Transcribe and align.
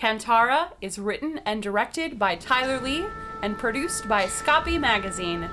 Kantara 0.00 0.70
is 0.80 0.98
written 0.98 1.42
and 1.44 1.62
directed 1.62 2.18
by 2.18 2.34
Tyler 2.34 2.80
Lee 2.80 3.04
and 3.42 3.58
produced 3.58 4.08
by 4.08 4.24
Scopy 4.24 4.80
Magazine. 4.80 5.50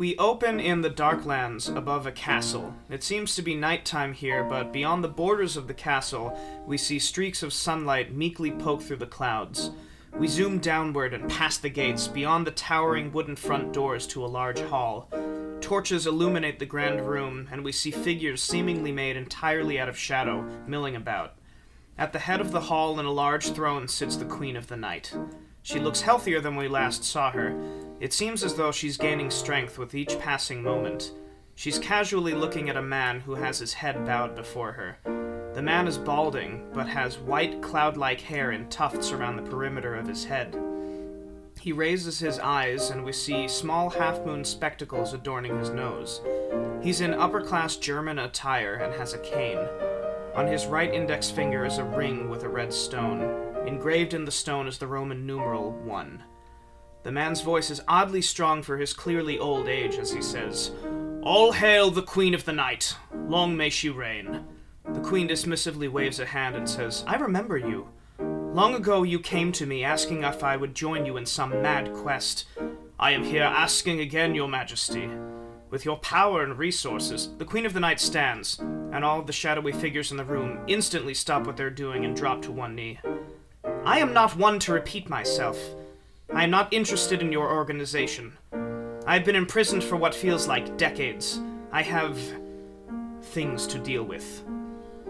We 0.00 0.16
open 0.16 0.60
in 0.60 0.80
the 0.80 0.88
Darklands 0.88 1.68
above 1.76 2.06
a 2.06 2.12
castle. 2.12 2.74
It 2.88 3.02
seems 3.02 3.34
to 3.34 3.42
be 3.42 3.54
nighttime 3.54 4.14
here, 4.14 4.42
but 4.42 4.72
beyond 4.72 5.04
the 5.04 5.08
borders 5.08 5.58
of 5.58 5.68
the 5.68 5.74
castle, 5.74 6.34
we 6.66 6.78
see 6.78 6.98
streaks 6.98 7.42
of 7.42 7.52
sunlight 7.52 8.14
meekly 8.14 8.50
poke 8.50 8.80
through 8.80 8.96
the 8.96 9.04
clouds. 9.04 9.72
We 10.18 10.26
zoom 10.26 10.58
downward 10.58 11.12
and 11.12 11.28
past 11.28 11.60
the 11.60 11.68
gates, 11.68 12.08
beyond 12.08 12.46
the 12.46 12.52
towering 12.52 13.12
wooden 13.12 13.36
front 13.36 13.74
doors 13.74 14.06
to 14.06 14.24
a 14.24 14.26
large 14.26 14.60
hall. 14.60 15.10
Torches 15.60 16.06
illuminate 16.06 16.58
the 16.58 16.64
grand 16.64 17.06
room, 17.06 17.50
and 17.52 17.62
we 17.62 17.70
see 17.70 17.90
figures 17.90 18.42
seemingly 18.42 18.92
made 18.92 19.18
entirely 19.18 19.78
out 19.78 19.90
of 19.90 19.98
shadow 19.98 20.48
milling 20.66 20.96
about. 20.96 21.34
At 21.98 22.14
the 22.14 22.20
head 22.20 22.40
of 22.40 22.52
the 22.52 22.60
hall 22.62 22.98
in 22.98 23.04
a 23.04 23.12
large 23.12 23.50
throne 23.50 23.86
sits 23.86 24.16
the 24.16 24.24
Queen 24.24 24.56
of 24.56 24.68
the 24.68 24.78
Night. 24.78 25.14
She 25.62 25.78
looks 25.78 26.00
healthier 26.00 26.40
than 26.40 26.56
we 26.56 26.68
last 26.68 27.04
saw 27.04 27.32
her. 27.32 27.54
It 28.00 28.14
seems 28.14 28.42
as 28.42 28.54
though 28.54 28.72
she's 28.72 28.96
gaining 28.96 29.30
strength 29.30 29.76
with 29.76 29.94
each 29.94 30.18
passing 30.18 30.62
moment. 30.62 31.12
She's 31.54 31.78
casually 31.78 32.32
looking 32.32 32.70
at 32.70 32.78
a 32.78 32.82
man 32.82 33.20
who 33.20 33.34
has 33.34 33.58
his 33.58 33.74
head 33.74 34.06
bowed 34.06 34.34
before 34.34 34.72
her. 34.72 34.96
The 35.52 35.60
man 35.60 35.86
is 35.86 35.98
balding, 35.98 36.66
but 36.72 36.88
has 36.88 37.18
white 37.18 37.60
cloud 37.60 37.98
like 37.98 38.22
hair 38.22 38.52
in 38.52 38.70
tufts 38.70 39.12
around 39.12 39.36
the 39.36 39.50
perimeter 39.50 39.94
of 39.94 40.08
his 40.08 40.24
head. 40.24 40.56
He 41.60 41.72
raises 41.72 42.18
his 42.18 42.38
eyes, 42.38 42.88
and 42.88 43.04
we 43.04 43.12
see 43.12 43.46
small 43.46 43.90
half 43.90 44.24
moon 44.24 44.46
spectacles 44.46 45.12
adorning 45.12 45.58
his 45.58 45.68
nose. 45.68 46.22
He's 46.80 47.02
in 47.02 47.12
upper 47.12 47.42
class 47.42 47.76
German 47.76 48.18
attire 48.18 48.76
and 48.76 48.94
has 48.94 49.12
a 49.12 49.18
cane. 49.18 49.58
On 50.34 50.46
his 50.46 50.64
right 50.64 50.94
index 50.94 51.30
finger 51.30 51.66
is 51.66 51.76
a 51.76 51.84
ring 51.84 52.30
with 52.30 52.44
a 52.44 52.48
red 52.48 52.72
stone. 52.72 53.20
Engraved 53.66 54.14
in 54.14 54.24
the 54.24 54.30
stone 54.30 54.66
is 54.66 54.78
the 54.78 54.86
Roman 54.86 55.26
numeral 55.26 55.72
1. 55.72 56.22
The 57.02 57.12
man's 57.12 57.40
voice 57.40 57.70
is 57.70 57.80
oddly 57.88 58.20
strong 58.20 58.62
for 58.62 58.76
his 58.76 58.92
clearly 58.92 59.38
old 59.38 59.68
age 59.68 59.96
as 59.96 60.12
he 60.12 60.20
says, 60.20 60.70
All 61.22 61.52
hail 61.52 61.90
the 61.90 62.02
Queen 62.02 62.34
of 62.34 62.44
the 62.44 62.52
Night! 62.52 62.94
Long 63.26 63.56
may 63.56 63.70
she 63.70 63.88
reign. 63.88 64.44
The 64.92 65.00
Queen 65.00 65.26
dismissively 65.26 65.88
waves 65.88 66.20
a 66.20 66.26
hand 66.26 66.56
and 66.56 66.68
says, 66.68 67.02
I 67.06 67.16
remember 67.16 67.56
you. 67.56 67.88
Long 68.18 68.74
ago 68.74 69.02
you 69.02 69.18
came 69.18 69.50
to 69.52 69.64
me 69.64 69.82
asking 69.82 70.24
if 70.24 70.44
I 70.44 70.56
would 70.56 70.74
join 70.74 71.06
you 71.06 71.16
in 71.16 71.24
some 71.24 71.62
mad 71.62 71.94
quest. 71.94 72.44
I 72.98 73.12
am 73.12 73.24
here 73.24 73.44
asking 73.44 74.00
again, 74.00 74.34
Your 74.34 74.48
Majesty. 74.48 75.08
With 75.70 75.84
your 75.84 75.96
power 75.98 76.42
and 76.42 76.58
resources, 76.58 77.30
the 77.38 77.44
Queen 77.44 77.64
of 77.64 77.72
the 77.72 77.80
Night 77.80 78.00
stands, 78.00 78.58
and 78.58 79.04
all 79.04 79.22
the 79.22 79.32
shadowy 79.32 79.72
figures 79.72 80.10
in 80.10 80.16
the 80.16 80.24
room 80.24 80.58
instantly 80.66 81.14
stop 81.14 81.46
what 81.46 81.56
they're 81.56 81.70
doing 81.70 82.04
and 82.04 82.14
drop 82.14 82.42
to 82.42 82.52
one 82.52 82.74
knee. 82.74 82.98
I 83.84 84.00
am 84.00 84.12
not 84.12 84.36
one 84.36 84.58
to 84.60 84.72
repeat 84.72 85.08
myself. 85.08 85.56
I 86.32 86.44
am 86.44 86.50
not 86.50 86.72
interested 86.72 87.22
in 87.22 87.32
your 87.32 87.50
organization. 87.50 88.32
I 89.04 89.14
have 89.14 89.24
been 89.24 89.34
imprisoned 89.34 89.82
for 89.82 89.96
what 89.96 90.14
feels 90.14 90.46
like 90.46 90.76
decades. 90.76 91.40
I 91.72 91.82
have 91.82 92.16
things 93.20 93.66
to 93.66 93.80
deal 93.80 94.04
with. 94.04 94.44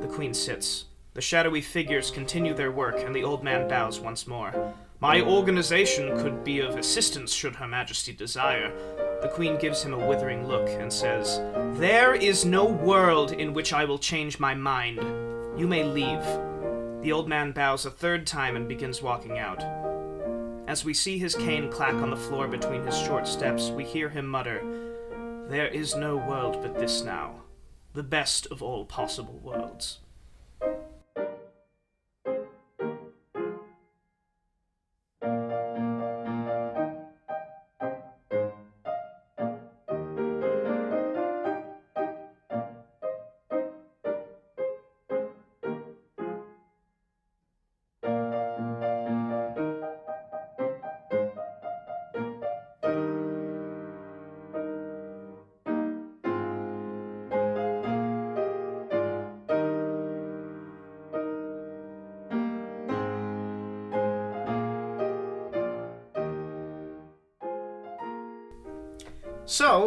The 0.01 0.07
queen 0.07 0.33
sits. 0.33 0.87
The 1.13 1.21
shadowy 1.21 1.61
figures 1.61 2.11
continue 2.11 2.55
their 2.55 2.71
work, 2.71 2.97
and 3.01 3.15
the 3.15 3.23
old 3.23 3.45
man 3.45 3.69
bows 3.69 4.01
once 4.01 4.27
more. 4.27 4.73
My 5.01 5.21
organization 5.21 6.17
could 6.19 6.43
be 6.43 6.61
of 6.61 6.77
assistance 6.77 7.35
should 7.35 7.57
Her 7.57 7.69
Majesty 7.69 8.15
desire. 8.15 8.73
The 9.21 9.29
queen 9.29 9.59
gives 9.59 9.83
him 9.83 9.93
a 9.93 10.07
withering 10.07 10.49
look 10.49 10.69
and 10.69 10.91
says, 10.91 11.39
There 11.79 12.15
is 12.15 12.47
no 12.47 12.65
world 12.65 13.33
in 13.33 13.53
which 13.53 13.75
I 13.75 13.85
will 13.85 13.99
change 13.99 14.41
my 14.41 14.55
mind. 14.55 15.01
You 15.59 15.67
may 15.67 15.85
leave. 15.85 16.25
The 17.03 17.13
old 17.13 17.29
man 17.29 17.53
bows 17.53 17.85
a 17.85 17.91
third 17.91 18.27
time 18.27 18.57
and 18.57 18.67
begins 18.67 19.03
walking 19.03 19.39
out. 19.39 19.63
As 20.71 20.85
we 20.85 20.95
see 20.95 21.19
his 21.19 21.35
cane 21.35 21.69
clack 21.69 21.95
on 21.95 22.11
the 22.11 22.17
floor 22.17 22.47
between 22.47 22.87
his 22.87 22.97
short 22.97 23.27
steps, 23.27 23.71
we 23.71 23.83
hear 23.83 24.09
him 24.09 24.25
mutter, 24.25 24.63
There 25.49 25.67
is 25.67 25.97
no 25.97 26.17
world 26.17 26.63
but 26.63 26.79
this 26.79 27.03
now, 27.03 27.43
the 27.93 28.05
best 28.05 28.47
of 28.53 28.63
all 28.63 28.85
possible 28.85 29.41
worlds. 29.41 29.99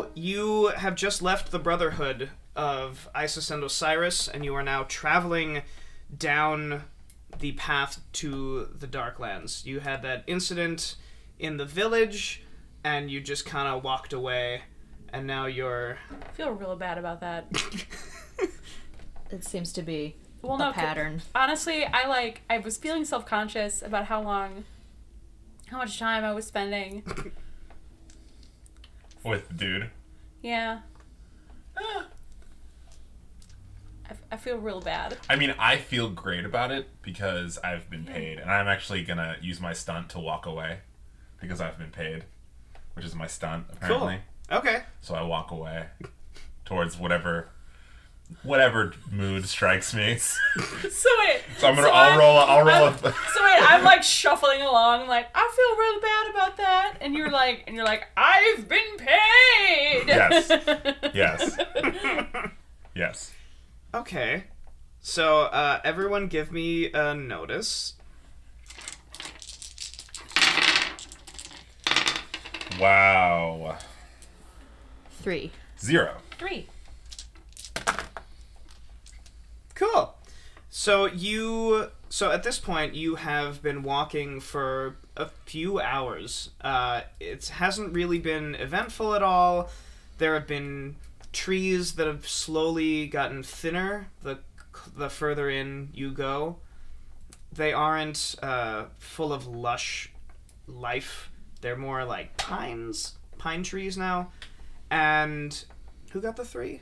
So, 0.04 0.10
you 0.16 0.68
have 0.76 0.96
just 0.96 1.22
left 1.22 1.52
the 1.52 1.60
Brotherhood 1.60 2.30
of 2.58 3.08
Isis 3.16 3.50
and 3.50 3.64
Osiris, 3.64 4.28
and 4.28 4.44
you 4.44 4.54
are 4.56 4.62
now 4.64 4.84
traveling 4.90 5.62
down 6.16 6.84
the 7.40 7.54
path 7.54 8.02
to 8.14 8.66
the 8.78 8.86
Darklands. 8.88 9.66
You 9.66 9.80
had 9.80 10.02
that 10.02 10.24
incident 10.28 10.96
in 11.40 11.56
the 11.56 11.64
village, 11.66 12.44
and 12.84 13.10
you 13.10 13.22
just 13.22 13.46
kind 13.46 13.68
of 13.70 13.84
walked 13.86 14.12
away, 14.12 14.64
and 15.14 15.26
now 15.26 15.46
you're. 15.46 15.98
I 16.12 16.32
feel 16.34 16.52
real 16.52 16.76
bad 16.76 16.98
about 16.98 17.22
that. 17.22 17.46
It 19.32 19.44
seems 19.44 19.74
to 19.74 19.82
be 19.82 20.16
Well, 20.44 20.56
a 20.56 20.60
no, 20.60 20.66
'cause- 20.66 20.76
pattern. 20.76 21.22
Honestly, 21.34 21.86
I 21.86 22.06
like 22.08 22.42
I 22.52 22.60
was 22.60 22.78
feeling 22.78 23.04
self-conscious 23.04 23.82
about 23.82 24.06
how 24.06 24.22
long 24.22 24.66
how 25.68 25.78
much 25.80 25.98
time 25.98 26.24
I 26.24 26.34
was 26.34 26.46
spending. 26.46 27.04
With 29.24 29.48
the 29.48 29.54
dude. 29.54 29.90
Yeah. 30.42 30.80
Ah. 31.78 32.08
I, 34.06 34.12
f- 34.12 34.22
I 34.32 34.38
feel 34.38 34.58
real 34.58 34.82
bad. 34.82 35.18
I 35.30 35.36
mean, 35.38 35.56
I 35.58 35.78
feel 35.78 36.10
great 36.10 36.44
about 36.46 36.72
it 36.72 36.90
because 37.02 37.58
I've 37.64 37.90
been 37.90 38.04
paid, 38.06 38.38
and 38.40 38.52
I'm 38.52 38.68
actually 38.68 39.04
gonna 39.04 39.38
use 39.42 39.62
my 39.62 39.74
stunt 39.74 40.10
to 40.10 40.20
walk 40.20 40.46
away 40.46 40.80
because 41.40 41.62
I've 41.62 41.78
been 41.78 41.92
paid, 41.92 42.26
which 42.94 43.06
is 43.06 43.16
my 43.16 43.28
stunt 43.28 43.66
apparently. 43.72 44.20
Okay. 44.52 44.84
So 45.02 45.16
I 45.16 45.24
walk 45.24 45.52
away 45.52 45.86
towards 46.66 46.98
whatever, 46.98 47.50
whatever 48.44 48.94
mood 49.12 49.46
strikes 49.48 49.94
me. 49.94 50.18
So 50.90 51.10
wait. 51.20 51.42
So 51.58 51.68
I'm 51.68 51.76
gonna, 51.76 51.88
so 51.88 51.94
I'll 51.94 52.10
I'm- 52.12 52.20
roll, 52.20 52.38
a, 52.38 52.46
I'll 52.46 52.66
roll. 52.66 52.86
I'm- 52.86 52.94
A, 52.94 53.12
So 53.34 53.44
wait, 53.44 53.60
I'm 53.72 53.84
like 53.84 54.04
shuffling 54.04 54.62
along, 54.62 55.08
like 55.08 55.28
I 55.36 55.52
feel 55.56 55.78
really 55.78 56.02
bad 56.02 56.30
about 56.32 56.58
that, 56.58 56.98
and 57.02 57.14
you're 57.16 57.32
like, 57.32 57.64
and 57.68 57.76
you're 57.76 57.86
like, 57.86 58.08
I've 58.16 58.68
been 58.68 58.98
paid. 58.98 60.04
Yes. 60.08 60.50
yes, 61.14 61.58
yes. 62.96 63.32
Okay. 63.94 64.46
So, 65.02 65.42
uh, 65.44 65.80
everyone 65.84 66.28
give 66.28 66.52
me 66.52 66.92
a 66.94 67.14
notice. 67.14 67.94
Wow. 72.80 73.78
Three. 75.22 75.52
Zero. 75.80 76.18
Three. 76.38 76.68
Cool. 79.76 80.16
So 80.70 81.06
you 81.06 81.90
so 82.10 82.32
at 82.32 82.44
this 82.44 82.60
point 82.60 82.96
you 82.96 83.16
have 83.16 83.62
been 83.62 83.84
walking 83.84 84.40
for 84.40 84.98
a 85.16 85.28
few 85.46 85.80
hours. 85.80 86.50
Uh, 86.62 87.02
it 87.20 87.48
hasn't 87.48 87.94
really 87.94 88.20
been 88.20 88.56
eventful 88.56 89.14
at 89.16 89.24
all. 89.24 89.70
There 90.18 90.34
have 90.34 90.48
been 90.48 90.96
trees 91.32 91.94
that 91.94 92.08
have 92.08 92.28
slowly 92.28 93.08
gotten 93.08 93.44
thinner 93.44 94.08
the 94.22 94.40
the 94.96 95.10
further 95.10 95.50
in 95.50 95.90
you 95.94 96.12
go. 96.12 96.58
They 97.52 97.74
aren't 97.74 98.36
uh, 98.42 98.86
full 98.98 99.32
of 99.32 99.46
lush 99.46 100.12
life. 100.68 101.30
They're 101.62 101.78
more 101.78 102.04
like 102.04 102.36
pines, 102.38 103.16
pine 103.38 103.64
trees 103.64 103.98
now. 103.98 104.32
And 104.90 105.64
who 106.12 106.22
got 106.22 106.36
the 106.36 106.46
three? 106.46 106.82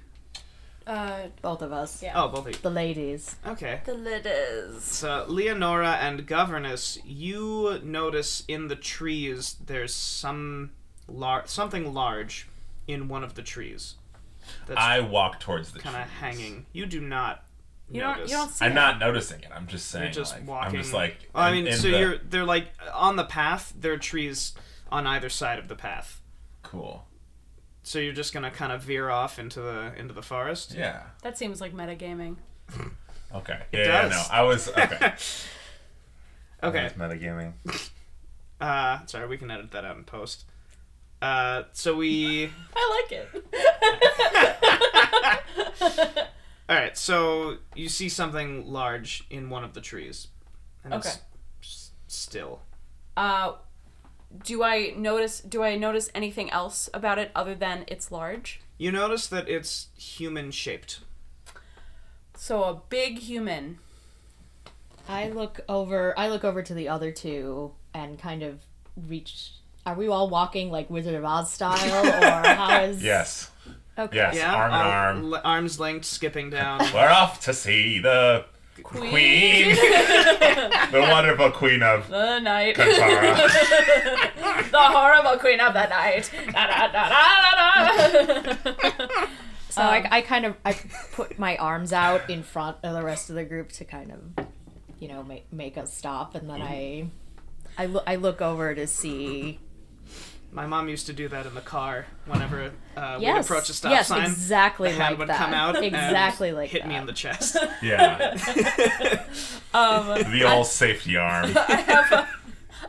Uh, 0.92 1.28
Both 1.42 1.62
of 1.62 1.72
us. 1.72 2.04
Yeah. 2.04 2.12
Oh, 2.22 2.28
both 2.28 2.48
of 2.48 2.54
you. 2.54 2.60
The 2.62 2.70
ladies. 2.70 3.36
Okay. 3.48 3.80
the 3.86 3.94
lid 3.94 4.28
is. 4.30 4.84
So, 4.84 5.26
Leonora 5.28 5.94
and 6.02 6.28
Governess, 6.28 6.98
you 7.06 7.80
notice 7.84 8.44
in 8.48 8.68
the 8.68 8.76
trees 8.76 9.56
there's 9.66 9.94
some 9.94 10.72
lar- 11.08 11.44
something 11.48 11.94
large 11.94 12.48
in 12.88 13.08
one 13.08 13.24
of 13.24 13.36
the 13.36 13.42
trees. 13.42 13.96
That's 14.68 14.80
I 14.80 15.00
walk 15.00 15.40
towards 15.40 15.72
the 15.72 15.80
kind 15.80 15.96
of 15.96 16.10
hanging. 16.10 16.66
You 16.74 16.86
do 16.86 17.00
not 17.00 17.46
You 17.90 18.02
notice. 18.02 18.18
don't. 18.18 18.30
You 18.30 18.36
don't 18.36 18.50
see. 18.52 18.66
I'm 18.66 18.72
it. 18.72 18.76
not 18.76 19.00
noticing 19.00 19.42
it. 19.44 19.50
I'm 19.56 19.68
just 19.68 19.88
saying. 19.88 20.06
You're 20.06 20.12
just 20.14 20.34
like, 20.34 20.46
walking. 20.48 20.76
I'm 20.76 20.82
just 20.84 20.94
like. 20.94 21.30
Well, 21.34 21.44
I 21.44 21.54
mean, 21.54 21.72
so 21.72 21.90
the- 21.90 22.00
you're 22.00 22.18
they're 22.18 22.44
like 22.44 22.68
on 22.94 23.16
the 23.16 23.24
path. 23.24 23.72
There 23.80 23.94
are 23.94 23.98
trees 23.98 24.54
on 24.92 25.08
either 25.08 25.30
side 25.30 25.58
of 25.58 25.70
the 25.70 25.76
path. 25.76 26.20
cool. 26.64 27.06
So 27.84 28.00
you're 28.00 28.14
just 28.14 28.34
gonna 28.34 28.52
kind 28.52 28.72
of 28.72 28.84
veer 28.84 29.10
off 29.10 29.40
into 29.40 29.60
the 29.62 29.94
into 29.98 30.14
the 30.14 30.22
forest. 30.22 30.74
Yeah. 30.78 31.02
That 31.24 31.38
seems 31.38 31.60
like 31.62 31.74
metagaming. 31.74 32.38
Okay. 33.34 33.60
It 33.72 33.80
yeah, 33.88 34.04
does. 34.04 34.12
no, 34.12 34.24
I 34.32 34.42
was 34.44 34.70
okay. 34.70 35.14
Okay. 36.64 36.86
It's 36.86 36.96
metagaming. 36.96 37.54
Uh, 38.62 39.00
sorry, 39.08 39.28
we 39.28 39.38
can 39.40 39.50
edit 39.50 39.72
that 39.72 39.84
out 39.84 39.98
in 39.98 40.04
post. 40.04 40.46
Uh, 41.20 41.64
so 41.72 41.96
we. 41.96 42.46
I 42.76 43.02
like 43.10 43.12
it. 43.12 43.28
All 46.70 46.76
right, 46.78 46.96
so 46.96 47.58
you 47.76 47.90
see 47.90 48.08
something 48.08 48.72
large 48.72 49.24
in 49.32 49.50
one 49.50 49.64
of 49.64 49.74
the 49.74 49.82
trees, 49.82 50.28
and 50.84 50.94
Okay. 50.94 51.10
it's 51.10 51.20
s- 51.64 51.92
still. 52.08 52.62
uh, 53.18 53.54
do 54.44 54.64
I 54.64 54.94
notice? 54.98 55.42
Do 55.42 55.64
I 55.64 55.76
notice 55.76 56.10
anything 56.16 56.50
else 56.52 56.90
about 56.94 57.20
it 57.20 57.32
other 57.36 57.56
than 57.56 57.84
it's 57.88 58.12
large? 58.12 58.62
You 58.78 58.92
notice 58.92 59.28
that 59.28 59.48
it's 59.50 59.88
human 59.96 60.52
shaped. 60.52 61.02
So 62.36 62.64
a 62.64 62.82
big 62.90 63.20
human. 63.20 63.80
I 65.08 65.30
look 65.30 65.60
over. 65.70 66.18
I 66.18 66.30
look 66.30 66.44
over 66.44 66.62
to 66.64 66.74
the 66.74 66.88
other 66.90 67.12
two 67.12 67.72
and 67.94 68.18
kind 68.20 68.44
of 68.44 68.60
reach. 69.08 69.52
Are 69.86 69.96
we 69.96 70.08
all 70.08 70.30
walking 70.30 70.70
like 70.72 70.90
Wizard 70.90 71.16
of 71.16 71.26
Oz 71.26 71.52
style, 71.52 71.74
or 72.06 72.48
how 72.56 72.82
is? 72.84 73.04
Yes. 73.04 73.50
Okay. 73.98 74.16
Yes. 74.16 74.36
Yeah, 74.36 74.54
arm 74.56 74.72
in 74.72 74.78
uh, 74.78 74.84
arm. 74.84 75.34
l- 75.34 75.42
arms 75.44 75.80
linked, 75.80 76.06
skipping 76.06 76.50
down. 76.50 76.80
We're 76.94 77.10
off 77.10 77.42
to 77.46 77.54
see 77.54 78.00
the 78.00 78.46
queen, 78.84 79.70
the 79.76 81.08
wonderful 81.10 81.52
queen 81.52 81.84
of 81.84 82.08
the 82.10 82.40
night. 82.40 82.78
The 84.72 84.78
horrible 84.80 85.38
queen 85.38 85.60
of 85.60 85.74
the 85.74 85.86
night. 85.88 86.32
Da, 86.54 86.68
da, 86.68 86.88
da, 86.88 87.10
da, 87.10 88.24
da, 88.24 88.54
da. 89.06 89.26
So 89.70 89.82
I, 89.82 90.00
um, 90.00 90.08
I 90.12 90.22
kind 90.22 90.46
of 90.46 90.56
I 90.66 90.74
put 91.14 91.40
my 91.40 91.56
arms 91.58 91.94
out 91.94 92.30
in 92.30 92.44
front 92.44 92.78
of 92.84 92.94
the 92.94 93.04
rest 93.04 93.30
of 93.30 93.36
the 93.36 93.44
group 93.46 93.72
to 93.74 93.86
kind 93.86 94.12
of, 94.12 94.48
you 95.00 95.08
know, 95.08 95.24
make 95.24 95.52
make 95.52 95.78
us 95.78 95.94
stop, 95.94 96.36
and 96.36 96.50
then 96.50 96.62
I, 96.62 97.08
I 97.78 97.86
look 97.86 98.04
I 98.08 98.16
look 98.16 98.42
over 98.42 98.76
to 98.76 98.88
see. 98.88 99.60
My 100.54 100.66
mom 100.68 100.90
used 100.90 101.06
to 101.08 101.14
do 101.14 101.30
that 101.30 101.46
in 101.46 101.56
the 101.56 101.62
car 101.62 102.08
whenever 102.26 102.72
uh, 102.98 103.18
we'd 103.20 103.30
approach 103.30 103.70
a 103.70 103.74
stop 103.74 103.92
yes, 103.92 104.08
sign. 104.10 104.24
exactly 104.30 104.90
the 104.92 104.96
hand 104.98 105.12
like 105.14 105.20
would 105.20 105.30
that. 105.30 105.38
come 105.38 105.54
out, 105.54 105.82
exactly 105.82 106.50
and 106.50 106.58
like 106.58 106.70
hit 106.70 106.82
that. 106.82 106.90
me 106.90 106.96
in 106.96 107.06
the 107.06 107.14
chest. 107.14 107.56
yeah, 107.82 108.36
Um, 109.74 110.08
the 110.34 110.44
old 110.46 110.68
safety 110.68 111.16
arm. 111.16 111.46
I 111.56 111.76
have 111.88 112.12
a. 112.12 112.28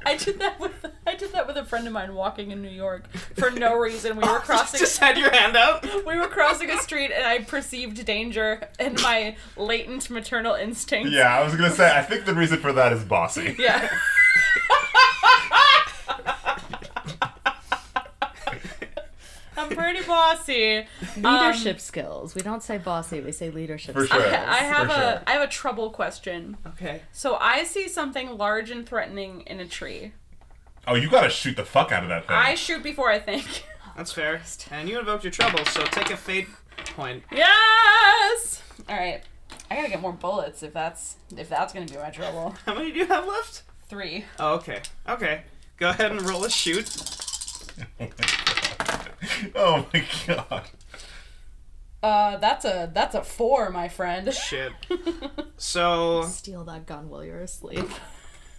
I 0.05 0.17
did 0.17 0.41
that 0.41 0.59
with 0.59 0.73
I 1.07 1.15
did 1.15 1.31
that 1.33 1.47
with 1.47 1.57
a 1.57 1.65
friend 1.65 1.87
of 1.87 1.93
mine 1.93 2.15
walking 2.15 2.51
in 2.51 2.61
New 2.63 2.69
York 2.71 3.07
for 3.37 3.53
no 3.53 3.77
reason. 3.79 4.17
We 4.17 4.27
were 4.27 4.41
crossing 4.41 4.81
Just 4.81 4.99
had 4.99 5.17
your 5.17 5.31
hand 5.31 5.57
out. 5.57 5.85
we 6.05 6.17
were 6.19 6.27
crossing 6.27 6.71
a 6.71 6.79
street 6.79 7.13
and 7.13 7.25
I 7.25 7.39
perceived 7.45 8.05
danger 8.05 8.69
and 8.81 9.01
my 9.01 9.37
latent 9.57 10.11
maternal 10.11 10.55
instincts. 10.55 11.13
Yeah, 11.13 11.33
I 11.39 11.45
was 11.45 11.55
gonna 11.55 11.71
say. 11.71 11.97
I 11.97 12.03
think 12.03 12.25
the 12.25 12.35
reason 12.35 12.59
for 12.59 12.73
that 12.73 12.93
is 12.93 13.05
bossy. 13.05 13.55
Yeah. 13.57 13.89
I'm 19.57 19.69
pretty 19.69 20.03
bossy. 20.05 20.87
Leadership 21.17 21.77
um, 21.77 21.81
skills. 21.81 22.35
We 22.35 22.43
don't 22.43 22.63
say 22.63 22.79
bossy. 22.79 23.21
We 23.21 23.33
say 23.33 23.51
leadership. 23.51 23.95
For 23.95 24.07
skills. 24.07 24.23
sure. 24.23 24.35
I 24.35 24.57
have 24.57 24.87
For 24.87 24.93
a 24.93 24.97
sure. 24.97 25.23
I 25.27 25.33
have 25.33 25.43
a 25.43 25.49
trouble 25.49 25.91
question. 25.91 26.57
Okay. 26.67 27.03
So 27.13 27.37
I 27.37 27.65
see 27.65 27.89
something 27.89 28.37
large 28.37 28.71
and 28.71 28.87
threatening 28.87 29.43
in 29.43 29.61
a 29.61 29.67
tree. 29.67 30.13
Oh, 30.87 30.95
you 30.95 31.11
gotta 31.11 31.31
shoot 31.31 31.57
the 31.57 31.65
fuck 31.65 31.93
out 31.93 32.03
of 32.03 32.09
that 32.09 32.27
thing. 32.27 32.37
I 32.37 32.55
shoot 32.55 32.83
before 32.83 33.11
I 33.11 33.19
think. 33.19 33.65
That's 33.97 34.13
fair. 34.13 34.41
And 34.71 34.89
you 34.89 34.99
invoked 34.99 35.23
your 35.25 35.31
trouble, 35.31 35.65
so 35.67 35.83
take 35.85 36.11
a 36.11 36.17
fate 36.17 36.49
point. 36.97 37.23
Yes. 37.31 38.63
All 38.89 38.97
right. 38.97 39.23
I 39.71 39.77
gotta 39.77 39.89
get 39.89 40.01
more 40.01 40.13
bullets 40.13 40.63
if 40.63 40.73
that's 40.73 41.17
if 41.37 41.49
that's 41.49 41.73
gonna 41.73 41.87
be 41.87 41.97
my 41.97 42.11
trouble. 42.11 42.55
How 42.67 42.75
many 42.75 42.91
do 42.93 42.99
you 42.99 43.07
have 43.07 43.27
left? 43.27 43.63
Three. 43.89 44.25
Oh, 44.39 44.55
okay. 44.55 44.81
Okay. 45.09 45.43
Go 45.77 45.91
ahead 45.91 46.11
and 46.11 46.23
roll 46.23 46.45
a 46.45 46.51
shoot. 46.51 46.89
oh 49.55 49.87
my 49.93 50.05
god. 50.27 50.63
Uh, 52.03 52.37
that's 52.39 52.65
a 52.65 52.91
that's 52.93 53.15
a 53.15 53.23
four, 53.23 53.71
my 53.71 53.89
friend. 53.89 54.33
Shit. 54.33 54.73
So, 55.57 56.25
Steal 56.25 56.65
that 56.65 56.87
gun 56.87 57.09
while 57.09 57.25
you're 57.25 57.39
asleep. 57.39 57.89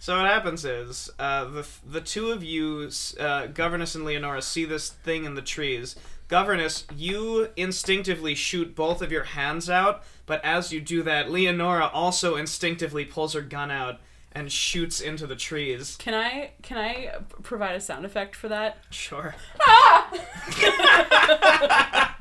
so 0.00 0.16
what 0.16 0.24
happens 0.26 0.64
is, 0.64 1.10
uh, 1.18 1.44
the 1.44 1.66
the 1.86 2.00
two 2.00 2.30
of 2.30 2.42
you, 2.42 2.88
uh, 3.20 3.48
Governess 3.48 3.94
and 3.94 4.06
Leonora, 4.06 4.40
see 4.40 4.64
this 4.64 4.88
thing 4.88 5.24
in 5.26 5.34
the 5.34 5.42
trees. 5.42 5.96
Governess, 6.28 6.86
you 6.96 7.50
instinctively 7.56 8.34
shoot 8.34 8.74
both 8.74 9.02
of 9.02 9.12
your 9.12 9.24
hands 9.24 9.68
out, 9.68 10.02
but 10.24 10.42
as 10.42 10.72
you 10.72 10.80
do 10.80 11.02
that, 11.02 11.30
Leonora 11.30 11.88
also 11.88 12.36
instinctively 12.36 13.04
pulls 13.04 13.34
her 13.34 13.42
gun 13.42 13.70
out 13.70 14.00
and 14.34 14.50
shoots 14.50 15.00
into 15.00 15.26
the 15.26 15.36
trees. 15.36 15.96
Can 15.98 16.14
I 16.14 16.50
can 16.62 16.78
I 16.78 17.12
provide 17.42 17.76
a 17.76 17.80
sound 17.80 18.04
effect 18.04 18.34
for 18.34 18.48
that? 18.48 18.78
Sure. 18.90 19.34
Ah! 19.60 20.10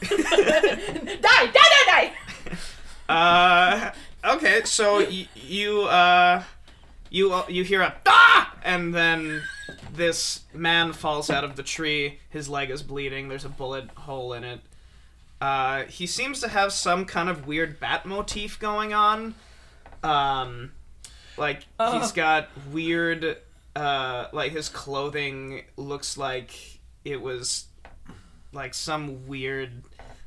die, 0.00 1.16
die, 1.20 1.50
die, 1.52 1.84
die! 1.86 2.12
Uh, 3.08 3.92
okay, 4.24 4.62
so 4.64 4.98
y- 4.98 5.28
you 5.34 5.82
uh, 5.82 6.42
you 7.10 7.32
uh, 7.32 7.44
you 7.48 7.64
hear 7.64 7.82
a 7.82 7.94
ah, 8.06 8.54
and 8.64 8.94
then 8.94 9.42
this 9.92 10.40
man 10.52 10.92
falls 10.92 11.30
out 11.30 11.44
of 11.44 11.56
the 11.56 11.62
tree. 11.62 12.18
His 12.30 12.48
leg 12.48 12.70
is 12.70 12.82
bleeding. 12.82 13.28
There's 13.28 13.44
a 13.44 13.48
bullet 13.48 13.90
hole 13.90 14.32
in 14.32 14.44
it. 14.44 14.60
Uh, 15.40 15.84
he 15.84 16.06
seems 16.06 16.40
to 16.40 16.48
have 16.48 16.72
some 16.72 17.04
kind 17.04 17.28
of 17.28 17.46
weird 17.46 17.78
bat 17.78 18.06
motif 18.06 18.58
going 18.58 18.94
on. 18.94 19.34
Um, 20.02 20.72
like 21.36 21.64
he's 22.00 22.12
got 22.12 22.48
weird, 22.72 23.36
uh, 23.74 24.26
like 24.32 24.52
his 24.52 24.68
clothing 24.68 25.62
looks 25.76 26.16
like 26.16 26.78
it 27.04 27.20
was 27.20 27.66
like 28.52 28.72
some 28.74 29.26
weird 29.26 29.70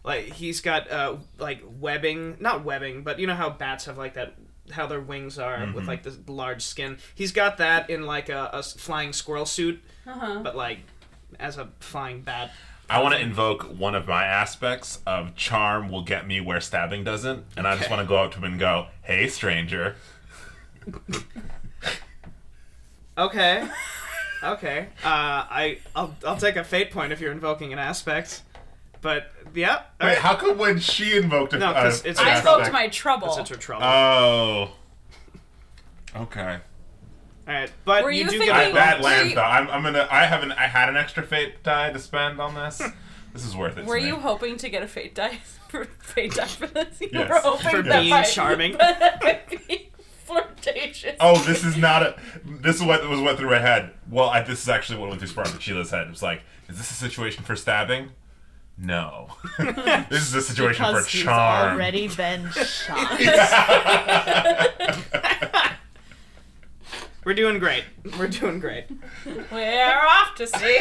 like 0.04 0.26
he's 0.34 0.62
got 0.62 0.90
uh 0.92 1.16
like 1.40 1.62
webbing 1.80 2.38
not 2.40 2.64
webbing 2.64 3.02
but 3.04 3.20
you 3.20 3.26
know 3.28 3.34
how 3.36 3.50
bats 3.50 3.86
have 3.86 3.98
like 3.98 4.14
that 4.14 4.34
how 4.72 4.86
their 4.86 5.00
wings 5.02 5.38
are 5.40 5.70
with 5.74 5.88
like 5.88 6.04
this 6.04 6.16
large 6.28 6.62
skin 6.62 6.98
he's 7.16 7.32
got 7.32 7.58
that 7.58 7.90
in 7.90 8.06
like 8.06 8.30
a 8.30 8.62
flying 8.78 9.12
squirrel 9.12 9.46
suit 9.46 9.82
Uh-huh. 10.08 10.40
but 10.44 10.56
like 10.56 10.80
as 11.40 11.58
a 11.58 11.68
flying 11.80 12.22
bat 12.22 12.52
I 12.90 13.02
want 13.04 13.14
to 13.16 13.22
invoke 13.22 13.64
one 13.78 13.94
of 13.96 14.08
my 14.08 14.26
aspects 14.26 15.00
of 15.06 15.36
charm 15.36 15.90
will 15.90 16.02
get 16.04 16.26
me 16.28 16.42
where 16.42 16.60
stabbing 16.60 17.04
doesn't, 17.04 17.46
and 17.56 17.68
I 17.68 17.78
just 17.78 17.90
want 17.90 18.02
to 18.02 18.08
go 18.08 18.16
up 18.18 18.32
to 18.32 18.38
him 18.40 18.46
and 18.46 18.60
go, 18.60 18.88
"Hey, 19.04 19.28
stranger." 19.28 19.96
okay 23.18 23.68
okay 24.44 24.88
uh 25.04 25.08
i 25.50 25.78
I'll, 25.96 26.16
I'll 26.26 26.38
take 26.38 26.56
a 26.56 26.64
fate 26.64 26.90
point 26.90 27.12
if 27.12 27.20
you're 27.20 27.34
invoking 27.34 27.74
an 27.74 27.80
aspect 27.80 28.44
but 29.02 29.32
yeah 29.54 29.84
Wait, 30.00 30.06
alright. 30.06 30.18
how 30.20 30.36
come 30.36 30.58
when 30.58 30.80
she 30.80 31.18
invoked 31.18 31.54
a, 31.54 31.60
No, 31.60 31.74
'cause 31.74 32.04
a- 32.06 32.10
it's 32.10 32.20
an 32.20 32.26
her 32.26 32.32
I 32.32 32.34
That's 32.36 32.48
spoke 32.48 32.64
to 32.64 32.72
my 32.72 32.88
trouble. 32.88 33.36
that's 33.36 33.50
her 33.50 33.56
trouble 33.58 33.86
Oh. 33.86 34.72
Okay. 36.16 36.58
All 37.50 37.56
right 37.56 37.72
but 37.86 38.04
Were 38.04 38.12
you, 38.12 38.26
you 38.26 38.30
do 38.30 38.38
thinking- 38.38 38.52
I, 38.56 38.64
get 38.66 38.72
a 38.72 38.74
that 38.76 38.98
Were 39.00 39.04
lands 39.06 39.30
you- 39.30 39.36
though. 39.36 39.42
I'm, 39.44 39.68
I'm 39.70 39.84
gonna. 39.84 40.08
I 40.12 40.26
haven't. 40.26 40.52
I 40.54 40.68
had 40.68 40.88
an 40.90 40.98
extra 40.98 41.24
fate 41.24 41.64
die 41.64 41.92
to 41.92 42.00
spend 42.00 42.40
on 42.40 42.54
this, 42.56 42.82
This 43.34 43.46
is 43.46 43.56
worth 43.56 43.78
it. 43.78 43.86
Were 43.86 43.98
to 43.98 44.02
me. 44.02 44.08
you 44.10 44.16
hoping 44.18 44.58
to 44.58 44.70
get 44.70 44.82
a 44.84 44.88
fate 44.88 45.16
die 45.16 45.38
for 45.70 45.86
fate 46.00 46.34
die 46.36 46.46
for 46.46 46.68
this? 46.68 47.00
You 47.02 47.10
Yes. 47.12 47.30
were 47.30 47.40
hoping 47.52 47.70
For 47.72 47.82
that 47.84 48.00
being 48.02 48.12
by- 48.12 48.24
charming. 48.24 48.78
by 48.78 49.42
being 49.68 49.88
flirtatious. 50.26 51.16
Oh, 51.20 51.38
this 51.44 51.64
is 51.64 51.76
not 51.78 52.04
a. 52.04 52.16
This 52.46 52.76
is 52.78 52.84
what 52.84 53.08
was 53.10 53.20
went 53.20 53.38
through 53.40 53.50
my 53.50 53.60
head. 53.60 53.92
Well, 54.10 54.30
I, 54.30 54.42
this 54.44 54.62
is 54.62 54.70
actually 54.70 55.00
what 55.00 55.10
went 55.10 55.20
through 55.22 55.30
Spartan 55.30 55.60
Sheila's 55.60 55.90
head. 55.92 56.08
It 56.08 56.10
was 56.12 56.22
like, 56.24 56.42
is 56.68 56.78
this 56.78 56.92
a 56.92 56.96
situation 56.96 57.44
for 57.44 57.56
stabbing? 57.56 58.10
No. 58.82 59.28
this 59.58 60.22
is 60.22 60.34
a 60.36 60.42
situation 60.42 60.86
because 60.86 61.06
for 61.06 61.12
he's 61.18 61.24
charm. 61.26 61.74
already 61.76 62.08
been 62.08 62.50
shot. 62.52 63.20
We're 67.24 67.34
doing 67.34 67.60
great. 67.60 67.84
We're 68.18 68.28
doing 68.28 68.60
great. 68.60 68.86
We're 69.52 70.02
off 70.08 70.36
to 70.36 70.48
see. 70.48 70.80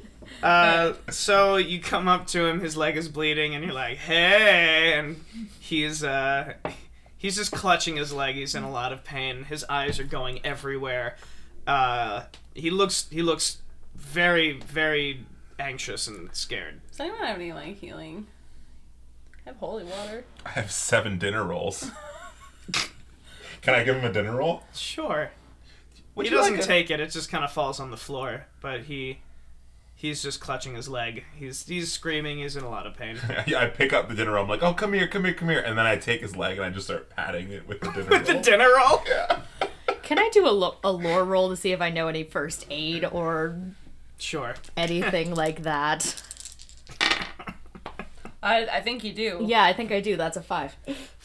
Uh, 0.42 0.94
so 1.10 1.56
you 1.56 1.80
come 1.80 2.06
up 2.06 2.26
to 2.28 2.46
him, 2.46 2.60
his 2.60 2.76
leg 2.76 2.96
is 2.96 3.08
bleeding, 3.08 3.56
and 3.56 3.64
you're 3.64 3.74
like, 3.74 3.96
"Hey!" 3.98 4.92
And 4.96 5.24
he's 5.58 6.04
uh, 6.04 6.54
he's 7.16 7.34
just 7.34 7.50
clutching 7.50 7.96
his 7.96 8.12
leg. 8.12 8.36
He's 8.36 8.54
in 8.54 8.62
a 8.62 8.70
lot 8.70 8.92
of 8.92 9.02
pain. 9.02 9.44
His 9.44 9.64
eyes 9.68 9.98
are 9.98 10.04
going 10.04 10.38
everywhere. 10.44 11.16
Uh, 11.66 12.26
he 12.54 12.70
looks 12.70 13.08
he 13.10 13.20
looks 13.20 13.58
very 13.96 14.60
very 14.60 15.26
anxious 15.58 16.06
and 16.06 16.32
scared. 16.32 16.80
Does 16.90 17.00
anyone 17.00 17.18
have 17.18 17.36
any 17.36 17.52
like 17.52 17.78
healing? 17.78 18.28
I 19.44 19.50
have 19.50 19.56
holy 19.56 19.84
water. 19.84 20.24
I 20.46 20.50
have 20.50 20.70
seven 20.70 21.18
dinner 21.18 21.42
rolls. 21.42 21.90
Can 23.62 23.74
I 23.74 23.82
give 23.84 23.96
him 23.96 24.04
a 24.04 24.12
dinner 24.12 24.36
roll? 24.36 24.62
Sure. 24.74 25.30
Would 26.14 26.26
he 26.26 26.30
doesn't 26.30 26.54
like 26.54 26.62
a- 26.62 26.66
take 26.66 26.90
it. 26.90 27.00
It 27.00 27.10
just 27.10 27.30
kind 27.30 27.44
of 27.44 27.52
falls 27.52 27.78
on 27.80 27.90
the 27.90 27.96
floor. 27.96 28.46
But 28.60 28.82
he 28.82 29.20
he's 29.94 30.22
just 30.22 30.40
clutching 30.40 30.74
his 30.74 30.88
leg. 30.88 31.24
He's 31.36 31.66
he's 31.66 31.92
screaming. 31.92 32.38
He's 32.38 32.56
in 32.56 32.64
a 32.64 32.68
lot 32.70 32.86
of 32.86 32.94
pain. 32.96 33.18
Yeah, 33.46 33.60
I 33.60 33.66
pick 33.66 33.92
up 33.92 34.08
the 34.08 34.14
dinner 34.14 34.32
roll. 34.32 34.42
I'm 34.44 34.48
like, 34.48 34.62
oh, 34.62 34.74
come 34.74 34.92
here, 34.92 35.06
come 35.08 35.24
here, 35.24 35.34
come 35.34 35.48
here. 35.48 35.60
And 35.60 35.76
then 35.78 35.86
I 35.86 35.96
take 35.96 36.20
his 36.22 36.36
leg 36.36 36.56
and 36.58 36.66
I 36.66 36.70
just 36.70 36.86
start 36.86 37.10
patting 37.10 37.50
it 37.52 37.66
with 37.68 37.80
the 37.80 37.90
dinner 37.90 38.08
With 38.10 38.26
the 38.26 38.34
dinner 38.34 38.68
roll. 38.76 39.02
Yeah. 39.08 39.40
Can 40.02 40.18
I 40.18 40.30
do 40.32 40.46
a, 40.46 40.50
lo- 40.50 40.76
a 40.82 40.90
lore 40.90 41.22
roll 41.24 41.50
to 41.50 41.56
see 41.56 41.72
if 41.72 41.80
I 41.82 41.90
know 41.90 42.08
any 42.08 42.24
first 42.24 42.64
aid 42.70 43.04
or 43.04 43.58
Sure. 44.18 44.54
anything 44.76 45.34
like 45.34 45.62
that? 45.64 46.22
I, 48.42 48.66
I 48.66 48.80
think 48.80 49.04
you 49.04 49.12
do. 49.12 49.40
Yeah, 49.44 49.62
I 49.64 49.72
think 49.72 49.92
I 49.92 50.00
do. 50.00 50.16
That's 50.16 50.36
a 50.36 50.42
five. 50.42 50.76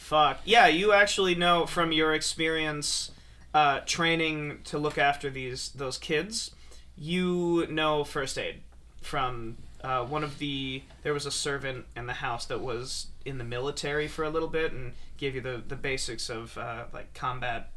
Fuck. 0.04 0.40
Yeah, 0.44 0.66
you 0.66 0.92
actually 0.92 1.34
know 1.34 1.64
from 1.64 1.90
your 1.90 2.12
experience 2.12 3.10
uh, 3.54 3.80
training 3.86 4.58
to 4.64 4.76
look 4.76 4.98
after 4.98 5.30
these 5.30 5.70
those 5.70 5.96
kids, 5.96 6.50
you 6.94 7.66
know 7.70 8.04
first 8.04 8.36
aid 8.36 8.60
from 9.00 9.56
uh, 9.82 10.04
one 10.04 10.22
of 10.22 10.38
the 10.38 10.82
there 11.04 11.14
was 11.14 11.24
a 11.24 11.30
servant 11.30 11.86
in 11.96 12.04
the 12.04 12.12
house 12.12 12.44
that 12.44 12.60
was 12.60 13.06
in 13.24 13.38
the 13.38 13.44
military 13.44 14.06
for 14.06 14.24
a 14.24 14.28
little 14.28 14.48
bit 14.48 14.72
and 14.72 14.92
gave 15.16 15.34
you 15.34 15.40
the, 15.40 15.62
the 15.66 15.74
basics 15.74 16.28
of 16.28 16.58
uh, 16.58 16.84
like 16.92 17.14
combat 17.14 17.70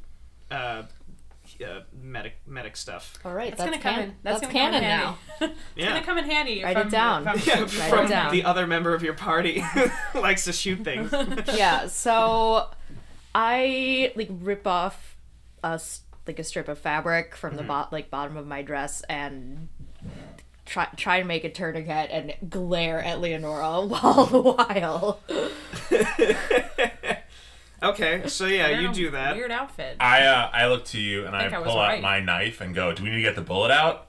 uh, 0.51 0.83
uh, 1.65 1.81
medic 1.93 2.33
medic 2.45 2.75
stuff. 2.77 3.17
All 3.25 3.33
right, 3.33 3.55
That's, 3.55 3.69
that's, 3.71 3.83
gonna 3.83 3.95
come 3.95 4.03
in. 4.03 4.15
That's, 4.23 4.41
that's 4.41 4.53
gonna 4.53 4.53
canon 4.53 4.73
come 4.73 4.83
in 4.83 4.89
now. 4.89 5.17
handy. 5.39 5.53
it's 5.55 5.61
Yeah. 5.75 5.87
gonna 5.89 6.03
come 6.05 6.17
in 6.17 6.25
handy. 6.25 6.63
Write 6.63 6.77
if 6.77 6.87
it 6.87 6.89
down. 6.91 7.21
if 7.23 7.27
I'm- 7.27 7.37
Yeah, 7.45 7.53
Write 7.61 7.87
it 7.87 7.89
from 7.89 8.07
down. 8.09 8.31
the 8.31 8.43
other 8.43 8.67
member 8.67 8.93
of 8.93 9.03
your 9.03 9.13
party 9.13 9.63
likes 10.15 10.45
to 10.45 10.53
shoot 10.53 10.83
things. 10.83 11.11
yeah, 11.55 11.87
so 11.87 12.69
I 13.35 14.11
like 14.15 14.29
rip 14.31 14.65
off 14.67 15.17
a 15.63 15.67
s- 15.73 16.01
like 16.25 16.39
a 16.39 16.43
strip 16.43 16.67
of 16.67 16.77
fabric 16.77 17.35
from 17.35 17.55
the 17.55 17.63
bot 17.63 17.91
like 17.93 18.09
bottom 18.09 18.35
of 18.37 18.45
my 18.47 18.61
dress 18.61 19.01
and 19.09 19.69
try 20.65 20.85
try 20.97 21.17
and 21.17 21.27
make 21.27 21.43
a 21.45 21.49
tourniquet 21.49 22.09
and 22.11 22.33
glare 22.49 23.01
at 23.01 23.21
Leonora 23.21 23.65
all 23.65 23.87
the 24.25 24.41
while. 24.41 25.19
Okay, 27.83 28.27
so 28.27 28.45
yeah, 28.45 28.79
you 28.79 28.93
do 28.93 29.11
that. 29.11 29.35
Weird 29.35 29.51
outfit. 29.51 29.97
I 29.99 30.23
uh, 30.23 30.49
I 30.53 30.67
look 30.67 30.85
to 30.85 30.99
you 30.99 31.25
and 31.25 31.35
I, 31.35 31.45
I 31.45 31.59
was 31.59 31.67
pull 31.67 31.79
out 31.79 31.87
right. 31.87 32.01
my 32.01 32.19
knife 32.19 32.61
and 32.61 32.73
go, 32.73 32.93
"Do 32.93 33.03
we 33.03 33.09
need 33.09 33.17
to 33.17 33.21
get 33.21 33.35
the 33.35 33.41
bullet 33.41 33.71
out?" 33.71 34.07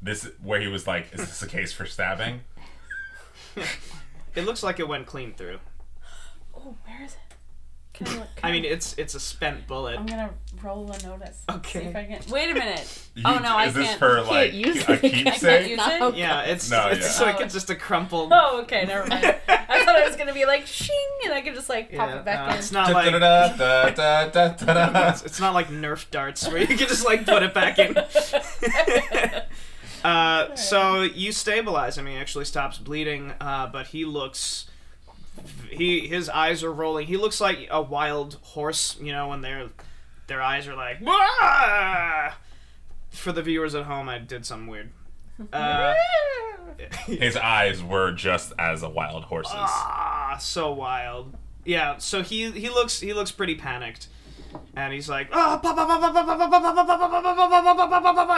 This 0.00 0.28
where 0.42 0.60
he 0.60 0.68
was 0.68 0.86
like, 0.86 1.12
"Is 1.12 1.20
this 1.20 1.42
a 1.42 1.48
case 1.48 1.72
for 1.72 1.86
stabbing?" 1.86 2.40
It 4.34 4.44
looks 4.44 4.62
like 4.62 4.78
it 4.78 4.86
went 4.86 5.06
clean 5.06 5.34
through. 5.34 5.58
oh, 6.56 6.76
where 6.84 7.02
is 7.02 7.14
it? 7.14 7.18
Can 7.92 8.06
I, 8.06 8.18
look, 8.18 8.28
I 8.44 8.52
mean, 8.52 8.64
it's 8.64 8.96
it's 8.96 9.16
a 9.16 9.20
spent 9.20 9.66
bullet. 9.66 9.98
I'm 9.98 10.06
gonna 10.06 10.30
roll 10.62 10.90
a 10.90 10.98
notice. 11.06 11.42
Okay. 11.48 11.80
See 11.82 11.86
if 11.86 11.96
I 11.96 12.04
can. 12.04 12.20
Wait 12.30 12.50
a 12.50 12.54
minute. 12.54 13.02
You- 13.14 13.22
oh 13.26 13.38
no, 13.38 13.56
I 13.56 13.66
is 13.66 13.74
this 13.74 13.86
can't. 13.86 13.98
for 13.98 14.22
like 14.22 14.52
use 14.52 14.76
a 14.76 14.80
it. 14.80 14.88
I 14.90 14.96
can't 14.98 15.12
keepsake? 15.26 15.68
use 15.70 15.80
it? 15.82 16.16
Yeah, 16.16 16.42
it's 16.42 16.70
No, 16.70 16.88
it's 16.88 17.18
yeah. 17.20 17.26
like 17.26 17.36
Oh. 17.40 17.44
it's 17.44 17.54
just 17.54 17.70
a 17.70 17.74
crumpled. 17.74 18.30
Oh, 18.32 18.60
okay, 18.62 18.84
never 18.86 19.06
mind. 19.08 19.24
I 19.48 19.84
thought 19.84 19.98
it 19.98 20.06
was 20.06 20.16
gonna 20.16 20.32
be 20.34 20.44
like 20.46 20.66
shing, 20.66 20.94
and 21.24 21.34
I 21.34 21.40
could 21.40 21.54
just 21.54 21.68
like 21.68 21.92
pop 21.94 22.08
Yeah, 22.08 22.18
it 22.20 22.24
back 22.24 22.46
no, 22.46 22.52
in. 22.52 22.58
it's 22.58 22.72
not 22.72 22.92
like 22.92 23.12
it's, 25.14 25.22
it's 25.24 25.40
not 25.40 25.54
like 25.54 25.68
Nerf 25.68 26.10
darts 26.10 26.46
where 26.48 26.58
you 26.58 26.66
can 26.66 26.78
just 26.78 27.04
like 27.04 27.26
put 27.26 27.42
it 27.42 27.54
back 27.54 27.78
in. 27.78 27.96
uh, 30.04 30.54
so 30.54 31.02
you 31.02 31.32
stabilize 31.32 31.98
him. 31.98 32.06
He 32.06 32.14
actually 32.16 32.44
stops 32.44 32.78
bleeding, 32.78 33.32
uh, 33.40 33.66
but 33.68 33.88
he 33.88 34.04
looks. 34.04 34.66
He 35.70 36.06
his 36.08 36.28
eyes 36.28 36.64
are 36.64 36.72
rolling. 36.72 37.06
He 37.06 37.16
looks 37.16 37.40
like 37.40 37.68
a 37.70 37.80
wild 37.82 38.38
horse. 38.42 38.96
You 39.00 39.12
know 39.12 39.28
when 39.28 39.40
their 39.40 39.68
their 40.28 40.40
eyes 40.40 40.68
are 40.68 40.76
like 40.76 41.00
Wah! 41.00 42.32
for 43.10 43.32
the 43.32 43.42
viewers 43.42 43.74
at 43.74 43.84
home 43.84 44.08
i 44.08 44.18
did 44.18 44.46
some 44.46 44.66
weird 44.66 44.90
uh, 45.52 45.94
his 47.06 47.36
eyes 47.36 47.82
were 47.82 48.12
just 48.12 48.52
as 48.58 48.82
a 48.82 48.88
wild 48.88 49.24
horse's 49.24 49.52
ah 49.54 50.36
so 50.40 50.72
wild 50.72 51.36
yeah 51.64 51.96
so 51.98 52.22
he 52.22 52.50
he 52.52 52.68
looks 52.68 53.00
he 53.00 53.12
looks 53.12 53.30
pretty 53.30 53.54
panicked 53.54 54.08
and 54.74 54.92
he's 54.92 55.08
like 55.08 55.28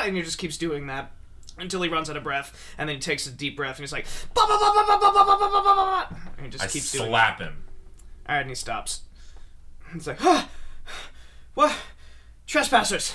and 0.06 0.16
he 0.16 0.22
just 0.22 0.38
keeps 0.38 0.56
doing 0.56 0.86
that 0.86 1.12
until 1.58 1.82
he 1.82 1.88
runs 1.88 2.08
out 2.10 2.16
of 2.16 2.22
breath 2.22 2.74
and 2.78 2.88
then 2.88 2.96
he 2.96 3.00
takes 3.00 3.26
a 3.26 3.30
deep 3.30 3.56
breath 3.56 3.76
and 3.76 3.82
he's 3.84 3.92
like 3.92 4.06
and 6.36 6.46
he 6.46 6.50
just 6.50 6.70
keeps 6.70 6.92
doing 6.92 7.08
slap 7.08 7.38
him 7.40 7.64
all 8.28 8.34
right 8.34 8.40
and 8.40 8.48
he 8.48 8.54
stops 8.54 9.02
it's 9.94 10.06
like, 10.06 10.18
huh, 10.18 10.44
what? 11.60 11.76
Trespassers! 12.46 13.14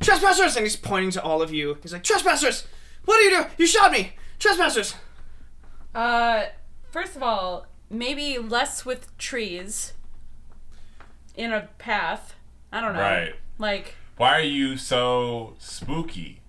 Trespassers! 0.00 0.54
And 0.56 0.66
he's 0.66 0.76
pointing 0.76 1.10
to 1.12 1.22
all 1.22 1.40
of 1.40 1.50
you. 1.52 1.78
He's 1.82 1.94
like, 1.94 2.04
trespassers! 2.04 2.66
What 3.06 3.18
are 3.18 3.22
you 3.22 3.30
doing? 3.30 3.46
You 3.56 3.66
shot 3.66 3.90
me! 3.90 4.12
Trespassers! 4.38 4.94
Uh, 5.94 6.44
first 6.90 7.16
of 7.16 7.22
all, 7.22 7.66
maybe 7.88 8.36
less 8.36 8.84
with 8.84 9.16
trees 9.16 9.94
in 11.34 11.54
a 11.54 11.70
path. 11.78 12.34
I 12.70 12.82
don't 12.82 12.92
know. 12.92 13.00
Right. 13.00 13.34
Like, 13.58 13.94
Why 14.18 14.34
are 14.34 14.40
you 14.42 14.76
so 14.76 15.54
spooky, 15.58 16.40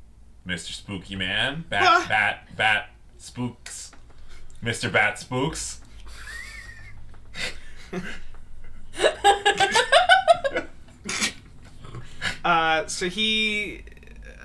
Mr. 0.46 0.74
Spooky 0.74 1.16
Man? 1.16 1.63
Bat, 1.70 1.84
Ah. 1.86 2.06
bat, 2.10 2.58
bat, 2.58 2.89
spooks. 3.18 3.92
Mr. 4.62 4.92
Bat 4.92 5.20
Spooks. 5.20 5.80
Uh, 12.48 12.88
so 12.88 13.10
he, 13.10 13.82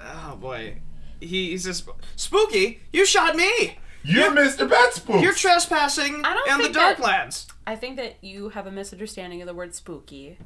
oh 0.04 0.36
boy, 0.40 0.78
he, 1.20 1.50
he 1.50 1.58
says, 1.58 1.84
"Spooky, 2.16 2.80
you 2.92 3.06
shot 3.06 3.36
me. 3.36 3.78
You're 4.02 4.32
Mr. 4.32 4.68
Bat 4.68 4.94
Spooks. 4.94 5.22
You're 5.22 5.32
trespassing 5.32 6.24
I 6.24 6.34
don't 6.34 6.50
in 6.50 6.56
the 6.58 6.62
think 6.64 6.74
that- 6.74 6.96
Darklands." 6.98 7.46
I 7.64 7.76
think 7.76 7.96
that 7.98 8.16
you 8.20 8.48
have 8.48 8.66
a 8.66 8.72
misunderstanding 8.72 9.40
of 9.40 9.46
the 9.46 9.54
word 9.54 9.72
spooky. 9.72 10.36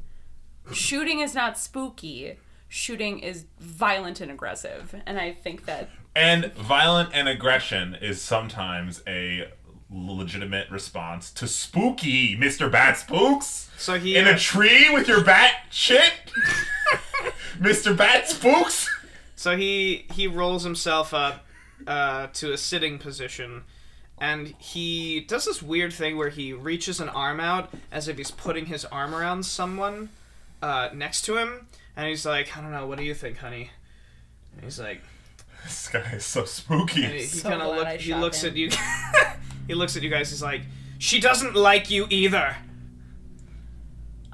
Shooting 0.71 1.21
is 1.21 1.35
not 1.35 1.57
spooky. 1.57 2.37
Shooting 2.69 3.21
is 3.21 3.47
violent 3.59 4.21
and 4.21 4.31
aggressive, 4.31 4.95
and 5.07 5.19
I 5.19 5.33
think 5.33 5.65
that 5.65 5.89
and 6.15 6.53
violent 6.57 7.09
and 7.15 7.27
aggression 7.27 7.95
is 7.95 8.21
sometimes 8.21 9.03
a 9.07 9.49
legitimate 9.91 10.69
response 10.71 11.31
to 11.31 11.49
spooky, 11.49 12.37
Mr. 12.37 12.71
Bat 12.71 12.99
Spooks. 12.99 13.71
So 13.79 13.99
he, 13.99 14.17
In 14.17 14.27
uh, 14.29 14.33
a 14.33 14.37
tree 14.39 14.91
with 14.93 15.09
your 15.09 15.23
bat 15.25 15.55
shit? 15.71 16.13
Mr. 17.59 17.97
Bat 17.97 18.29
Spooks? 18.29 18.88
so 19.37 19.57
he 19.57 20.07
he 20.12 20.26
rolls 20.26 20.65
himself 20.65 21.12
up 21.15 21.45
uh, 21.87 22.29
to 22.35 22.53
a 22.53 22.57
sitting 22.57 22.99
position, 22.99 23.65
and 24.19 24.49
he 24.59 25.21
does 25.21 25.45
this 25.45 25.62
weird 25.62 25.93
thing 25.93 26.17
where 26.17 26.31
he 26.31 26.53
reaches 26.53 27.00
an 27.00 27.09
arm 27.09 27.41
out 27.41 27.73
as 27.93 28.09
if 28.09 28.17
he's 28.17 28.31
putting 28.31 28.67
his 28.67 28.85
arm 28.87 29.15
around 29.15 29.45
someone 29.45 30.09
uh, 30.62 30.88
next 30.95 31.23
to 31.23 31.37
him, 31.37 31.67
and 31.97 32.09
he's 32.09 32.25
like, 32.26 32.57
"I 32.57 32.61
don't 32.61 32.73
know, 32.73 32.87
what 32.87 32.99
do 32.99 33.05
you 33.05 33.15
think, 33.15 33.38
honey?" 33.38 33.71
And 34.55 34.65
he's 34.65 34.81
like, 34.81 35.03
This 35.65 35.88
guy 35.88 36.12
is 36.12 36.25
so 36.25 36.47
spooky. 36.47 37.05
And 37.05 37.12
he, 37.12 37.19
he 37.21 37.26
So 37.26 37.50
kind 37.50 37.61
of 37.61 37.75
glad 37.76 37.93
look. 37.93 38.00
He 38.00 38.15
looks 38.15 38.43
him. 38.43 38.50
at 38.53 38.57
you. 38.57 38.71
he 39.67 39.75
looks 39.75 39.97
at 39.97 40.03
you 40.03 40.09
guys. 40.09 40.31
He's 40.31 40.43
like, 40.43 40.62
"She 40.99 41.21
doesn't 41.21 41.55
like 41.55 41.91
you 41.91 42.07
either." 42.09 42.57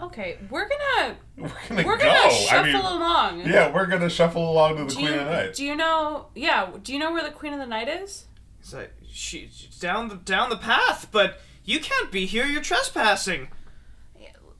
Okay, 0.02 0.38
we're 0.50 0.68
gonna 0.68 1.16
We're 1.36 1.48
gonna 1.68 1.84
we're 1.86 1.96
gonna 1.96 2.10
I 2.10 2.28
shuffle 2.30 2.64
mean, 2.64 2.74
along. 2.76 3.40
yeah, 3.46 3.72
we're 3.72 3.86
gonna 3.86 4.10
shuffle 4.10 4.50
along 4.50 4.76
to 4.78 4.84
the 4.84 4.90
Do 4.90 4.96
Queen 4.96 5.06
you, 5.06 5.12
of 5.14 5.24
the 5.26 5.30
Night. 5.30 5.54
do 5.54 5.64
you 5.64 5.76
know? 5.76 6.26
Yeah. 6.34 6.70
Do 6.82 6.92
you 6.92 6.98
know 6.98 7.12
where 7.12 7.22
the 7.22 7.30
Queen 7.30 7.52
of 7.52 7.58
the 7.60 7.66
Night 7.66 7.88
is? 7.88 8.26
He's 8.60 8.74
like, 8.74 8.92
she, 9.08 9.48
she's 9.52 9.78
down 9.78 10.08
the 10.08 10.16
down 10.16 10.50
the 10.50 10.56
path, 10.56 11.08
but 11.12 11.40
you 11.64 11.78
can't 11.80 12.10
be 12.10 12.26
here. 12.26 12.44
You're 12.46 12.62
trespassing. 12.62 13.48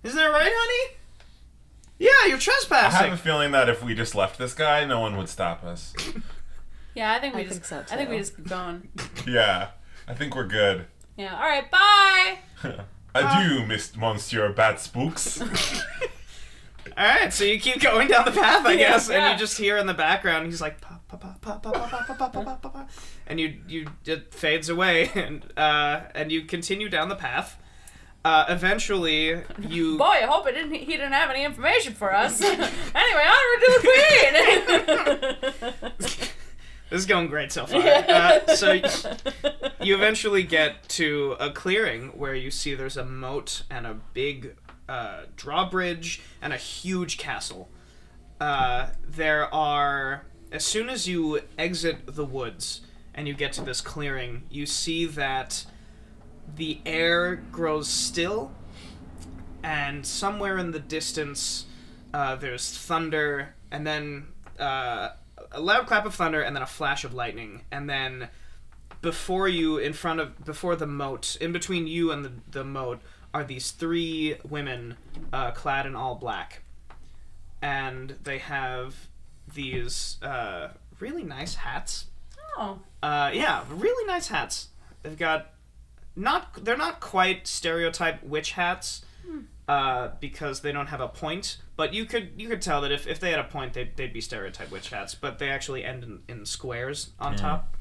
Isn't 0.04 0.16
that 0.18 0.26
right, 0.32 0.50
honey? 0.52 0.96
Yeah, 1.98 2.10
you're 2.28 2.38
trespassing. 2.38 2.76
I 2.76 2.80
trespassing. 2.90 3.10
have 3.10 3.18
a 3.20 3.22
feeling 3.22 3.52
that 3.52 3.68
if 3.68 3.84
we 3.84 3.94
just 3.94 4.16
left 4.16 4.36
this 4.38 4.52
guy, 4.54 4.84
no 4.84 4.98
one 4.98 5.16
would 5.16 5.28
stop 5.28 5.62
us. 5.64 5.92
Yeah, 6.94 7.14
I 7.14 7.20
think 7.20 7.34
we 7.34 7.40
I 7.40 7.44
just. 7.44 7.54
think 7.54 7.64
so, 7.64 7.78
I 7.90 7.96
think 7.96 8.10
we 8.10 8.18
just 8.18 8.36
keep 8.36 8.48
going. 8.48 8.86
yeah, 9.26 9.68
I 10.06 10.12
think 10.12 10.36
we're 10.36 10.46
good. 10.46 10.84
Yeah. 11.16 11.34
All 11.34 11.40
right. 11.48 11.70
Bye. 11.70 12.80
Adieu, 13.14 13.66
Miss 13.66 13.94
Monsieur 13.96 14.52
Bat 14.52 14.80
Spooks. 14.80 15.40
All 16.96 17.04
right, 17.06 17.32
so 17.32 17.44
you 17.44 17.58
keep 17.60 17.80
going 17.80 18.08
down 18.08 18.24
the 18.24 18.32
path, 18.32 18.66
I 18.66 18.72
Yeah, 18.72 18.90
guess, 18.90 19.08
and 19.08 19.32
you 19.32 19.38
just 19.38 19.56
hear 19.56 19.76
in 19.78 19.86
the 19.86 19.94
background 19.94 20.46
he's 20.46 20.60
like, 20.60 20.80
pa, 20.80 20.98
pa, 21.08 21.16
pa, 21.16 21.34
pa, 21.40 21.56
pa, 21.58 21.70
pa, 21.70 21.86
pa, 21.88 22.04
pa, 22.04 22.14
pa, 22.14 22.28
pa, 22.28 22.42
pa, 22.42 22.54
pa, 22.56 22.68
pa, 22.68 22.86
and 23.26 23.40
you 23.40 23.54
you 23.66 23.86
it 24.04 24.34
fades 24.34 24.68
away, 24.68 25.10
and 25.14 25.46
uh, 25.56 26.00
and 26.14 26.30
you 26.32 26.42
continue 26.42 26.88
down 26.88 27.08
the 27.08 27.16
path. 27.16 27.56
Uh, 28.24 28.44
eventually, 28.48 29.42
you 29.58 29.98
Boy, 29.98 30.04
I 30.04 30.26
hope 30.26 30.46
it 30.46 30.52
didn't. 30.52 30.74
He 30.74 30.84
didn't 30.92 31.12
have 31.12 31.30
any 31.30 31.44
information 31.44 31.94
for 31.94 32.14
us. 32.14 32.40
anyway, 32.42 32.64
onward 32.94 33.60
to 33.60 33.80
the 33.80 33.88
Queen. 35.98 36.32
This 36.92 37.00
is 37.00 37.06
going 37.06 37.26
great 37.26 37.50
so 37.50 37.64
far. 37.64 37.80
Uh, 37.80 38.46
so 38.54 38.72
you 39.80 39.94
eventually 39.94 40.42
get 40.42 40.86
to 40.90 41.36
a 41.40 41.50
clearing 41.50 42.08
where 42.08 42.34
you 42.34 42.50
see 42.50 42.74
there's 42.74 42.98
a 42.98 43.04
moat 43.04 43.62
and 43.70 43.86
a 43.86 43.94
big 44.12 44.56
uh, 44.90 45.22
drawbridge 45.34 46.20
and 46.42 46.52
a 46.52 46.58
huge 46.58 47.16
castle. 47.16 47.70
Uh, 48.38 48.88
there 49.08 49.52
are, 49.54 50.26
as 50.50 50.66
soon 50.66 50.90
as 50.90 51.08
you 51.08 51.40
exit 51.56 52.14
the 52.14 52.26
woods 52.26 52.82
and 53.14 53.26
you 53.26 53.32
get 53.32 53.54
to 53.54 53.62
this 53.62 53.80
clearing, 53.80 54.42
you 54.50 54.66
see 54.66 55.06
that 55.06 55.64
the 56.56 56.78
air 56.84 57.36
grows 57.36 57.88
still, 57.88 58.52
and 59.62 60.04
somewhere 60.04 60.58
in 60.58 60.72
the 60.72 60.80
distance, 60.80 61.64
uh, 62.12 62.36
there's 62.36 62.76
thunder, 62.76 63.54
and 63.70 63.86
then 63.86 64.26
uh, 64.58 65.10
a 65.52 65.60
loud 65.60 65.86
clap 65.86 66.04
of 66.06 66.14
thunder, 66.14 66.40
and 66.42 66.54
then 66.54 66.62
a 66.62 66.66
flash 66.66 67.04
of 67.04 67.14
lightning, 67.14 67.62
and 67.70 67.88
then 67.88 68.28
before 69.00 69.48
you, 69.48 69.78
in 69.78 69.92
front 69.92 70.20
of, 70.20 70.44
before 70.44 70.76
the 70.76 70.86
moat, 70.86 71.36
in 71.40 71.52
between 71.52 71.86
you 71.86 72.10
and 72.12 72.24
the, 72.24 72.32
the 72.50 72.64
moat, 72.64 73.00
are 73.34 73.44
these 73.44 73.70
three 73.70 74.36
women 74.48 74.96
uh, 75.32 75.50
clad 75.50 75.86
in 75.86 75.96
all 75.96 76.14
black. 76.14 76.62
And 77.60 78.16
they 78.22 78.38
have 78.38 79.08
these 79.52 80.18
uh, 80.22 80.68
really 81.00 81.24
nice 81.24 81.56
hats. 81.56 82.06
oh. 82.56 82.80
Uh, 83.02 83.30
yeah, 83.32 83.64
really 83.70 84.06
nice 84.06 84.28
hats. 84.28 84.68
They've 85.02 85.18
got 85.18 85.48
not 86.14 86.64
they're 86.64 86.76
not 86.76 87.00
quite 87.00 87.46
stereotype 87.46 88.22
witch 88.22 88.52
hats 88.52 89.02
uh, 89.68 90.10
because 90.20 90.60
they 90.60 90.72
don't 90.72 90.88
have 90.88 91.00
a 91.00 91.08
point. 91.08 91.58
But 91.76 91.94
you 91.94 92.04
could 92.04 92.32
you 92.36 92.48
could 92.48 92.62
tell 92.62 92.80
that 92.82 92.92
if, 92.92 93.06
if 93.06 93.20
they 93.20 93.30
had 93.30 93.38
a 93.38 93.44
point, 93.44 93.74
they'd, 93.74 93.96
they'd 93.96 94.12
be 94.12 94.20
stereotype 94.20 94.70
witch 94.70 94.90
hats. 94.90 95.14
But 95.14 95.38
they 95.38 95.48
actually 95.48 95.84
end 95.84 96.04
in, 96.04 96.20
in 96.28 96.46
squares 96.46 97.10
on 97.18 97.36
top, 97.36 97.76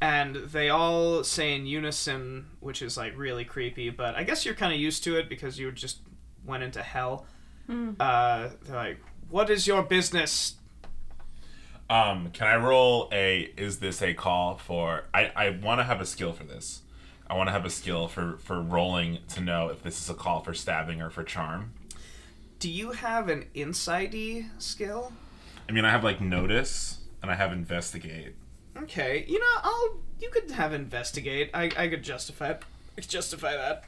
and 0.00 0.36
they 0.36 0.68
all 0.68 1.22
say 1.24 1.54
in 1.54 1.66
unison, 1.66 2.46
which 2.60 2.82
is 2.82 2.96
like 2.96 3.16
really 3.16 3.44
creepy. 3.44 3.90
But 3.90 4.14
I 4.14 4.24
guess 4.24 4.44
you're 4.44 4.54
kind 4.54 4.72
of 4.72 4.80
used 4.80 5.04
to 5.04 5.16
it 5.16 5.28
because 5.28 5.58
you 5.58 5.70
just 5.72 5.98
went 6.44 6.62
into 6.62 6.82
hell. 6.82 7.26
Uh, 8.00 8.50
they're 8.62 8.76
like, 8.76 9.00
"What 9.28 9.50
is 9.50 9.66
your 9.66 9.82
business?" 9.82 10.54
Um, 11.88 12.30
can 12.32 12.48
I 12.48 12.56
roll 12.56 13.08
a? 13.12 13.52
Is 13.56 13.78
this 13.78 14.02
a 14.02 14.14
call 14.14 14.56
for? 14.56 15.04
I 15.14 15.30
I 15.36 15.50
want 15.50 15.80
to 15.80 15.84
have 15.84 16.00
a 16.00 16.06
skill 16.06 16.32
for 16.32 16.44
this. 16.44 16.82
I 17.28 17.34
want 17.34 17.48
to 17.48 17.52
have 17.52 17.64
a 17.64 17.70
skill 17.70 18.08
for 18.08 18.36
for 18.38 18.60
rolling 18.60 19.18
to 19.34 19.40
know 19.40 19.68
if 19.68 19.82
this 19.82 20.00
is 20.00 20.08
a 20.10 20.14
call 20.14 20.40
for 20.40 20.54
stabbing 20.54 21.00
or 21.02 21.10
for 21.10 21.24
charm. 21.24 21.72
Do 22.58 22.70
you 22.70 22.92
have 22.92 23.28
an 23.28 23.46
insidey 23.54 24.48
skill? 24.58 25.12
I 25.68 25.72
mean, 25.72 25.84
I 25.84 25.90
have 25.90 26.04
like 26.04 26.20
notice 26.20 26.98
and 27.22 27.30
I 27.30 27.34
have 27.34 27.52
investigate. 27.52 28.34
Okay, 28.76 29.24
you 29.28 29.38
know, 29.38 29.60
I'll. 29.62 29.98
You 30.20 30.30
could 30.30 30.50
have 30.52 30.72
investigate. 30.72 31.50
I, 31.52 31.70
I 31.76 31.88
could 31.88 32.02
justify 32.02 32.50
it. 32.50 32.62
Justify 33.06 33.52
that. 33.54 33.84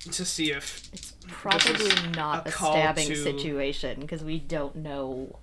To 0.00 0.24
see 0.24 0.50
if. 0.50 0.88
It's 0.92 1.12
probably 1.28 1.90
not 2.16 2.46
a 2.46 2.48
a, 2.48 2.52
stabbing 2.52 3.08
to- 3.08 3.16
situation 3.16 4.00
because 4.00 4.24
we 4.24 4.38
don't 4.38 4.76
know 4.76 5.38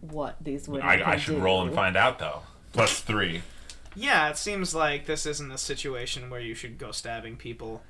what 0.00 0.36
these 0.40 0.68
women 0.68 0.86
I, 0.86 0.96
can 0.98 1.06
I 1.06 1.16
should 1.16 1.36
do. 1.36 1.40
roll 1.40 1.62
and 1.62 1.74
find 1.74 1.96
out 1.96 2.18
though. 2.18 2.42
Plus 2.72 3.00
three. 3.00 3.42
Yeah, 3.94 4.28
it 4.28 4.36
seems 4.36 4.74
like 4.74 5.06
this 5.06 5.26
isn't 5.26 5.50
a 5.50 5.58
situation 5.58 6.30
where 6.30 6.40
you 6.40 6.54
should 6.54 6.78
go 6.78 6.92
stabbing 6.92 7.36
people. 7.36 7.82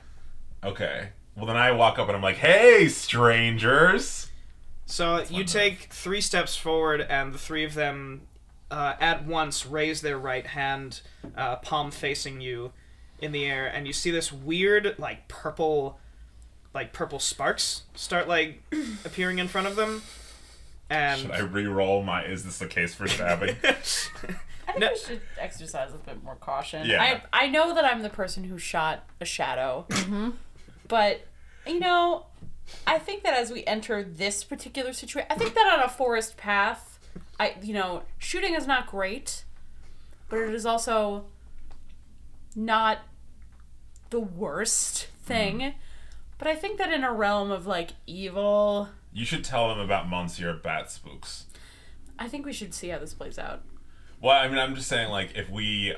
Okay. 0.65 1.11
Well, 1.37 1.47
then 1.47 1.57
I 1.57 1.73
walk 1.73 1.99
up 1.99 2.09
and 2.09 2.17
I'm 2.17 2.23
like, 2.23 2.37
"Hey, 2.37 2.89
strangers!" 2.89 4.29
So 4.87 5.25
you 5.31 5.45
take 5.45 5.93
three 5.93 6.21
steps 6.21 6.57
forward, 6.57 7.01
and 7.01 7.33
the 7.33 7.39
three 7.39 7.65
of 7.65 7.75
them 7.75 8.23
uh, 8.71 8.95
at 9.01 9.25
once 9.25 9.65
raise 9.65 10.03
their 10.03 10.19
right 10.19 10.47
hand, 10.47 11.01
uh, 11.37 11.57
palm 11.57 11.91
facing 11.91 12.41
you, 12.41 12.73
in 13.23 13.33
the 13.33 13.47
air, 13.47 13.67
and 13.67 13.87
you 13.87 13.93
see 13.93 14.11
this 14.11 14.33
weird, 14.33 14.97
like 14.99 15.29
purple, 15.29 15.99
like 16.75 16.93
purple 16.93 17.21
sparks 17.21 17.83
start 17.95 18.29
like 18.29 18.63
appearing 19.05 19.39
in 19.39 19.49
front 19.49 19.67
of 19.67 19.77
them. 19.77 20.03
And 20.91 21.21
Should 21.21 21.31
I 21.31 21.39
re-roll 21.39 22.03
my? 22.03 22.25
Is 22.25 22.45
this 22.45 22.59
the 22.59 22.67
case 22.67 22.95
for 22.95 23.09
stabbing? 23.09 23.57
I 24.69 24.73
think 24.73 24.81
No- 24.81 24.91
we 24.93 24.99
should 24.99 25.21
exercise 25.39 25.93
a 25.93 25.99
bit 25.99 26.23
more 26.23 26.37
caution. 26.37 26.87
Yeah. 26.87 27.03
I 27.33 27.45
I 27.45 27.49
know 27.49 27.75
that 27.75 27.85
I'm 27.85 28.03
the 28.03 28.11
person 28.11 28.45
who 28.45 28.59
shot 28.59 29.09
a 29.21 29.25
shadow, 29.25 29.87
mm-hmm. 29.89 30.31
but 30.89 31.27
you 31.67 31.81
know, 31.81 32.27
I 32.87 32.99
think 32.99 33.23
that 33.25 33.35
as 33.35 33.51
we 33.51 33.65
enter 33.65 34.03
this 34.03 34.45
particular 34.45 34.93
situation, 34.93 35.29
I 35.31 35.35
think 35.35 35.55
that 35.55 35.67
on 35.79 35.85
a 35.85 35.89
forest 35.89 36.37
path, 36.37 36.99
I 37.39 37.57
you 37.63 37.75
know, 37.75 38.03
shooting 38.19 38.55
is 38.55 38.67
not 38.67 38.87
great, 38.87 39.45
but 40.29 40.39
it 40.39 40.55
is 40.55 40.67
also 40.67 41.27
not 42.55 42.99
the 44.11 44.21
worst 44.21 45.09
thing. 45.25 45.59
Mm-hmm. 45.59 45.79
But 46.39 46.49
I 46.49 46.55
think 46.57 46.79
that 46.79 46.93
in 46.93 47.05
a 47.05 47.13
realm 47.13 47.51
of 47.51 47.67
like 47.67 47.91
evil, 48.07 48.89
you 49.13 49.25
should 49.25 49.45
tell 49.45 49.69
them 49.69 49.79
about 49.79 50.09
Monsieur 50.09 50.55
Bat 50.55 50.91
Spooks. 50.91 51.47
I 52.19 52.29
think 52.29 52.47
we 52.47 52.53
should 52.53 52.75
see 52.75 52.89
how 52.89 52.99
this 52.99 53.15
plays 53.15 53.39
out. 53.39 53.63
Well, 54.23 54.39
I 54.39 54.47
mean, 54.47 54.59
I'm 54.59 54.77
just 54.77 54.89
saying, 54.89 55.11
like, 55.11 55.33
if 55.35 55.51
we 55.51 55.95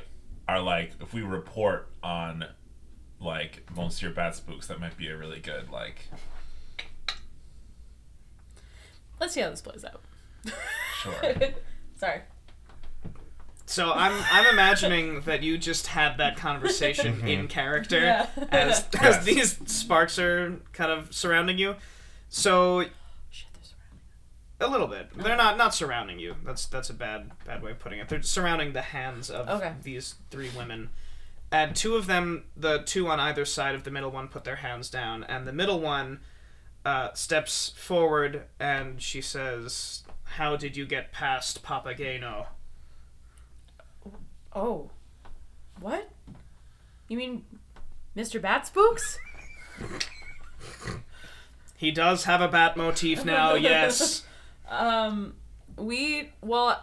are 0.49 0.61
like, 0.61 0.93
if 1.01 1.13
we 1.13 1.21
report 1.21 1.91
on 2.03 2.47
like 3.21 3.63
Monsieur 3.77 4.11
Bat 4.11 4.37
Spooks, 4.37 4.67
that 4.69 4.81
might 4.81 4.97
be 4.97 5.09
a 5.09 5.17
really 5.17 5.41
good 5.41 5.71
like. 5.71 6.09
Let's 9.21 9.35
see 9.35 9.43
how 9.43 9.51
this 9.51 9.61
plays 9.61 9.85
out. 9.85 10.01
Sure. 11.03 11.15
Sorry. 11.97 12.23
So 13.67 13.93
I'm 13.93 14.13
I'm 14.31 14.47
imagining 14.47 15.21
that 15.23 15.43
you 15.43 15.59
just 15.59 15.89
had 15.89 16.17
that 16.19 16.37
conversation 16.37 17.21
in 17.27 17.41
mm-hmm. 17.41 17.47
character 17.47 18.01
Yeah. 18.01 18.27
as 18.51 18.87
Yes. 18.95 19.17
as 19.19 19.25
these 19.25 19.59
sparks 19.67 20.19
are 20.19 20.61
kind 20.73 20.91
of 20.91 21.15
surrounding 21.15 21.59
you. 21.59 21.77
So 22.29 22.81
Shit, 22.81 22.91
there's 22.91 23.04
a 24.61 24.69
little 24.69 24.87
bit. 24.87 25.11
They're 25.17 25.37
not 25.37 25.57
not 25.57 25.75
surrounding 25.75 26.19
you. 26.19 26.37
That's 26.45 26.67
that's 26.67 26.91
a 26.91 26.95
bad 26.95 27.31
bad 27.45 27.63
way 27.63 27.73
of 27.73 27.79
putting 27.79 27.99
it. 27.99 28.09
They're 28.09 28.23
surrounding 28.23 28.73
the 28.73 28.83
hands 28.83 29.31
of 29.31 29.49
Okay. 29.49 29.75
these 29.83 30.15
three 30.31 30.51
women. 30.57 30.91
And 31.53 31.77
two 31.77 31.95
of 31.97 32.07
them, 32.07 32.45
the 32.57 32.79
two 32.83 33.07
on 33.09 33.21
either 33.21 33.45
side 33.45 33.75
of 33.75 33.85
the 33.85 33.91
middle 33.91 34.11
one, 34.11 34.29
put 34.29 34.45
their 34.45 34.57
hands 34.57 34.91
down, 34.91 35.23
and 35.25 35.47
the 35.47 35.53
middle 35.53 35.81
one 35.81 36.21
uh, 36.85 37.13
steps 37.15 37.73
forward 37.77 38.43
and 38.59 39.01
she 39.01 39.21
says, 39.21 40.03
"How 40.25 40.57
did 40.57 40.77
you 40.77 40.85
get 40.87 41.13
past 41.13 41.63
Papageno?" 41.63 42.47
Oh. 44.53 44.91
What? 45.81 46.11
You 47.09 47.17
mean 47.17 47.45
Mr. 48.17 48.41
Bat 48.41 48.69
Spooks? 48.69 49.19
He 51.77 51.91
does 51.91 52.25
have 52.25 52.41
a 52.41 52.49
bat 52.49 52.77
motif 52.77 53.25
now, 53.25 53.55
yes. 53.55 54.25
Um, 54.81 55.35
we, 55.77 56.31
well, 56.41 56.83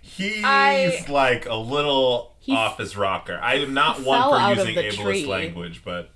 He's 0.00 0.42
I- 0.44 1.04
like 1.08 1.46
a 1.46 1.54
little 1.56 2.34
He 2.38 2.52
f- 2.52 2.58
off 2.58 2.78
his 2.78 2.96
rocker. 2.96 3.38
I 3.42 3.54
am 3.56 3.74
not 3.74 4.00
one 4.02 4.22
for 4.22 4.54
using 4.60 4.76
ableist 4.76 5.02
tree. 5.02 5.26
language, 5.26 5.82
but 5.84 6.10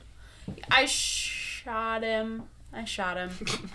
I 0.71 0.87
shot 0.87 2.03
him. 2.03 2.45
I 2.73 2.85
shot 2.85 3.17
him. 3.17 3.31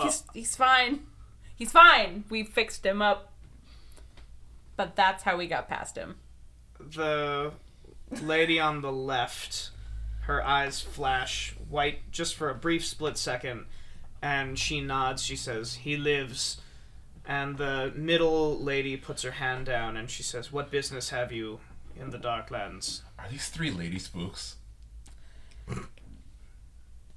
he's, 0.00 0.22
he's 0.32 0.56
fine. 0.56 1.00
He's 1.56 1.72
fine. 1.72 2.24
We 2.30 2.44
fixed 2.44 2.86
him 2.86 3.02
up. 3.02 3.32
But 4.76 4.94
that's 4.96 5.24
how 5.24 5.36
we 5.36 5.46
got 5.48 5.68
past 5.68 5.96
him. 5.96 6.16
the 6.78 7.52
lady 8.22 8.60
on 8.60 8.80
the 8.82 8.92
left 8.92 9.70
her 10.22 10.44
eyes 10.44 10.80
flash 10.80 11.54
white 11.68 12.10
just 12.10 12.34
for 12.34 12.48
a 12.48 12.54
brief 12.54 12.84
split 12.84 13.16
second, 13.16 13.66
and 14.20 14.58
she 14.58 14.80
nods. 14.80 15.22
She 15.22 15.36
says, 15.36 15.74
He 15.74 15.96
lives. 15.96 16.60
And 17.24 17.56
the 17.56 17.92
middle 17.94 18.58
lady 18.58 18.96
puts 18.96 19.22
her 19.22 19.30
hand 19.32 19.66
down 19.66 19.96
and 19.96 20.10
she 20.10 20.24
says, 20.24 20.52
What 20.52 20.70
business 20.72 21.10
have 21.10 21.30
you 21.30 21.60
in 21.96 22.10
the 22.10 22.18
Darklands? 22.18 23.02
Are 23.18 23.28
these 23.30 23.48
three 23.48 23.70
lady 23.70 24.00
spooks? 24.00 24.56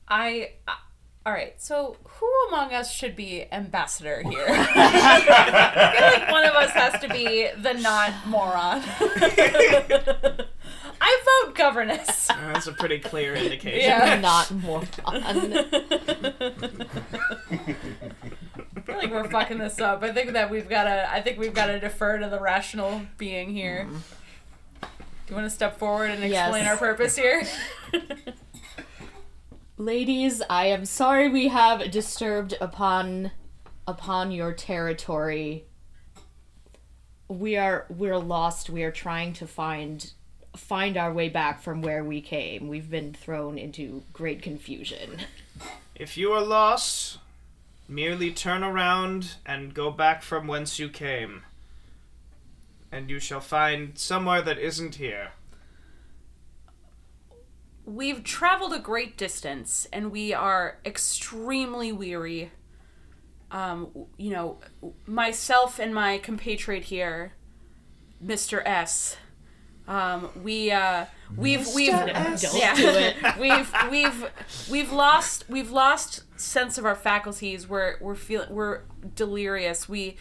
I, 0.07 0.51
uh, 0.67 0.71
I 0.71 0.77
all 1.25 1.33
right. 1.33 1.59
So 1.59 1.97
who 2.03 2.31
among 2.49 2.71
us 2.73 2.93
should 2.93 3.15
be 3.15 3.51
ambassador 3.51 4.21
here? 4.21 4.45
I 4.47 5.95
feel 5.97 6.21
like 6.21 6.31
one 6.31 6.45
of 6.45 6.53
us 6.53 6.69
has 6.71 7.01
to 7.01 7.09
be 7.09 7.49
the 7.57 7.73
not 7.73 8.13
moron. 8.27 8.83
I 11.07 11.43
vote 11.45 11.55
governess. 11.55 12.23
Uh, 12.35 12.53
That's 12.53 12.65
a 12.67 12.73
pretty 12.73 12.97
clear 12.99 13.35
indication. 13.37 13.79
Yeah. 13.81 14.19
Not 14.19 14.49
more 14.63 14.81
fun. 14.83 15.23
I 15.23 15.33
feel 18.81 18.97
like 18.97 19.11
we're 19.11 19.29
fucking 19.29 19.57
this 19.59 19.79
up. 19.79 20.03
I 20.03 20.11
think 20.11 20.33
that 20.33 20.49
we've 20.49 20.67
gotta. 20.67 21.09
I 21.11 21.21
think 21.21 21.37
we've 21.39 21.53
gotta 21.53 21.79
defer 21.79 22.17
to 22.17 22.27
the 22.29 22.39
rational 22.39 23.01
being 23.17 23.51
here. 23.51 23.87
Do 24.81 24.87
you 25.29 25.35
want 25.35 25.45
to 25.45 25.49
step 25.49 25.77
forward 25.79 26.09
and 26.11 26.23
explain 26.23 26.63
Yes. 26.63 26.67
our 26.67 26.77
purpose 26.77 27.15
here? 27.15 27.43
Ladies, 29.77 30.41
I 30.49 30.65
am 30.67 30.85
sorry 30.85 31.29
we 31.29 31.47
have 31.49 31.91
disturbed 31.91 32.55
upon 32.59 33.31
upon 33.87 34.31
your 34.31 34.53
territory. 34.53 35.65
We 37.27 37.55
are 37.57 37.85
we're 37.89 38.17
lost. 38.17 38.69
We 38.69 38.83
are 38.83 38.91
trying 38.91 39.33
to 39.33 39.47
find 39.47 40.11
find 40.57 40.97
our 40.97 41.13
way 41.13 41.29
back 41.29 41.61
from 41.61 41.81
where 41.81 42.03
we 42.03 42.21
came. 42.21 42.67
We've 42.67 42.89
been 42.89 43.13
thrown 43.13 43.57
into 43.57 44.03
great 44.13 44.41
confusion. 44.41 45.17
If 45.95 46.17
you 46.17 46.31
are 46.33 46.43
lost, 46.43 47.19
merely 47.87 48.31
turn 48.31 48.63
around 48.63 49.35
and 49.45 49.73
go 49.73 49.91
back 49.91 50.23
from 50.23 50.47
whence 50.47 50.79
you 50.79 50.89
came. 50.89 51.43
And 52.91 53.09
you 53.09 53.19
shall 53.19 53.39
find 53.39 53.97
somewhere 53.97 54.41
that 54.41 54.57
isn't 54.57 54.95
here. 54.95 55.31
We've 57.85 58.23
traveled 58.23 58.73
a 58.73 58.79
great 58.79 59.17
distance 59.17 59.87
and 59.93 60.11
we 60.11 60.33
are 60.33 60.79
extremely 60.85 61.91
weary. 61.91 62.51
Um, 63.51 63.89
you 64.17 64.31
know, 64.31 64.59
myself 65.05 65.79
and 65.79 65.93
my 65.93 66.17
compatriot 66.17 66.85
here, 66.85 67.33
Mr. 68.23 68.61
S. 68.65 69.17
Um, 69.87 70.29
we 70.41 70.71
uh, 70.71 71.05
we've 71.35 71.67
we've 71.75 71.91
Don't 71.91 72.53
yeah. 72.55 73.39
we've 73.39 73.73
we've 73.91 74.31
we've 74.69 74.91
lost 74.91 75.45
we've 75.47 75.71
lost 75.71 76.23
sense 76.39 76.77
of 76.77 76.85
our 76.85 76.95
faculties. 76.95 77.67
We're 77.67 77.97
we're 78.01 78.15
feel 78.15 78.45
we're 78.49 78.81
delirious. 79.15 79.87
We 79.87 80.17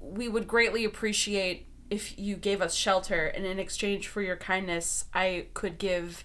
we 0.00 0.28
would 0.28 0.46
greatly 0.46 0.84
appreciate 0.84 1.66
if 1.90 2.18
you 2.18 2.36
gave 2.36 2.62
us 2.62 2.74
shelter, 2.74 3.26
and 3.26 3.44
in 3.44 3.58
exchange 3.58 4.08
for 4.08 4.22
your 4.22 4.36
kindness, 4.36 5.06
I 5.12 5.46
could 5.52 5.78
give 5.78 6.24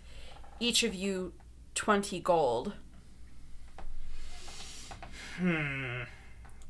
each 0.59 0.83
of 0.83 0.93
you 0.93 1.33
twenty 1.73 2.19
gold. 2.19 2.73
Hmm. 5.37 6.03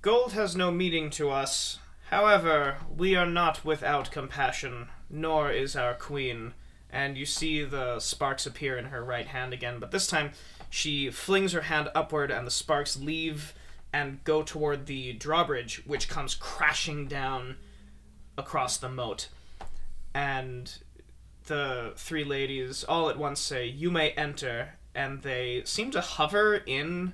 Gold 0.01 0.33
has 0.33 0.55
no 0.55 0.71
meaning 0.71 1.09
to 1.11 1.29
us. 1.29 1.79
However, 2.09 2.77
we 2.95 3.15
are 3.15 3.25
not 3.25 3.65
without 3.65 4.11
compassion, 4.11 4.87
nor 5.09 5.51
is 5.51 5.75
our 5.75 5.93
queen. 5.93 6.53
And 6.89 7.17
you 7.17 7.25
see 7.25 7.63
the 7.63 7.99
sparks 7.99 8.45
appear 8.45 8.77
in 8.77 8.85
her 8.85 9.03
right 9.03 9.27
hand 9.27 9.53
again, 9.53 9.79
but 9.79 9.91
this 9.91 10.07
time 10.07 10.31
she 10.69 11.09
flings 11.11 11.51
her 11.51 11.61
hand 11.61 11.89
upward, 11.93 12.31
and 12.31 12.47
the 12.47 12.51
sparks 12.51 12.97
leave 12.97 13.53
and 13.91 14.23
go 14.23 14.41
toward 14.41 14.85
the 14.85 15.13
drawbridge, 15.13 15.83
which 15.85 16.07
comes 16.07 16.33
crashing 16.35 17.07
down 17.07 17.57
across 18.37 18.77
the 18.77 18.89
moat. 18.89 19.27
And 20.13 20.77
the 21.47 21.93
three 21.95 22.23
ladies 22.23 22.83
all 22.83 23.09
at 23.09 23.17
once 23.17 23.39
say, 23.39 23.65
You 23.65 23.91
may 23.91 24.11
enter. 24.11 24.73
And 24.95 25.21
they 25.21 25.61
seem 25.65 25.91
to 25.91 26.01
hover 26.01 26.55
in 26.55 27.13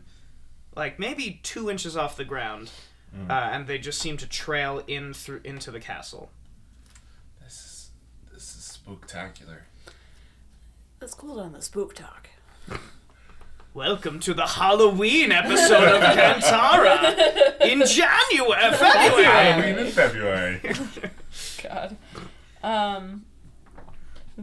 like 0.75 0.99
maybe 0.99 1.39
two 1.43 1.69
inches 1.69 1.97
off 1.97 2.15
the 2.15 2.23
ground, 2.23 2.71
uh, 3.29 3.33
and 3.33 3.67
they 3.67 3.77
just 3.77 3.99
seem 3.99 4.17
to 4.17 4.27
trail 4.27 4.83
in 4.87 5.13
through 5.13 5.41
into 5.43 5.71
the 5.71 5.79
castle. 5.79 6.29
This 7.41 7.53
is 7.53 7.89
this 8.33 8.43
is 8.55 8.63
spectacular. 8.63 9.63
Let's 10.99 11.13
cool 11.13 11.37
down 11.37 11.53
the 11.53 11.61
spook 11.61 11.93
talk. 11.95 12.29
Welcome 13.73 14.19
to 14.21 14.33
the 14.35 14.45
Halloween 14.45 15.31
episode 15.31 15.95
of 15.95 16.01
Kantara 16.01 17.59
in 17.61 17.83
January, 17.85 18.71
February. 18.73 19.23
Halloween 19.23 19.77
in 19.79 19.91
February. 19.91 20.61
God. 21.63 21.97
Um. 22.61 23.25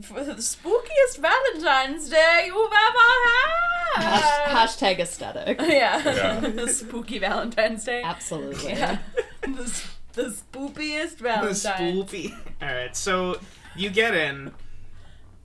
For 0.02 0.22
the 0.24 0.34
spookiest 0.34 1.18
Valentine's 1.18 2.08
Day 2.08 2.44
you've 2.46 2.72
ever 2.72 4.06
Hash- 4.06 4.22
had. 4.22 4.68
hashtag 4.68 4.98
aesthetic. 5.00 5.60
yeah. 5.62 6.02
Yeah. 6.04 6.40
the 6.40 6.68
spooky 6.68 7.18
Valentine's 7.18 7.84
Day. 7.84 8.02
Absolutely. 8.02 8.70
Yeah. 8.70 8.98
the, 9.42 9.62
s- 9.62 9.88
the 10.12 10.22
spookiest 10.26 11.16
The 11.18 11.22
Valentine. 11.24 11.94
spoopy. 11.94 12.32
All 12.62 12.68
right, 12.68 12.96
so 12.96 13.38
you 13.76 13.90
get 13.90 14.14
in. 14.14 14.52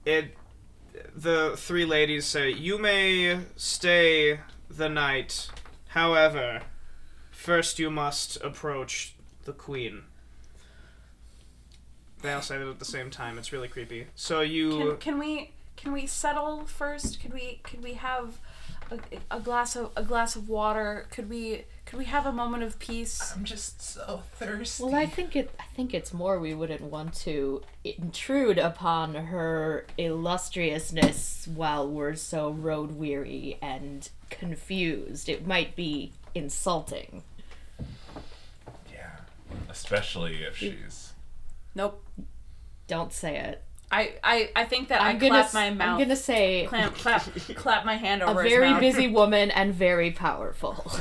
It. 0.06 0.36
The 1.16 1.56
three 1.58 1.86
ladies 1.86 2.26
say 2.26 2.52
you 2.52 2.78
may 2.78 3.40
stay 3.56 4.40
the 4.70 4.90
night. 4.90 5.50
However, 5.90 6.62
first 7.32 7.80
you 7.80 7.90
must 7.90 8.38
approach 8.44 9.16
the 9.46 9.54
queen. 9.54 10.04
They 12.26 12.34
all 12.34 12.42
say 12.42 12.58
that 12.58 12.68
at 12.68 12.80
the 12.80 12.86
same 12.86 13.10
time. 13.10 13.38
It's 13.38 13.52
really 13.52 13.68
creepy. 13.68 14.08
So 14.16 14.42
you. 14.42 14.78
Can, 14.78 14.98
can 14.98 15.20
we 15.20 15.52
can 15.78 15.92
we 15.94 16.08
settle 16.08 16.66
first? 16.66 17.20
Could 17.22 17.34
we 17.34 17.60
could 17.64 17.84
we 17.84 17.94
have 17.94 18.40
a, 18.92 19.00
a 19.32 19.40
glass 19.40 19.76
of 19.76 19.92
a 19.96 20.04
glass 20.04 20.36
of 20.36 20.50
water? 20.50 21.08
Could 21.12 21.30
we 21.30 21.66
could 21.86 22.00
we 22.00 22.06
have 22.06 22.26
a 22.26 22.32
moment 22.32 22.64
of 22.64 22.80
peace? 22.80 23.34
I'm 23.36 23.44
just 23.44 23.82
so 23.82 24.24
thirsty. 24.34 24.84
Well, 24.84 24.96
I 24.96 25.06
think 25.06 25.36
it. 25.36 25.52
I 25.60 25.66
think 25.76 25.94
it's 25.94 26.14
more 26.14 26.40
we 26.40 26.54
wouldn't 26.54 26.82
want 26.82 27.14
to 27.22 27.62
intrude 27.84 28.58
upon 28.58 29.16
her 29.16 29.86
illustriousness 29.98 31.48
while 31.54 31.88
we're 31.88 32.16
so 32.16 32.50
road 32.50 32.94
weary 32.94 33.58
and 33.62 34.10
confused. 34.30 35.30
It 35.30 35.46
might 35.46 35.76
be 35.76 36.14
insulting. 36.34 37.24
yeah, 38.92 39.18
especially 39.70 40.38
if 40.44 40.58
she's. 40.58 41.14
Nope. 41.76 42.05
Don't 42.88 43.12
say 43.12 43.38
it. 43.38 43.63
I 43.91 44.13
I, 44.24 44.50
I 44.56 44.65
think 44.65 44.89
that 44.89 45.02
i 45.02 45.10
I'm 45.10 45.17
gonna. 45.17 45.41
clap 45.41 45.54
my 45.54 45.69
mouth. 45.71 45.93
I'm 45.93 46.00
gonna 46.00 46.15
say 46.15 46.65
Clap, 46.67 46.95
clap, 46.95 47.24
clap 47.56 47.86
my 47.86 47.95
hand 47.95 48.21
a 48.21 48.28
over 48.28 48.43
his 48.43 48.52
very 48.52 48.71
mouth. 48.71 48.82
busy 48.82 49.08
woman 49.19 49.52
and 49.52 49.74
very 49.74 50.12
powerful. 50.12 50.91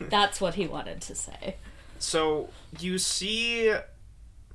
That's 0.00 0.40
what 0.40 0.54
he 0.54 0.66
wanted 0.66 1.00
to 1.02 1.14
say. 1.14 1.56
So 1.98 2.50
you 2.78 2.98
see 2.98 3.74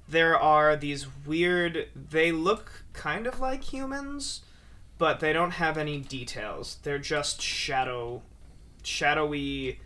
there 0.08 0.38
are 0.38 0.76
these 0.76 1.08
weird 1.26 1.88
they 1.96 2.32
look 2.32 2.84
kind 2.94 3.28
of 3.28 3.40
like 3.40 3.64
humans, 3.64 4.42
but 4.98 5.20
they 5.20 5.34
don't 5.34 5.52
have 5.52 5.78
any 5.78 6.00
details. 6.00 6.78
They're 6.84 7.00
just 7.00 7.42
shadow 7.42 8.22
shadowy 8.84 9.80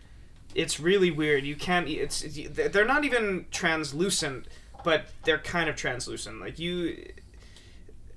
it's 0.54 0.78
really 0.78 1.10
weird. 1.10 1.44
You 1.44 1.56
can't 1.56 1.88
e, 1.88 1.98
it's 1.98 2.24
they're 2.50 2.84
not 2.84 3.04
even 3.04 3.46
translucent, 3.50 4.46
but 4.84 5.06
they're 5.24 5.38
kind 5.38 5.68
of 5.68 5.76
translucent. 5.76 6.40
Like 6.40 6.58
you 6.58 7.04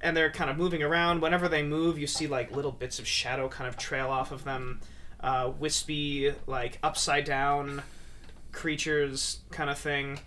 and 0.01 0.15
they're 0.15 0.31
kind 0.31 0.49
of 0.49 0.57
moving 0.57 0.83
around. 0.83 1.21
Whenever 1.21 1.47
they 1.47 1.63
move, 1.63 1.97
you 1.97 2.07
see 2.07 2.27
like 2.27 2.51
little 2.51 2.71
bits 2.71 2.99
of 2.99 3.07
shadow 3.07 3.47
kind 3.49 3.67
of 3.67 3.77
trail 3.77 4.09
off 4.09 4.31
of 4.31 4.43
them. 4.43 4.79
Uh, 5.19 5.51
wispy, 5.57 6.31
like 6.45 6.77
upside 6.83 7.25
down 7.25 7.81
creatures 8.51 9.39
kind 9.51 9.69
of 9.69 9.77
thing. 9.77 10.19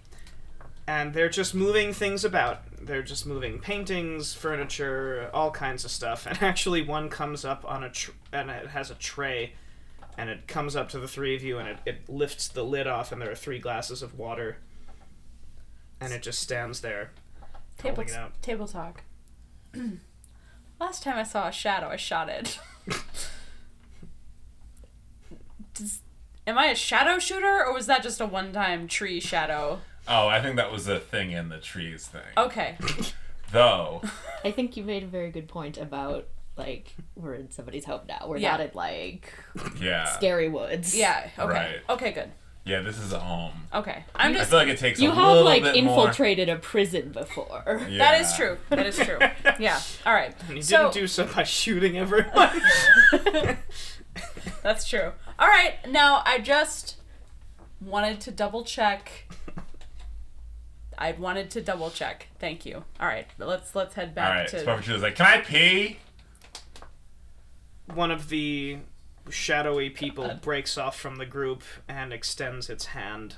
And 0.87 1.15
they're 1.15 1.29
just 1.29 1.55
moving 1.55 1.93
things 1.93 2.25
about. 2.25 2.63
They're 2.85 3.03
just 3.03 3.25
moving 3.27 3.61
paintings, 3.61 4.35
furniture, 4.35 5.31
all 5.33 5.51
kinds 5.51 5.85
of 5.85 5.91
stuff. 5.91 6.27
And 6.31 6.43
actually, 6.43 6.83
one 6.83 7.09
comes 7.09 7.45
up 7.45 7.65
on 7.65 7.85
a 7.85 7.91
tr- 7.91 8.11
and 8.33 8.51
it 8.51 8.69
has 8.69 8.91
a 8.91 8.95
tray, 8.95 9.53
and 10.19 10.29
it 10.29 10.49
comes 10.49 10.75
up 10.75 10.89
to 10.91 10.99
the 10.99 11.07
three 11.07 11.37
of 11.37 11.45
you, 11.45 11.59
and 11.59 11.69
it, 11.69 11.79
it 11.87 12.09
lifts 12.09 12.49
the 12.49 12.65
lid 12.65 12.89
off, 12.89 13.13
and 13.13 13.23
there 13.23 13.31
are 13.31 13.37
three 13.37 13.59
glasses 13.61 14.03
of 14.03 14.19
water. 14.19 14.59
And 16.01 16.13
it 16.13 16.23
just 16.23 16.41
stands 16.41 16.81
there, 16.81 17.11
Table, 17.79 17.97
holding 17.97 18.15
it 18.15 18.17
out. 18.19 18.43
table 18.43 18.67
talk. 18.67 19.03
Last 20.81 21.03
time 21.03 21.19
I 21.19 21.23
saw 21.25 21.49
a 21.49 21.53
shadow, 21.53 21.89
I 21.89 21.97
shot 21.97 22.29
it. 22.29 22.59
Does, 25.75 26.01
am 26.47 26.59
I 26.59 26.67
a 26.67 26.75
shadow 26.75 27.19
shooter, 27.19 27.65
or 27.65 27.73
was 27.73 27.87
that 27.87 28.03
just 28.03 28.21
a 28.21 28.27
one-time 28.27 28.89
tree 28.89 29.21
shadow? 29.21 29.81
Oh, 30.09 30.27
I 30.29 30.41
think 30.41 30.57
that 30.57 30.73
was 30.73 30.89
a 30.89 30.99
thing 30.99 31.31
in 31.33 31.49
the 31.49 31.59
trees 31.59 32.07
thing. 32.07 32.23
Okay. 32.37 32.77
Though, 33.53 34.03
I 34.45 34.51
think 34.51 34.77
you 34.77 34.85
made 34.85 35.03
a 35.03 35.07
very 35.07 35.31
good 35.31 35.49
point 35.49 35.77
about 35.77 36.29
like 36.57 36.95
we're 37.15 37.35
in 37.35 37.51
somebody's 37.51 37.85
home 37.85 38.03
now. 38.09 38.25
We're 38.27 38.37
Yeah. 38.39 38.53
not 38.53 38.61
in 38.61 38.71
like 38.75 39.33
Yeah. 39.79 40.05
scary 40.05 40.49
woods. 40.49 40.97
Yeah. 40.97 41.29
Okay. 41.39 41.49
Right. 41.53 41.77
Okay. 41.89 42.13
Good. 42.13 42.31
Yeah, 42.65 42.81
this 42.83 42.99
is 42.99 43.13
a 43.13 43.19
home. 43.19 43.53
Okay. 43.75 44.05
I'm 44.15 44.33
just. 44.35 44.35
I 44.35 44.39
just. 44.43 44.51
feel 44.51 44.59
like 44.59 44.69
it 44.69 44.79
takes 44.79 45.01
You 45.01 45.11
a 45.11 45.15
have 45.15 45.29
little 45.29 45.45
like 45.45 45.63
bit 45.63 45.83
more. 45.83 45.99
infiltrated 45.99 46.49
a 46.49 46.57
prison 46.57 47.11
before. 47.11 47.63
That 47.67 47.91
Yeah. 47.91 48.21
is 48.21 48.35
true. 48.35 48.59
That 48.69 48.87
is 48.87 48.97
true. 48.99 49.19
Yeah. 49.59 49.81
All 50.07 50.13
right. 50.13 50.35
And 50.49 50.57
you 50.59 50.63
So 50.63 50.83
didn't 50.85 50.95
do 50.95 51.07
so 51.07 51.27
by 51.27 51.43
shooting 51.45 51.97
everyone. 51.99 52.61
that's 54.63 54.89
true. 54.89 55.13
All 55.39 55.49
right. 55.49 55.75
Now 55.89 56.23
I 56.27 56.39
just 56.39 56.97
wanted 57.81 58.21
to 58.23 58.31
double 58.31 58.63
check. 58.65 59.27
I 60.99 61.13
wanted 61.13 61.51
to 61.53 61.63
double 61.63 61.91
check. 61.91 62.27
Thank 62.39 62.67
you. 62.67 62.85
All 63.01 63.07
right. 63.09 63.27
Let's 63.39 63.75
let's 63.75 63.95
head 63.95 64.15
back 64.15 64.29
right. 64.37 64.49
to. 64.49 64.59
So 64.61 64.65
Puffer 64.67 64.99
like, 64.99 65.17
"Can 65.17 65.27
I 65.27 65.39
pee?" 65.41 65.99
One 67.95 68.11
of 68.11 68.29
the 68.29 68.79
shadowy 69.29 69.91
people 69.91 70.25
uh, 70.25 70.35
breaks 70.35 70.79
off 70.79 70.99
from 70.99 71.17
the 71.17 71.27
group 71.27 71.63
and 71.89 72.13
extends 72.13 72.71
its 72.71 72.87
hand. 72.87 73.37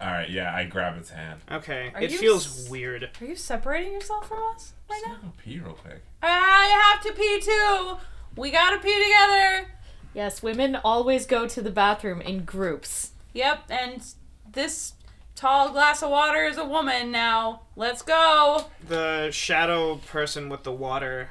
All 0.00 0.08
right. 0.10 0.28
Yeah, 0.28 0.54
I 0.54 0.64
grab 0.64 0.96
its 0.98 1.10
hand. 1.10 1.40
Okay, 1.50 1.90
Are 1.94 2.02
it 2.02 2.10
you 2.10 2.18
feels 2.18 2.46
s- 2.64 2.68
weird. 2.70 3.08
Are 3.20 3.24
you 3.24 3.34
separating 3.36 3.92
yourself 3.92 4.28
from 4.28 4.38
us 4.54 4.74
right 4.90 5.00
Just 5.02 5.10
now? 5.14 5.18
gonna 5.20 5.32
pee 5.42 5.58
real 5.58 5.72
quick. 5.72 6.02
I 6.22 6.92
have 6.92 7.02
to 7.04 7.12
pee 7.14 7.40
too. 7.40 7.96
We 8.36 8.50
gotta 8.50 8.78
pee 8.78 9.02
together. 9.04 9.70
Yes, 10.12 10.42
women 10.42 10.76
always 10.84 11.24
go 11.26 11.46
to 11.48 11.62
the 11.62 11.70
bathroom 11.70 12.20
in 12.20 12.44
groups. 12.44 13.12
Yep, 13.32 13.64
and 13.70 14.02
this 14.50 14.92
tall 15.34 15.70
glass 15.70 16.02
of 16.02 16.10
water 16.10 16.44
is 16.44 16.56
a 16.58 16.64
woman 16.64 17.10
now. 17.10 17.62
Let's 17.74 18.02
go. 18.02 18.66
The 18.86 19.30
shadow 19.30 19.96
person 19.96 20.48
with 20.50 20.62
the 20.62 20.72
water 20.72 21.30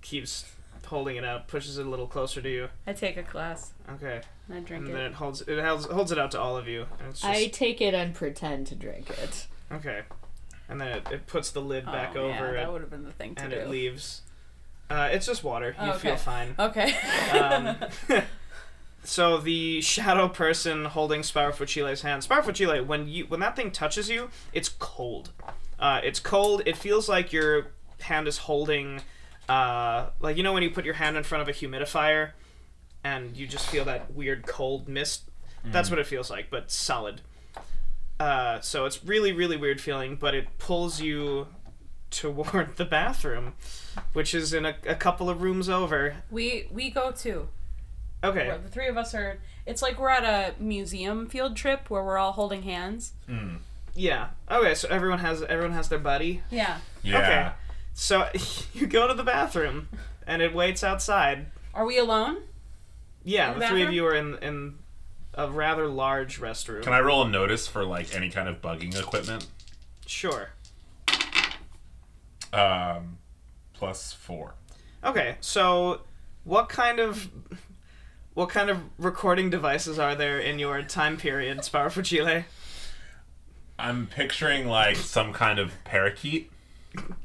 keeps 0.00 0.51
holding 0.92 1.16
it 1.16 1.24
out, 1.24 1.48
pushes 1.48 1.78
it 1.78 1.86
a 1.86 1.88
little 1.90 2.06
closer 2.06 2.40
to 2.42 2.48
you. 2.48 2.68
I 2.86 2.92
take 2.92 3.16
a 3.16 3.22
glass 3.22 3.72
Okay, 3.94 4.20
and 4.48 4.56
I 4.56 4.60
drink 4.60 4.86
and 4.86 4.94
then 4.94 5.02
it. 5.02 5.06
it 5.06 5.14
holds 5.14 5.40
it 5.42 5.58
holds, 5.64 5.86
holds 5.86 6.12
it 6.12 6.18
out 6.18 6.30
to 6.32 6.40
all 6.40 6.56
of 6.56 6.68
you. 6.68 6.82
And 7.00 7.08
it's 7.10 7.22
just, 7.22 7.32
I 7.32 7.46
take 7.46 7.80
it 7.80 7.94
and 7.94 8.14
pretend 8.14 8.66
to 8.68 8.74
drink 8.74 9.10
it. 9.10 9.46
okay, 9.72 10.02
and 10.68 10.80
then 10.80 10.88
it, 10.98 11.08
it 11.10 11.26
puts 11.26 11.50
the 11.50 11.60
lid 11.60 11.86
back 11.86 12.12
oh, 12.14 12.20
over 12.26 12.28
yeah, 12.30 12.50
it, 12.50 12.54
that 12.56 12.72
would 12.72 12.80
have 12.82 12.90
been 12.90 13.04
the 13.04 13.10
thing 13.12 13.34
to 13.36 13.42
and 13.42 13.50
do. 13.52 13.58
it 13.58 13.68
leaves. 13.68 14.22
Uh, 14.90 15.08
it's 15.10 15.24
just 15.26 15.42
water. 15.42 15.74
You 15.82 15.92
Oh, 15.92 15.94
feel 15.94 16.16
fine. 16.16 16.54
Okay. 16.58 16.94
Um, 17.32 17.76
so 19.04 19.38
the 19.38 19.80
shadow 19.80 20.28
person 20.28 20.84
holding 20.84 21.22
Sparfuchile's 21.22 22.02
hand. 22.02 22.22
Sparfuchile, 22.22 22.86
when 22.86 23.08
you 23.08 23.24
when 23.24 23.40
that 23.40 23.56
thing 23.56 23.70
touches 23.70 24.08
you, 24.10 24.28
it's 24.52 24.68
cold. 24.68 25.30
Uh, 25.78 26.00
it's 26.04 26.20
cold. 26.20 26.62
It 26.66 26.76
feels 26.76 27.08
like 27.08 27.32
your 27.32 27.68
hand 28.00 28.28
is 28.28 28.38
holding, 28.38 29.00
uh, 29.52 30.10
like 30.20 30.36
you 30.36 30.42
know 30.42 30.52
when 30.52 30.62
you 30.62 30.70
put 30.70 30.84
your 30.84 30.94
hand 30.94 31.16
in 31.16 31.22
front 31.22 31.42
of 31.42 31.48
a 31.48 31.52
humidifier, 31.52 32.30
and 33.04 33.36
you 33.36 33.46
just 33.46 33.68
feel 33.68 33.84
that 33.84 34.14
weird 34.14 34.46
cold 34.46 34.88
mist. 34.88 35.24
That's 35.64 35.90
what 35.90 35.98
it 36.00 36.06
feels 36.06 36.28
like, 36.28 36.50
but 36.50 36.70
solid. 36.72 37.20
Uh, 38.18 38.60
so 38.60 38.84
it's 38.84 39.04
really 39.04 39.32
really 39.32 39.56
weird 39.56 39.80
feeling, 39.80 40.16
but 40.16 40.34
it 40.34 40.46
pulls 40.58 41.00
you 41.00 41.46
toward 42.10 42.76
the 42.76 42.84
bathroom, 42.84 43.54
which 44.12 44.34
is 44.34 44.52
in 44.52 44.64
a, 44.66 44.74
a 44.86 44.94
couple 44.94 45.28
of 45.30 45.42
rooms 45.42 45.68
over. 45.68 46.16
we 46.30 46.66
we 46.70 46.90
go 46.90 47.10
too. 47.12 47.48
Okay. 48.24 48.46
Where 48.48 48.58
the 48.58 48.68
three 48.68 48.86
of 48.88 48.96
us 48.96 49.14
are. 49.14 49.38
It's 49.66 49.82
like 49.82 49.98
we're 49.98 50.08
at 50.10 50.24
a 50.24 50.60
museum 50.60 51.26
field 51.28 51.56
trip 51.56 51.90
where 51.90 52.04
we're 52.04 52.18
all 52.18 52.32
holding 52.32 52.62
hands. 52.62 53.12
Yeah. 53.94 54.28
Okay, 54.50 54.74
so 54.74 54.88
everyone 54.88 55.18
has 55.18 55.42
everyone 55.42 55.72
has 55.72 55.88
their 55.88 55.98
buddy. 55.98 56.42
Yeah. 56.50 56.78
Yeah. 57.02 57.18
Okay. 57.18 57.52
So 57.94 58.28
you 58.74 58.86
go 58.86 59.06
to 59.08 59.14
the 59.14 59.22
bathroom 59.24 59.88
and 60.26 60.42
it 60.42 60.54
waits 60.54 60.82
outside. 60.84 61.46
Are 61.74 61.84
we 61.86 61.98
alone? 61.98 62.38
Yeah, 63.24 63.52
In 63.52 63.58
the, 63.58 63.60
the 63.60 63.68
three 63.70 63.82
of 63.82 63.86
bathroom? 63.86 63.94
you 63.96 64.06
are 64.06 64.14
in 64.14 64.38
in 64.38 64.78
a 65.34 65.50
rather 65.50 65.86
large 65.88 66.40
restroom. 66.40 66.82
Can 66.82 66.92
I 66.92 67.00
roll 67.00 67.22
a 67.22 67.28
notice 67.28 67.66
for 67.66 67.84
like 67.84 68.14
any 68.14 68.28
kind 68.28 68.48
of 68.48 68.60
bugging 68.60 68.98
equipment? 68.98 69.46
Sure. 70.06 70.50
Um, 72.52 73.18
plus 73.72 74.12
four. 74.12 74.54
Okay, 75.02 75.36
so 75.40 76.02
what 76.44 76.68
kind 76.68 76.98
of 77.00 77.30
what 78.34 78.48
kind 78.48 78.68
of 78.70 78.78
recording 78.98 79.48
devices 79.50 79.98
are 79.98 80.14
there 80.14 80.38
in 80.38 80.58
your 80.58 80.82
time 80.82 81.16
period, 81.16 81.64
Sparrow 81.64 81.90
Chile? 81.90 82.44
I'm 83.78 84.06
picturing 84.06 84.66
like 84.68 84.96
some 84.96 85.32
kind 85.32 85.58
of 85.58 85.72
parakeet 85.84 86.50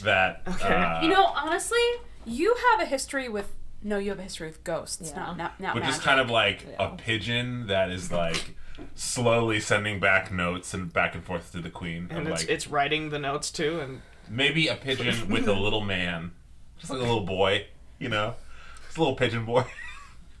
that. 0.00 0.42
Okay. 0.46 0.74
Uh, 0.74 1.02
You 1.02 1.08
know, 1.08 1.24
honestly, 1.26 1.78
you 2.24 2.54
have 2.70 2.80
a 2.80 2.86
history 2.86 3.28
with. 3.28 3.54
No, 3.82 3.98
you 3.98 4.10
have 4.10 4.18
a 4.18 4.22
history 4.24 4.48
with 4.48 4.64
ghosts. 4.64 5.10
Yeah. 5.14 5.20
Not 5.20 5.36
not 5.38 5.60
not 5.60 5.74
which 5.76 5.86
is 5.86 5.98
kind 5.98 6.18
of 6.20 6.28
like 6.30 6.66
a 6.78 6.90
pigeon 6.96 7.68
that 7.68 7.90
is 7.90 8.10
like 8.10 8.56
slowly 8.94 9.60
sending 9.60 10.00
back 10.00 10.32
notes 10.32 10.74
and 10.74 10.92
back 10.92 11.14
and 11.14 11.22
forth 11.24 11.52
to 11.52 11.60
the 11.60 11.70
queen. 11.70 12.08
And 12.10 12.26
it's 12.28 12.42
like 12.42 12.50
it's 12.50 12.66
writing 12.66 13.10
the 13.10 13.18
notes 13.18 13.50
too 13.50 13.80
and 13.80 14.02
maybe 14.28 14.66
a 14.68 14.74
pigeon 14.74 15.28
with 15.28 15.46
a 15.46 15.52
little 15.52 15.80
man, 15.80 16.32
just 16.78 16.90
like 16.90 16.98
a 16.98 17.02
little 17.04 17.24
boy, 17.24 17.66
you 17.98 18.08
know, 18.08 18.34
just 18.86 18.96
a 18.96 19.00
little 19.00 19.16
pigeon 19.16 19.44
boy. 19.44 19.64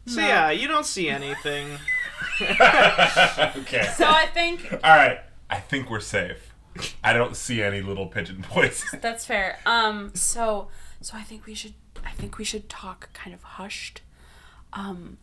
So 0.06 0.22
yeah, 0.22 0.50
you 0.50 0.68
don't 0.68 0.86
see 0.86 1.10
anything. 1.10 1.68
okay. 2.40 3.92
So 3.94 4.06
I 4.08 4.26
think 4.32 4.72
All 4.72 4.96
right. 4.96 5.20
I 5.50 5.60
think 5.60 5.90
we're 5.90 6.00
safe. 6.00 6.47
I 7.04 7.12
don't 7.12 7.36
see 7.36 7.62
any 7.62 7.80
little 7.80 8.06
pigeon 8.06 8.44
boys. 8.54 8.84
That's 9.00 9.24
fair. 9.24 9.58
Um, 9.66 10.12
so 10.14 10.68
so 11.00 11.16
I 11.16 11.22
think 11.22 11.46
we 11.46 11.54
should 11.54 11.74
I 12.04 12.10
think 12.12 12.38
we 12.38 12.44
should 12.44 12.68
talk 12.68 13.12
kind 13.12 13.34
of 13.34 13.42
hushed. 13.42 14.02
Um, 14.72 15.18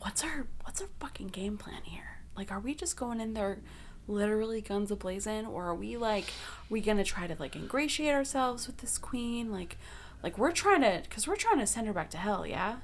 what's 0.00 0.22
our 0.24 0.46
what's 0.64 0.80
our 0.80 0.88
fucking 0.98 1.28
game 1.28 1.56
plan 1.58 1.82
here? 1.84 2.18
Like, 2.36 2.50
are 2.52 2.60
we 2.60 2.74
just 2.74 2.96
going 2.96 3.20
in 3.20 3.34
there, 3.34 3.58
literally 4.06 4.60
guns 4.60 4.90
ablazing, 4.90 5.48
or 5.48 5.66
are 5.66 5.74
we 5.74 5.96
like, 5.96 6.26
we 6.70 6.80
gonna 6.80 7.04
try 7.04 7.26
to 7.26 7.36
like 7.38 7.54
ingratiate 7.56 8.14
ourselves 8.14 8.66
with 8.66 8.78
this 8.78 8.96
queen? 8.98 9.50
Like, 9.52 9.76
like 10.22 10.38
we're 10.38 10.52
trying 10.52 10.80
to, 10.82 11.02
cause 11.10 11.26
we're 11.26 11.36
trying 11.36 11.58
to 11.58 11.66
send 11.66 11.86
her 11.86 11.92
back 11.92 12.10
to 12.10 12.16
hell. 12.18 12.46
Yeah. 12.46 12.76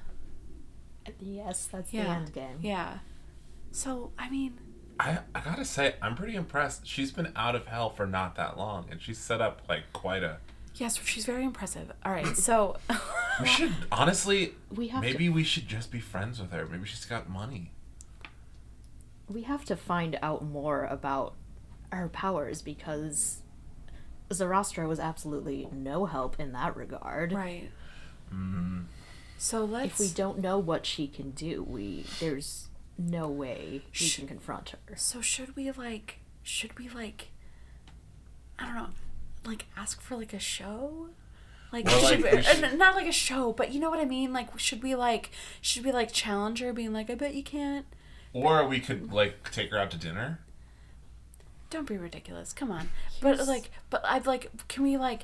Yes, 1.20 1.66
that's 1.70 1.92
Yeah. 1.92 2.04
the 2.04 2.10
end 2.10 2.32
game. 2.32 2.58
Yeah. 2.62 2.98
So 3.70 4.12
I 4.18 4.28
mean, 4.30 4.58
I, 4.98 5.18
I 5.34 5.40
gotta 5.40 5.64
say, 5.64 5.94
I'm 6.00 6.14
pretty 6.14 6.34
impressed. 6.36 6.86
She's 6.86 7.12
been 7.12 7.32
out 7.36 7.54
of 7.54 7.66
hell 7.66 7.90
for 7.90 8.06
not 8.06 8.34
that 8.36 8.56
long, 8.56 8.86
and 8.90 9.00
she's 9.00 9.18
set 9.18 9.40
up 9.40 9.62
like 9.68 9.92
quite 9.92 10.22
a. 10.22 10.38
yes, 10.76 10.98
she's 11.04 11.26
very 11.26 11.44
impressive. 11.44 11.92
All 12.04 12.12
right, 12.12 12.36
so. 12.36 12.76
We 13.40 13.46
should 13.46 13.74
honestly. 13.92 14.54
We 14.74 14.88
have 14.88 15.02
maybe 15.02 15.28
we 15.28 15.44
should 15.44 15.68
just 15.68 15.90
be 15.92 16.00
friends 16.00 16.40
with 16.40 16.50
her. 16.52 16.66
Maybe 16.66 16.86
she's 16.86 17.04
got 17.04 17.28
money. 17.28 17.72
we 19.28 19.42
have 19.42 19.64
to 19.66 19.76
find 19.76 20.18
out 20.22 20.42
more 20.44 20.84
about 20.84 21.34
her 21.92 22.08
powers 22.08 22.62
because 22.62 23.42
Sarastro 24.30 24.88
was 24.88 24.98
absolutely 24.98 25.68
no 25.72 26.06
help 26.06 26.40
in 26.40 26.52
that 26.52 26.76
regard. 26.76 27.32
Right. 27.32 27.70
Mm-hmm. 28.32 28.82
So 29.38 29.64
let's. 29.64 29.92
If 29.92 29.98
we 30.00 30.08
don't 30.08 30.38
know 30.38 30.58
what 30.58 30.86
she 30.86 31.06
can 31.06 31.32
do, 31.32 31.62
we 31.62 32.06
there's 32.20 32.68
no 32.98 33.28
way 33.28 33.82
we 34.00 34.08
can 34.10 34.26
confront 34.26 34.70
her. 34.70 34.78
So 34.96 35.20
should 35.20 35.54
we 35.56 35.70
like? 35.72 36.20
Should 36.42 36.78
we 36.78 36.88
like? 36.88 37.28
I 38.58 38.64
don't 38.66 38.74
know, 38.74 38.88
like 39.44 39.66
ask 39.76 40.00
for 40.00 40.16
like 40.16 40.32
a 40.32 40.38
show. 40.38 41.08
Like, 41.72 41.84
Well, 41.86 41.98
should 42.00 42.22
like, 42.22 42.32
we, 42.32 42.36
we 42.38 42.42
should- 42.44 42.64
uh, 42.64 42.72
not 42.74 42.94
like 42.94 43.08
a 43.08 43.12
show, 43.12 43.52
but 43.52 43.72
you 43.72 43.80
know 43.80 43.90
what 43.90 43.98
I 43.98 44.04
mean. 44.04 44.32
Like, 44.32 44.56
should 44.58 44.82
we 44.82 44.94
like? 44.94 45.30
Should 45.60 45.84
we 45.84 45.92
like 45.92 46.12
challenge 46.12 46.60
her, 46.60 46.72
being 46.72 46.92
like, 46.92 47.10
"I 47.10 47.14
bet 47.16 47.34
you 47.34 47.42
can't." 47.42 47.86
Or 48.32 48.66
we 48.66 48.80
could 48.80 49.12
like 49.12 49.50
take 49.50 49.70
her 49.72 49.78
out 49.78 49.90
to 49.90 49.98
dinner. 49.98 50.40
Don't 51.68 51.86
be 51.88 51.96
ridiculous. 51.98 52.52
Come 52.52 52.70
on. 52.70 52.88
But 53.20 53.46
like, 53.48 53.70
but 53.90 54.04
I'd 54.06 54.26
like. 54.26 54.50
Can 54.68 54.84
we 54.84 54.96
like? 54.96 55.22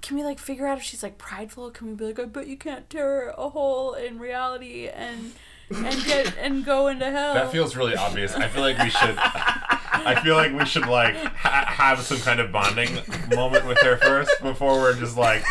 Can 0.00 0.16
we 0.16 0.22
like 0.22 0.38
figure 0.38 0.66
out 0.66 0.78
if 0.78 0.84
she's 0.84 1.02
like 1.02 1.18
prideful? 1.18 1.70
Can 1.70 1.88
we 1.88 1.94
be 1.94 2.04
like, 2.04 2.18
"I 2.20 2.24
bet 2.26 2.46
you 2.46 2.56
can't 2.56 2.88
tear 2.88 3.30
a 3.36 3.48
hole 3.48 3.94
in 3.94 4.18
reality 4.20 4.88
and 4.88 5.32
and 5.74 6.04
get 6.04 6.36
and 6.38 6.64
go 6.64 6.88
into 6.88 7.10
hell." 7.10 7.34
That 7.34 7.50
feels 7.52 7.76
really 7.76 7.96
obvious. 7.96 8.34
I 8.34 8.48
feel 8.48 8.62
like 8.62 8.78
we 8.78 8.90
should. 8.90 9.16
I 9.18 10.20
feel 10.22 10.34
like 10.34 10.52
we 10.52 10.64
should 10.66 10.86
like 10.86 11.14
ha- 11.16 11.64
have 11.66 12.00
some 12.00 12.18
kind 12.18 12.40
of 12.40 12.52
bonding 12.52 12.94
moment 13.34 13.66
with 13.66 13.78
her 13.80 13.96
first 13.96 14.30
before 14.42 14.74
we're 14.74 14.94
just 14.96 15.16
like, 15.16 15.42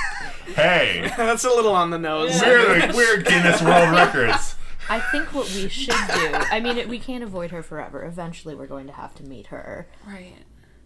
hey, 0.55 1.11
That's 1.17 1.43
a 1.45 1.49
little 1.49 1.73
on 1.73 1.89
the 1.89 1.97
nose. 1.97 2.39
we're 2.41 2.87
the 2.87 2.93
we're 2.95 3.21
Guinness 3.21 3.61
World 3.61 3.91
Records. 3.91 4.55
I 4.89 4.99
think 4.99 5.33
what 5.33 5.47
we 5.55 5.69
should 5.69 5.95
do. 6.13 6.33
I 6.33 6.59
mean, 6.59 6.77
it, 6.77 6.89
we 6.89 6.99
can't 6.99 7.23
avoid 7.23 7.51
her 7.51 7.63
forever. 7.63 8.03
Eventually, 8.05 8.53
we're 8.53 8.67
going 8.67 8.85
to 8.87 8.93
have 8.93 9.15
to 9.15 9.23
meet 9.23 9.47
her. 9.47 9.87
right. 10.05 10.35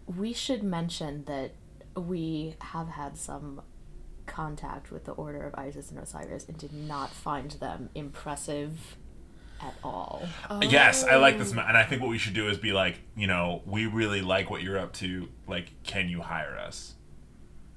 We 0.06 0.32
should 0.32 0.62
mention 0.62 1.24
that 1.24 1.52
we 1.94 2.54
have 2.60 2.88
had 2.90 3.18
some 3.18 3.60
contact 4.24 4.90
with 4.90 5.04
the 5.04 5.12
Order 5.12 5.42
of 5.46 5.54
Isis 5.56 5.90
and 5.90 5.98
Osiris 5.98 6.46
and 6.48 6.56
did 6.56 6.72
not 6.72 7.10
find 7.10 7.50
them 7.52 7.90
impressive 7.94 8.96
at 9.60 9.74
all. 9.82 10.22
Yes, 10.62 11.04
I 11.04 11.16
like 11.16 11.38
this, 11.38 11.52
oh. 11.52 11.56
ma- 11.56 11.66
and 11.68 11.76
I 11.76 11.84
think 11.84 12.00
what 12.02 12.10
we 12.10 12.18
should 12.18 12.34
do 12.34 12.48
is 12.48 12.58
be 12.58 12.72
like, 12.72 13.00
you 13.16 13.26
know, 13.26 13.62
we 13.66 13.86
really 13.86 14.20
like 14.22 14.50
what 14.50 14.62
you're 14.62 14.78
up 14.78 14.92
to. 14.94 15.28
Like, 15.46 15.72
can 15.84 16.08
you 16.08 16.22
hire 16.22 16.56
us? 16.56 16.94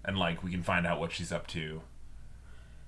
and 0.03 0.17
like 0.17 0.41
we 0.43 0.49
can 0.49 0.63
find 0.63 0.87
out 0.87 0.99
what 0.99 1.11
she's 1.11 1.31
up 1.31 1.45
to. 1.45 1.79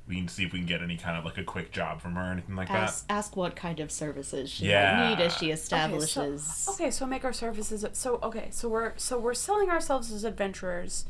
We 0.08 0.16
can 0.16 0.28
see 0.28 0.44
if 0.46 0.52
we 0.52 0.58
can 0.58 0.66
get 0.68 0.82
any 0.82 0.98
kind 0.98 1.16
of 1.16 1.24
like 1.24 1.38
a 1.38 1.44
quick 1.44 1.72
job 1.72 2.02
from 2.02 2.16
her 2.16 2.24
or 2.24 2.32
anything 2.32 2.56
like 2.56 2.72
Ask, 2.72 3.06
ask 3.08 3.36
what 3.38 3.56
kind 3.56 3.80
of 3.80 3.92
services 3.92 4.50
she 4.50 4.66
Yeah. 4.68 4.96
might 4.98 5.10
need 5.18 5.24
as 5.24 5.34
she 5.38 5.46
Okay, 5.46 5.52
establishes. 5.54 6.44
so, 6.44 6.74
okay, 6.74 6.90
so 6.90 7.06
make 7.06 7.24
our 7.24 7.32
services. 7.32 7.86
So 7.94 8.18
okay, 8.24 8.48
so 8.50 8.68
we're 8.68 8.94
so 8.98 9.20
we're 9.20 9.36
selling 9.36 9.70
ourselves 9.70 10.12
as 10.12 10.24
adventurers, 10.24 11.06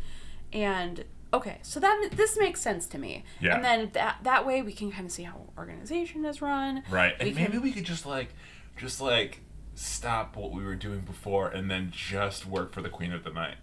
and 0.51 1.05
okay, 1.33 1.57
so 1.63 1.79
that 1.79 2.09
this 2.13 2.37
makes 2.37 2.61
sense 2.61 2.85
to 2.87 2.97
me. 2.97 3.23
Yeah. 3.41 3.55
And 3.55 3.65
then 3.65 3.89
that 3.93 4.19
that 4.23 4.45
way 4.45 4.61
we 4.61 4.71
can 4.73 4.91
kind 4.91 5.05
of 5.05 5.11
see 5.11 5.23
how 5.23 5.47
organization 5.57 6.23
is 6.25 6.41
run. 6.41 6.83
Right. 6.89 7.13
We 7.19 7.27
And 7.29 7.35
can- 7.37 7.43
maybe 7.45 7.57
we 7.57 7.71
could 7.71 7.83
just 7.85 8.05
like 8.05 8.29
just 8.77 9.01
like 9.01 9.41
stop 9.75 10.35
what 10.37 10.51
we 10.51 10.63
were 10.63 10.75
doing 10.75 10.99
before 11.01 11.47
and 11.49 11.69
then 11.69 11.91
just 11.91 12.45
work 12.45 12.71
for 12.73 12.81
the 12.81 12.89
Queen 12.89 13.11
of 13.11 13.23
the 13.23 13.31
Night. 13.31 13.55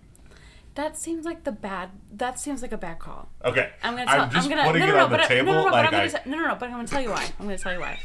That 0.74 0.96
seems 0.96 1.24
like 1.24 1.44
the 1.44 1.52
bad. 1.52 1.90
That 2.12 2.38
seems 2.38 2.62
like 2.62 2.72
a 2.72 2.78
bad 2.78 2.98
call. 3.00 3.28
Okay. 3.44 3.70
I'm 3.82 3.94
gonna 3.94 4.06
tell. 4.06 4.20
I'm 4.22 4.30
just 4.30 4.48
am 4.50 4.56
gonna, 4.56 4.68
putting 4.68 4.80
no, 4.82 4.86
no, 4.86 4.92
it 4.92 4.96
no, 4.98 5.04
on 5.04 5.10
the 5.10 5.16
but 5.16 5.24
I- 5.24 5.28
table 5.28 5.46
No, 5.46 5.52
no, 5.52 5.58
no, 5.58 5.64
like 5.64 5.72
but 5.72 5.78
I'm 5.80 5.86
I 5.86 5.90
gonna, 5.98 6.10
say- 6.10 6.22
no, 6.26 6.36
no, 6.38 6.48
no, 6.48 6.54
but 6.54 6.66
I'm 6.66 6.72
gonna 6.72 6.88
tell 6.88 7.00
you 7.02 7.10
why. 7.10 7.24
I'm 7.38 7.46
gonna 7.46 7.58
tell 7.58 7.72
you 7.72 7.80
why. 7.80 7.98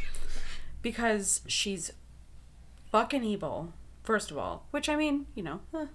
Because 0.82 1.42
she's 1.48 1.92
fucking 2.92 3.24
evil. 3.24 3.74
First 4.04 4.30
of 4.32 4.38
all, 4.38 4.68
which 4.72 4.88
I 4.90 4.96
mean, 4.96 5.26
you 5.36 5.42
know, 5.44 5.60
eh. 5.74 5.86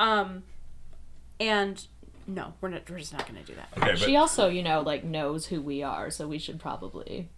um, 0.00 0.42
and 1.38 1.86
no, 2.26 2.54
we're 2.60 2.70
not. 2.70 2.88
We're 2.88 2.98
just 2.98 3.12
not 3.12 3.26
gonna 3.26 3.42
do 3.42 3.54
that. 3.54 3.68
Okay, 3.76 3.92
but 3.92 3.98
She 3.98 4.16
also, 4.16 4.48
you 4.48 4.62
know, 4.62 4.80
like 4.80 5.04
knows 5.04 5.46
who 5.46 5.60
we 5.60 5.82
are, 5.82 6.10
so 6.10 6.26
we 6.26 6.38
should 6.38 6.60
probably 6.60 7.28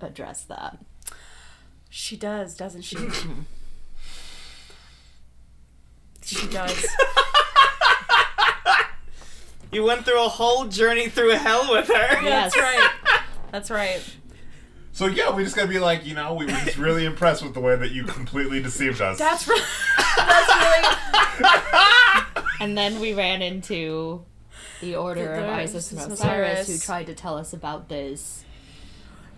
address 0.00 0.44
that. 0.44 0.78
She 1.88 2.16
does, 2.16 2.56
doesn't 2.56 2.82
she? 2.82 2.96
she 6.22 6.46
does. 6.48 6.86
You 9.72 9.84
went 9.84 10.04
through 10.04 10.22
a 10.22 10.28
whole 10.28 10.66
journey 10.66 11.08
through 11.08 11.30
hell 11.30 11.72
with 11.72 11.88
her. 11.88 12.22
Yes. 12.22 12.54
That's 12.54 12.56
right. 12.58 12.90
That's 13.50 13.70
right. 13.70 14.16
So 14.92 15.06
yeah, 15.06 15.34
we 15.34 15.44
just 15.44 15.56
gotta 15.56 15.68
be 15.68 15.78
like, 15.78 16.04
you 16.04 16.14
know, 16.14 16.34
we 16.34 16.44
were 16.44 16.52
just 16.52 16.76
really 16.76 17.06
impressed 17.06 17.42
with 17.42 17.54
the 17.54 17.60
way 17.60 17.74
that 17.76 17.90
you 17.90 18.04
completely 18.04 18.60
deceived 18.60 19.00
us. 19.00 19.18
That's 19.18 19.48
right. 19.48 19.64
That's 20.16 21.40
really. 21.40 22.26
And 22.60 22.76
then 22.76 23.00
we 23.00 23.12
ran 23.14 23.42
into 23.42 24.24
the 24.80 24.96
Order 24.96 25.24
The- 25.36 25.44
of 25.44 25.50
Isis 25.50 25.90
and 25.92 26.00
Isis 26.00 26.12
Osiris, 26.20 26.68
who 26.68 26.78
tried 26.78 27.06
to 27.06 27.14
tell 27.14 27.36
us 27.36 27.52
about 27.52 27.88
this 27.88 28.44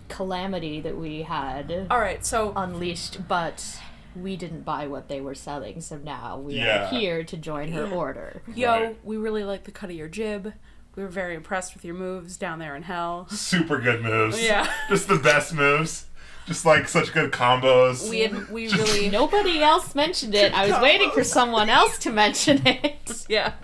calamity 0.07 0.81
that 0.81 0.97
we 0.97 1.23
had 1.23 1.87
All 1.89 1.99
right. 1.99 2.23
So 2.25 2.53
unleashed, 2.55 3.27
but 3.27 3.79
we 4.15 4.35
didn't 4.37 4.61
buy 4.63 4.87
what 4.87 5.09
they 5.09 5.19
were 5.19 5.35
selling, 5.35 5.81
so 5.81 5.97
now 5.97 6.37
we 6.37 6.55
Yeah. 6.55 6.85
are 6.85 6.87
here 6.89 7.23
to 7.23 7.35
join 7.37 7.71
her 7.71 7.85
Yeah. 7.87 7.93
order. 7.93 8.41
Yo, 8.53 8.69
Right. 8.71 8.97
we 9.03 9.17
really 9.17 9.43
like 9.43 9.63
the 9.65 9.71
cut 9.71 9.89
of 9.89 9.95
your 9.95 10.07
jib. 10.07 10.53
We 10.95 11.03
were 11.03 11.09
very 11.09 11.35
impressed 11.35 11.73
with 11.73 11.83
your 11.83 11.95
moves 11.95 12.37
down 12.37 12.59
there 12.59 12.75
in 12.75 12.83
hell. 12.83 13.27
Super 13.29 13.79
good 13.79 14.01
moves. 14.01 14.41
Yeah. 14.41 14.71
Just 14.89 15.07
the 15.09 15.17
best 15.17 15.53
moves. 15.53 16.05
Just 16.45 16.65
like 16.65 16.87
such 16.87 17.11
good 17.11 17.31
combos. 17.31 18.07
We 18.09 18.19
had, 18.21 18.49
we 18.49 18.67
really 18.69 19.09
Nobody 19.15 19.63
else 19.63 19.95
mentioned 19.95 20.35
it. 20.35 20.53
I 20.53 20.67
was 20.69 20.79
waiting 20.81 21.09
for 21.11 21.23
someone 21.23 21.69
else 21.69 21.97
to 21.99 22.11
mention 22.11 22.61
it. 22.67 23.25
yeah. 23.29 23.53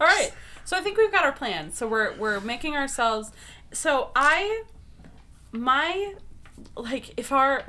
All 0.00 0.06
right. 0.06 0.30
So 0.64 0.76
I 0.76 0.80
think 0.80 0.98
we've 0.98 1.10
got 1.10 1.24
our 1.24 1.32
plan. 1.32 1.72
So 1.72 1.88
we're 1.88 2.14
we're 2.16 2.38
making 2.40 2.76
ourselves. 2.76 3.32
So 3.72 4.10
I, 4.14 4.62
my, 5.50 6.14
like 6.76 7.12
if 7.16 7.32
our 7.32 7.64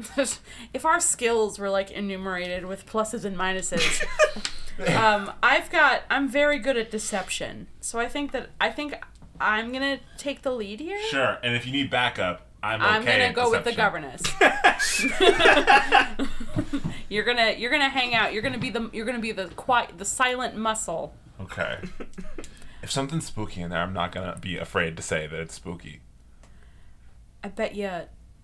if 0.73 0.85
our 0.85 0.99
skills 0.99 1.57
were 1.57 1.69
like 1.69 1.89
enumerated 1.89 2.65
with 2.65 2.85
pluses 2.85 3.25
and 3.25 3.35
minuses. 3.35 4.05
um, 4.95 5.31
I've 5.41 5.71
got. 5.71 6.03
I'm 6.11 6.29
very 6.29 6.59
good 6.59 6.77
at 6.77 6.91
deception. 6.91 7.67
So 7.81 7.97
I 7.99 8.07
think 8.07 8.33
that 8.33 8.49
I 8.61 8.69
think 8.69 8.93
I'm 9.39 9.71
gonna 9.71 9.99
take 10.17 10.43
the 10.43 10.51
lead 10.51 10.79
here. 10.79 11.01
Sure. 11.09 11.39
And 11.43 11.55
if 11.55 11.65
you 11.65 11.71
need 11.71 11.89
backup, 11.89 12.46
I'm 12.63 12.82
okay. 12.82 12.89
I'm 12.89 13.06
gonna 13.06 13.24
at 13.26 13.36
go 13.36 13.52
with 13.52 13.63
the 13.63 13.74
governess. 13.74 14.24
you're 17.10 17.24
gonna 17.24 17.56
you're 17.58 17.72
gonna 17.72 17.89
hang 17.89 18.15
out. 18.15 18.34
You're 18.34 18.41
gonna 18.41 18.58
be 18.58 18.70
the 18.70 18.89
you're 18.93 19.06
gonna 19.06 19.20
be 19.20 19.32
the 19.32 19.48
quiet 19.50 19.98
the 19.98 20.06
silent 20.06 20.56
muscle. 20.56 21.13
Okay. 21.39 21.78
if 22.82 22.91
something's 22.91 23.26
spooky 23.26 23.62
in 23.62 23.70
there, 23.70 23.82
I'm 23.82 23.93
not 23.93 24.12
gonna 24.12 24.38
be 24.39 24.58
afraid 24.58 24.98
to 24.98 25.04
say 25.04 25.28
that 25.28 25.39
it's 25.39 25.54
spooky. 25.54 26.02
I 27.43 27.50
bet 27.50 27.76
you, 27.76 27.89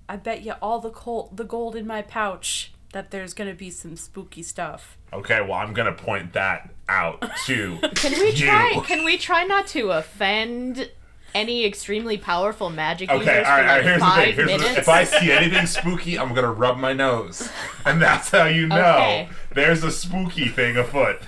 I 0.08 0.15
bet 0.15 0.43
you 0.43 0.54
all 0.62 0.80
the 0.80 0.91
coal, 0.91 1.32
the 1.34 1.43
gold 1.43 1.76
in 1.76 1.88
my 1.88 2.04
pouch 2.04 2.71
that 2.93 3.10
there's 3.10 3.34
gonna 3.34 3.56
be 3.56 3.71
some 3.71 3.97
spooky 3.97 4.43
stuff. 4.43 4.97
Okay, 5.12 5.41
well 5.41 5.54
I'm 5.54 5.73
gonna 5.73 5.93
point 5.93 6.34
that 6.34 6.69
out 6.88 7.26
to 7.45 7.78
Can 7.95 8.19
we 8.19 8.30
you. 8.30 8.45
try? 8.45 8.82
Can 8.86 9.04
we 9.04 9.17
try 9.17 9.43
not 9.43 9.67
to 9.67 9.89
offend 9.89 10.91
any 11.35 11.65
extremely 11.65 12.17
powerful 12.17 12.69
magic 12.69 13.09
Okay, 13.09 13.19
users 13.19 13.47
all 13.47 13.57
right, 13.57 13.63
for 13.65 13.69
all 13.69 13.75
right. 13.75 13.75
like 13.77 13.83
Here's 13.85 13.99
the 13.99 14.05
five 14.05 14.15
thing. 14.25 14.35
Here's 14.35 14.51
the, 14.51 14.57
minutes? 14.57 14.77
if 14.79 14.89
I 14.89 15.03
see 15.03 15.31
anything 15.31 15.65
spooky, 15.65 16.17
I'm 16.19 16.33
gonna 16.33 16.51
rub 16.51 16.77
my 16.77 16.93
nose, 16.93 17.49
and 17.85 18.01
that's 18.01 18.29
how 18.31 18.45
you 18.45 18.67
know 18.67 18.75
Okay. 18.95 19.29
there's 19.53 19.83
a 19.83 19.91
spooky 19.91 20.47
thing 20.47 20.77
afoot. 20.77 21.19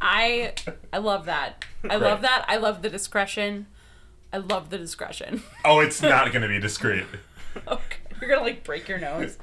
I 0.00 0.52
I 0.92 0.98
love 0.98 1.26
that. 1.26 1.64
I 1.84 1.88
Right. 1.94 2.00
love 2.02 2.20
that. 2.22 2.44
I 2.48 2.56
love 2.56 2.82
the 2.82 2.90
discretion. 2.90 3.66
I 4.32 4.38
love 4.38 4.70
the 4.70 4.78
discretion. 4.78 5.42
Oh, 5.64 5.80
it's 5.80 6.02
not 6.02 6.32
gonna 6.32 6.48
be 6.48 6.58
discreet. 6.60 7.04
okay, 7.68 7.96
you're 8.20 8.28
gonna 8.30 8.42
like 8.42 8.64
break 8.64 8.88
your 8.88 8.98
nose. 8.98 9.38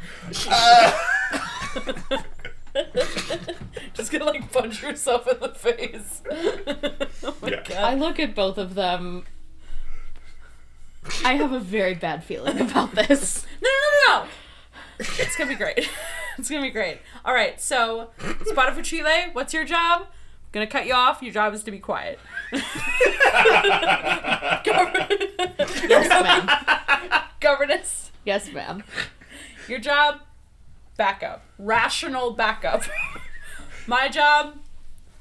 Just 3.94 4.12
gonna 4.12 4.26
like 4.26 4.52
punch 4.52 4.82
yourself 4.82 5.28
in 5.28 5.40
the 5.40 5.50
face. 5.50 6.22
oh 7.24 7.36
my 7.42 7.50
Yeah. 7.50 7.64
god. 7.64 7.72
I 7.78 7.96
look 7.96 8.20
at 8.20 8.34
both 8.36 8.58
of 8.58 8.76
them. 8.76 9.26
I 11.26 11.34
have 11.36 11.52
a 11.52 11.60
very 11.60 11.96
bad 11.96 12.24
feeling 12.24 12.60
about 12.60 12.94
this. 12.96 13.46
No, 13.62 13.70
no, 13.70 14.18
no, 14.20 14.24
no. 14.24 14.30
It's 15.00 15.36
gonna 15.36 15.50
be 15.50 15.56
great. 15.56 15.90
It's 16.36 16.50
gonna 16.50 16.64
be 16.64 16.72
great. 16.72 16.98
All 17.24 17.32
right, 17.32 17.62
so 17.62 18.10
Sparafucile, 18.18 19.36
what's 19.36 19.54
your 19.54 19.66
job? 19.66 20.02
I'm 20.02 20.08
gonna 20.52 20.66
cut 20.66 20.88
you 20.88 20.96
off. 20.96 21.22
Your 21.22 21.32
job 21.32 21.54
is 21.54 21.64
to 21.66 21.70
be 21.72 21.78
quiet. 21.78 22.20
Yes, 25.88 26.10
ma'am. 26.10 27.22
Governance. 27.40 28.12
Yes, 28.26 28.52
ma'am. 28.52 28.84
Your 29.68 29.80
job, 29.80 30.22
backup. 30.98 31.44
Rational 31.60 32.32
backup. 32.32 32.84
My 33.86 34.08
job, 34.10 34.58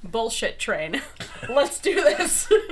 bullshit 0.02 0.58
train. 0.58 1.00
Let's 1.48 1.80
do 1.80 1.94
this. 1.94 2.50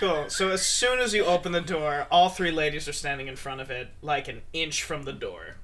Cool. 0.00 0.28
So 0.28 0.48
as 0.48 0.66
soon 0.66 0.98
as 0.98 1.14
you 1.14 1.24
open 1.24 1.52
the 1.52 1.60
door, 1.60 2.08
all 2.10 2.28
three 2.28 2.50
ladies 2.50 2.88
are 2.88 2.92
standing 2.92 3.28
in 3.28 3.36
front 3.36 3.60
of 3.60 3.70
it, 3.70 3.90
like 4.02 4.26
an 4.26 4.42
inch 4.52 4.82
from 4.82 5.04
the 5.04 5.12
door, 5.12 5.58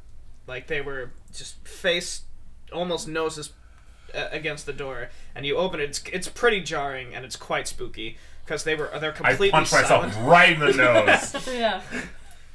like 0.47 0.69
they 0.69 0.81
were 0.81 1.11
just 1.35 1.67
face, 1.67 2.23
almost 2.73 3.09
noses 3.09 3.53
uh, 4.15 4.29
against 4.31 4.65
the 4.65 4.73
door. 4.73 5.09
And 5.35 5.45
you 5.45 5.57
open 5.57 5.81
it. 5.81 5.91
It's, 5.91 6.03
it's 6.13 6.29
pretty 6.29 6.61
jarring 6.61 7.17
and 7.17 7.25
it's 7.25 7.35
quite 7.35 7.67
spooky 7.67 8.17
because 8.45 8.63
they 8.63 8.77
were 8.77 8.89
they're 9.01 9.11
completely. 9.11 9.49
I 9.49 9.51
completely 9.51 9.51
punched 9.51 9.71
silent, 9.89 10.13
myself 10.15 10.29
right 10.29 10.53
in 10.53 10.61
the 10.61 10.73
nose. 10.73 11.49
yeah. 11.49 11.83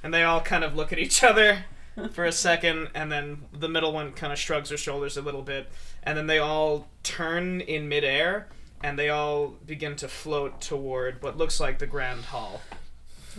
and 0.01 0.13
they 0.13 0.23
all 0.23 0.39
kind 0.39 0.63
of 0.63 0.77
look 0.77 0.93
at 0.93 0.99
each 0.99 1.21
other 1.21 1.65
for 2.13 2.23
a 2.23 2.31
second, 2.31 2.91
and 2.95 3.11
then 3.11 3.43
the 3.51 3.67
middle 3.67 3.91
one 3.91 4.13
kind 4.13 4.31
of 4.31 4.39
shrugs 4.39 4.69
her 4.69 4.77
shoulders 4.77 5.17
a 5.17 5.21
little 5.21 5.41
bit, 5.43 5.69
and 6.05 6.17
then 6.17 6.27
they 6.27 6.39
all 6.39 6.87
turn 7.03 7.61
in 7.61 7.87
midair. 7.89 8.47
And 8.85 8.99
they 8.99 9.07
all 9.09 9.55
begin 9.65 9.95
to 9.95 10.09
float 10.09 10.59
toward 10.59 11.23
what 11.23 11.37
looks 11.37 11.57
like 11.61 11.79
the 11.79 11.87
grand 11.87 12.25
hall. 12.25 12.59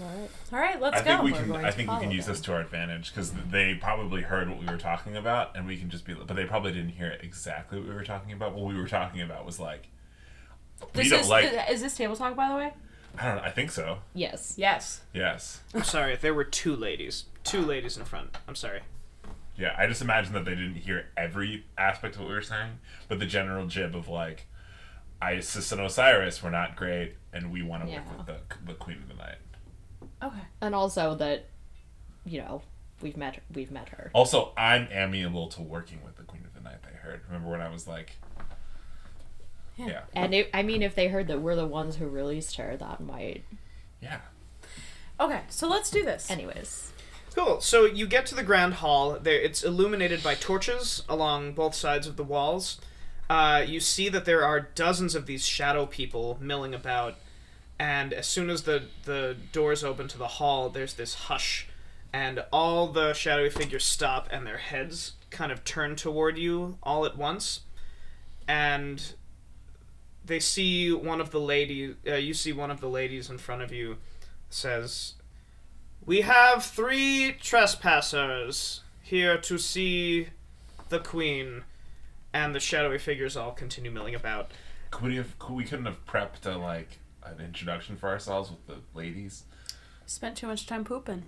All 0.01 0.07
right, 0.07 0.31
all 0.51 0.59
right 0.59 0.81
let's 0.81 0.97
I 0.97 1.03
think 1.03 1.19
go. 1.19 1.25
we 1.25 1.33
We're 1.33 1.43
can. 1.43 1.65
I 1.67 1.71
think 1.71 1.91
we 1.91 1.99
can 1.99 2.11
use 2.11 2.25
them. 2.25 2.33
this 2.35 2.41
to 2.45 2.55
our 2.55 2.61
advantage 2.63 3.11
because 3.13 3.31
they 3.51 3.75
probably 3.75 4.23
heard 4.23 4.49
what 4.49 4.59
we 4.59 4.65
were 4.65 4.79
talking 4.79 5.19
about, 5.19 5.55
and 5.55 5.67
we 5.67 5.77
can 5.77 5.91
just 5.91 6.07
be. 6.07 6.15
But 6.15 6.35
they 6.35 6.47
probably 6.47 6.73
didn't 6.73 6.93
hear 6.93 7.19
exactly 7.21 7.79
what 7.79 7.87
we 7.87 7.95
were 7.95 8.05
talking 8.05 8.33
about. 8.33 8.55
What 8.55 8.65
we 8.65 8.81
were 8.81 8.89
talking 8.89 9.21
about 9.21 9.45
was 9.45 9.61
like. 9.61 9.89
we 10.95 11.03
This 11.03 11.11
don't 11.11 11.21
is, 11.21 11.29
like. 11.29 11.53
is 11.71 11.83
this 11.83 11.95
table 11.95 12.17
talk, 12.17 12.35
by 12.35 12.49
the 12.49 12.57
way? 12.57 12.73
I 13.19 13.27
don't 13.27 13.37
know. 13.37 13.43
I 13.43 13.51
think 13.51 13.71
so. 13.71 13.99
Yes. 14.15 14.55
Yes. 14.57 15.03
Yes. 15.13 15.61
I'm 15.75 15.85
sorry, 15.85 16.17
there 16.17 16.33
were 16.33 16.45
two 16.45 16.75
ladies. 16.75 17.27
Two 17.45 17.61
ladies 17.61 17.99
in 17.99 18.05
front. 18.07 18.35
I'm 18.49 18.55
sorry. 18.57 18.81
Yeah. 19.57 19.75
I 19.79 19.87
just 19.87 20.03
imagine 20.03 20.33
that 20.35 20.45
they 20.45 20.55
didn't 20.55 20.75
hear 20.77 21.07
every 21.17 21.65
aspect 21.79 22.15
of 22.15 22.21
what 22.23 22.29
we 22.29 22.35
were 22.35 22.43
saying, 22.43 22.79
but 23.09 23.19
the 23.19 23.27
general 23.27 23.67
jib 23.67 23.95
of 23.95 24.09
like, 24.09 24.47
Isis 25.23 25.73
and 25.73 25.81
Osiris 25.81 26.43
were 26.43 26.51
not 26.51 26.77
great, 26.77 27.15
and 27.33 27.51
we 27.51 27.63
want 27.63 27.85
to 27.85 27.91
Yeah. 27.91 28.03
work 28.09 28.19
with 28.19 28.27
the 28.27 28.41
the 28.67 28.75
Queen 28.75 28.99
of 28.99 29.09
the 29.09 29.15
Night. 29.15 29.39
Okay. 30.23 30.43
And 30.61 30.75
also 30.75 31.15
that, 31.15 31.47
you 32.27 32.41
know, 32.43 32.63
we've 33.01 33.17
met 33.17 33.41
we've 33.55 33.71
met 33.71 33.89
her. 33.91 34.11
Also, 34.13 34.53
I'm 34.57 34.89
amiable 34.91 35.49
to 35.49 35.63
working 35.63 36.03
with 36.05 36.17
the 36.17 36.25
Queen 36.25 36.45
of 36.45 36.53
the 36.55 36.61
Night. 36.61 36.79
I 36.85 36.95
heard. 36.97 37.23
Remember 37.29 37.51
when 37.51 37.61
I 37.63 37.71
was 37.71 37.87
like. 37.87 38.17
Yeah. 39.77 39.87
Yeah. 39.87 40.01
And 40.15 40.35
it, 40.35 40.51
I 40.55 40.63
mean, 40.63 40.83
if 40.83 40.95
they 40.95 41.09
heard 41.09 41.27
that 41.29 41.41
we're 41.41 41.57
the 41.57 41.67
ones 41.67 41.97
who 41.97 42.07
released 42.07 42.57
her, 42.57 42.77
that 42.77 43.01
might. 43.01 43.45
Yeah. 44.01 44.21
Okay, 45.19 45.41
so 45.49 45.69
let's 45.69 45.91
do 45.91 46.05
this. 46.05 46.31
Anyways, 46.31 46.93
Cool. 47.35 47.61
So 47.61 47.85
you 47.85 48.07
get 48.07 48.27
to 48.27 48.35
the 48.35 48.45
grand 48.45 48.75
hall. 48.75 49.19
There, 49.21 49.41
it's 49.41 49.65
illuminated 49.65 50.23
by 50.23 50.35
torches 50.37 51.03
along 51.09 51.55
both 51.55 51.75
sides 51.75 52.07
of 52.07 52.17
the 52.17 52.25
walls. 52.25 52.81
uh, 53.29 53.65
you 53.67 53.81
see 53.81 54.09
that 54.09 54.25
there 54.25 54.45
are 54.45 54.61
dozens 54.61 55.15
of 55.15 55.27
these 55.27 55.47
shadow 55.47 55.87
people 55.87 56.39
milling 56.41 56.75
about, 56.75 57.17
and 57.79 58.13
as 58.13 58.27
soon 58.27 58.51
as 58.51 58.63
the 58.63 58.85
the 59.05 59.37
doors 59.53 59.83
open 59.83 60.09
to 60.09 60.19
the 60.19 60.29
hall, 60.29 60.69
there's 60.69 60.95
this 60.95 61.15
hush, 61.15 61.67
and 62.13 62.45
all 62.53 62.87
the 62.89 63.13
shadowy 63.15 63.51
figures 63.51 63.85
stop, 63.85 64.29
and 64.31 64.47
their 64.47 64.59
heads 64.59 65.13
kind 65.31 65.51
of 65.51 65.65
turn 65.65 65.97
toward 65.97 66.37
you 66.39 66.79
all 66.83 67.05
at 67.07 67.17
once, 67.17 67.61
and 68.47 69.15
they 70.25 70.39
see 70.41 70.93
one 70.93 71.21
of 71.21 71.31
the 71.31 71.41
ladies. 71.41 71.95
Uh, 72.07 72.15
you 72.15 72.35
see 72.35 72.53
one 72.53 72.71
of 72.71 72.81
the 72.81 72.89
ladies 72.89 73.31
in 73.31 73.39
front 73.39 73.63
of 73.63 73.73
you 73.73 73.97
says, 74.51 75.15
"We 76.07 76.23
have 76.23 76.65
three 76.65 77.37
trespassers 77.41 78.83
here 79.03 79.39
to 79.39 79.59
see 79.59 80.29
the 80.89 80.99
queen." 81.01 81.65
And 82.33 82.53
the 82.53 82.61
shadowy 82.61 82.99
figures 82.99 83.37
all 83.37 83.53
continue 83.53 83.93
milling 83.93 84.15
about. 84.17 84.51
Could 84.91 85.05
we 85.05 85.17
have? 85.17 85.39
Could, 85.39 85.55
we 85.55 85.65
couldn't 85.65 85.85
have 85.87 86.05
prepped 86.05 86.47
a, 86.47 86.59
like 86.59 86.99
an 87.23 87.41
introduction 87.41 87.97
for 87.97 88.09
ourselves 88.09 88.51
with 88.51 88.67
the 88.67 88.99
ladies. 88.99 89.45
Spent 90.07 90.37
too 90.37 90.49
much 90.49 90.67
time 90.67 90.85
pooping. 90.85 91.25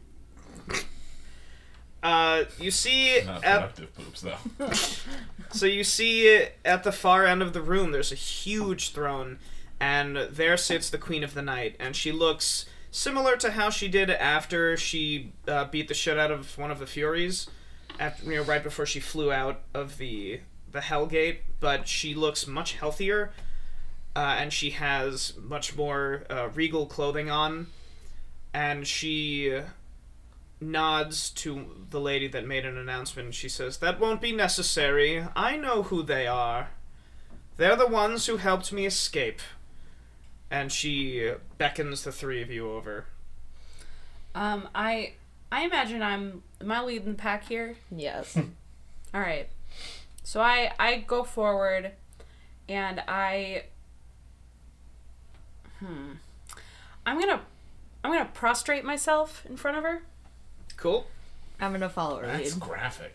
Uh, 2.03 2.45
you 2.61 2.71
see 2.71 3.21
Not 3.25 3.43
at 3.45 3.61
productive 3.75 3.95
poops 3.95 4.21
though. 4.21 4.67
So 5.51 5.65
you 5.65 5.85
see 5.85 6.49
at 6.65 6.83
the 6.85 6.93
far 6.93 7.25
end 7.25 7.41
of 7.41 7.53
the 7.53 7.63
room, 7.63 7.93
there's 7.93 8.13
a 8.13 8.17
huge 8.17 8.93
throne, 8.93 9.39
and 9.81 10.17
there 10.17 10.57
sits 10.57 10.91
the 10.91 10.99
Queen 10.99 11.25
of 11.25 11.35
the 11.35 11.43
Night, 11.43 11.77
and 11.79 11.97
she 11.97 12.13
looks 12.13 12.67
similar 12.97 13.37
to 13.37 13.51
how 13.51 13.69
she 13.69 13.89
did 13.89 14.09
after 14.09 14.77
she 14.77 15.33
uh, 15.47 15.67
beat 15.67 15.87
the 15.87 15.95
shit 15.95 16.19
out 16.19 16.31
of 16.31 16.57
one 16.57 16.71
of 16.71 16.79
the 16.79 16.87
Furies, 16.87 17.47
after, 18.01 18.25
you 18.25 18.37
know, 18.37 18.43
right 18.43 18.63
before 18.63 18.87
she 18.87 19.01
flew 19.01 19.31
out 19.31 19.61
of 19.75 19.99
the 19.99 20.41
the 20.73 20.81
Hellgate. 20.81 21.39
But 21.61 21.87
she 21.87 22.15
looks 22.15 22.47
much 22.47 22.75
healthier, 22.75 23.33
uh, 24.15 24.37
and 24.39 24.53
she 24.53 24.71
has 24.71 25.35
much 25.39 25.77
more 25.77 26.25
uh, 26.31 26.49
regal 26.55 26.87
clothing 26.87 27.31
on, 27.31 27.67
and 28.55 28.87
she 28.87 29.61
nods 30.59 31.29
to 31.31 31.67
the 31.91 32.01
lady 32.01 32.29
that 32.29 32.47
made 32.47 32.65
an 32.65 32.79
announcement. 32.79 33.35
She 33.35 33.49
says, 33.49 33.77
That 33.79 34.01
won't 34.01 34.23
be 34.23 34.33
necessary. 34.33 35.25
I 35.37 35.57
know 35.57 35.85
who 35.85 36.03
they 36.03 36.27
are. 36.27 36.71
They're 37.59 37.77
the 37.77 37.87
ones 37.87 38.27
who 38.27 38.39
helped 38.39 38.73
me 38.73 38.87
escape. 38.87 39.41
And 40.51 40.71
she 40.71 41.33
beckons 41.59 42.05
the 42.05 42.13
three 42.13 42.43
of 42.43 42.51
you 42.51 42.71
over. 42.71 43.07
Um, 44.35 44.69
I 44.75 45.15
I 45.51 45.65
imagine 45.65 46.03
I'm 46.03 46.43
am 46.61 46.71
I 46.71 46.83
leading 46.83 47.13
the 47.13 47.19
pack 47.19 47.45
here? 47.49 47.77
Yes. 47.91 48.37
All 49.15 49.21
right. 49.21 49.49
So 50.23 50.41
I 50.41 50.73
I 50.79 50.97
go 50.99 51.25
forward, 51.25 51.93
and 52.69 53.03
I. 53.09 53.65
Hmm. 55.81 56.13
I'm 57.05 57.19
gonna 57.21 57.41
I'm 58.05 58.13
gonna 58.13 58.31
prostrate 58.33 58.85
myself 58.85 59.45
in 59.49 59.57
front 59.57 59.77
of 59.77 59.85
her. 59.85 60.03
Cool. 60.77 61.07
I'm 61.61 61.73
gonna 61.73 61.89
follow 61.89 62.19
her 62.21 62.27
That's 62.27 62.55
lead. 62.55 62.61
graphic. 62.61 63.15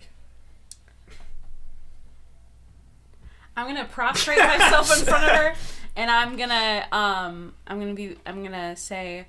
I'm 3.56 3.68
gonna 3.68 3.86
prostrate 3.86 4.40
myself 4.40 4.98
in 5.00 5.06
front 5.06 5.24
of 5.26 5.30
her, 5.32 5.54
and 5.96 6.10
I'm 6.12 6.36
gonna 6.38 6.88
um 6.92 7.54
I'm 7.68 7.80
gonna 7.80 7.94
be 7.94 8.18
I'm 8.26 8.44
gonna 8.44 8.76
say, 8.76 9.28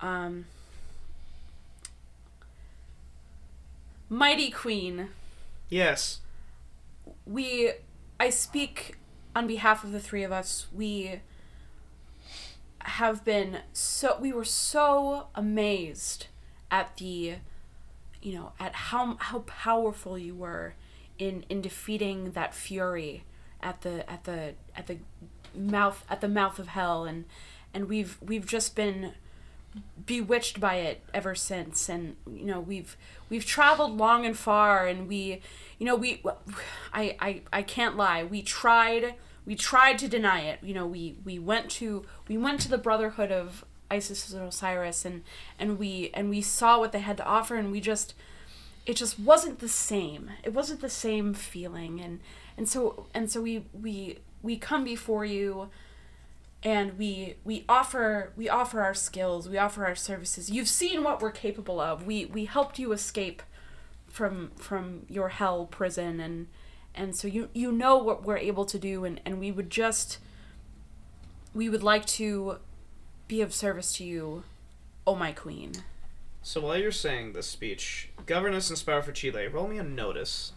um. 0.00 0.46
Mighty 4.08 4.50
Queen, 4.50 5.08
Yes. 5.70 6.20
we 7.24 7.72
I 8.20 8.28
speak 8.30 8.96
on 9.34 9.46
behalf 9.46 9.84
of 9.84 9.92
the 9.92 10.00
three 10.00 10.22
of 10.22 10.30
us. 10.30 10.66
We 10.72 11.20
have 12.80 13.24
been 13.24 13.60
so 13.72 14.18
we 14.20 14.32
were 14.32 14.44
so 14.44 15.28
amazed 15.34 16.26
at 16.70 16.96
the 16.98 17.36
you 18.20 18.34
know 18.34 18.52
at 18.60 18.74
how 18.74 19.16
how 19.18 19.38
powerful 19.40 20.18
you 20.18 20.34
were 20.34 20.74
in 21.18 21.44
in 21.48 21.62
defeating 21.62 22.32
that 22.32 22.54
fury 22.54 23.24
at 23.62 23.82
the 23.82 24.10
at 24.10 24.24
the 24.24 24.54
at 24.76 24.86
the 24.86 24.98
mouth 25.54 26.04
at 26.08 26.20
the 26.20 26.28
mouth 26.28 26.58
of 26.58 26.68
hell 26.68 27.04
and 27.04 27.24
and 27.74 27.88
we've 27.88 28.18
we've 28.20 28.46
just 28.46 28.74
been 28.74 29.12
bewitched 30.04 30.60
by 30.60 30.76
it 30.76 31.02
ever 31.14 31.34
since. 31.34 31.88
And 31.88 32.16
you 32.30 32.44
know 32.44 32.60
we've 32.60 32.96
we've 33.28 33.44
traveled 33.44 33.96
long 33.96 34.26
and 34.26 34.36
far 34.36 34.86
and 34.86 35.08
we 35.08 35.40
you 35.78 35.86
know 35.86 35.96
we 35.96 36.22
I, 36.92 37.16
I 37.20 37.42
i 37.52 37.62
can't 37.62 37.96
lie. 37.96 38.24
We 38.24 38.42
tried 38.42 39.14
we 39.44 39.54
tried 39.54 39.98
to 39.98 40.08
deny 40.08 40.40
it. 40.40 40.60
You 40.62 40.74
know 40.74 40.86
we 40.86 41.16
we 41.24 41.38
went 41.38 41.70
to 41.72 42.04
we 42.28 42.36
went 42.36 42.60
to 42.60 42.68
the 42.68 42.78
brotherhood 42.78 43.32
of 43.32 43.64
isis 43.90 44.32
and 44.32 44.42
osiris 44.42 45.04
and 45.04 45.22
and 45.58 45.78
we 45.78 46.10
and 46.14 46.30
we 46.30 46.40
saw 46.40 46.78
what 46.78 46.92
they 46.92 47.00
had 47.00 47.16
to 47.18 47.24
offer 47.26 47.56
and 47.56 47.70
we 47.70 47.80
just 47.80 48.14
it 48.84 48.96
just 48.96 49.18
wasn't 49.18 49.60
the 49.60 49.68
same. 49.68 50.30
It 50.42 50.52
wasn't 50.52 50.80
the 50.80 50.90
same 50.90 51.34
feeling 51.34 52.00
and 52.00 52.20
and 52.56 52.68
so 52.68 53.06
and 53.14 53.30
so 53.30 53.40
we 53.40 53.66
we 53.72 54.18
we 54.42 54.56
come 54.56 54.84
before 54.84 55.24
you 55.24 55.68
and 56.62 56.98
we 56.98 57.34
we 57.44 57.64
offer 57.68 58.32
we 58.36 58.48
offer 58.48 58.80
our 58.82 58.94
skills 58.94 59.48
we 59.48 59.58
offer 59.58 59.84
our 59.84 59.94
services 59.94 60.50
you've 60.50 60.68
seen 60.68 61.02
what 61.02 61.20
we're 61.20 61.30
capable 61.30 61.80
of 61.80 62.06
we 62.06 62.24
we 62.26 62.44
helped 62.44 62.78
you 62.78 62.92
escape 62.92 63.42
from 64.08 64.50
from 64.56 65.04
your 65.08 65.30
hell 65.30 65.66
prison 65.66 66.20
and 66.20 66.46
and 66.94 67.16
so 67.16 67.26
you 67.26 67.48
you 67.54 67.72
know 67.72 67.96
what 67.96 68.24
we're 68.24 68.36
able 68.36 68.64
to 68.64 68.78
do 68.78 69.04
and 69.04 69.20
and 69.24 69.38
we 69.40 69.50
would 69.50 69.70
just 69.70 70.18
we 71.54 71.68
would 71.68 71.82
like 71.82 72.06
to 72.06 72.58
be 73.28 73.40
of 73.40 73.52
service 73.52 73.92
to 73.94 74.04
you 74.04 74.44
oh 75.06 75.14
my 75.14 75.32
queen 75.32 75.72
So 76.42 76.60
while 76.60 76.76
you're 76.76 76.90
saying 76.90 77.32
this 77.34 77.46
speech, 77.46 78.10
Governess 78.26 78.68
and 78.68 78.76
Sparafucile, 78.78 79.52
roll 79.52 79.68
me 79.68 79.78
a 79.78 79.84
notice. 79.84 80.52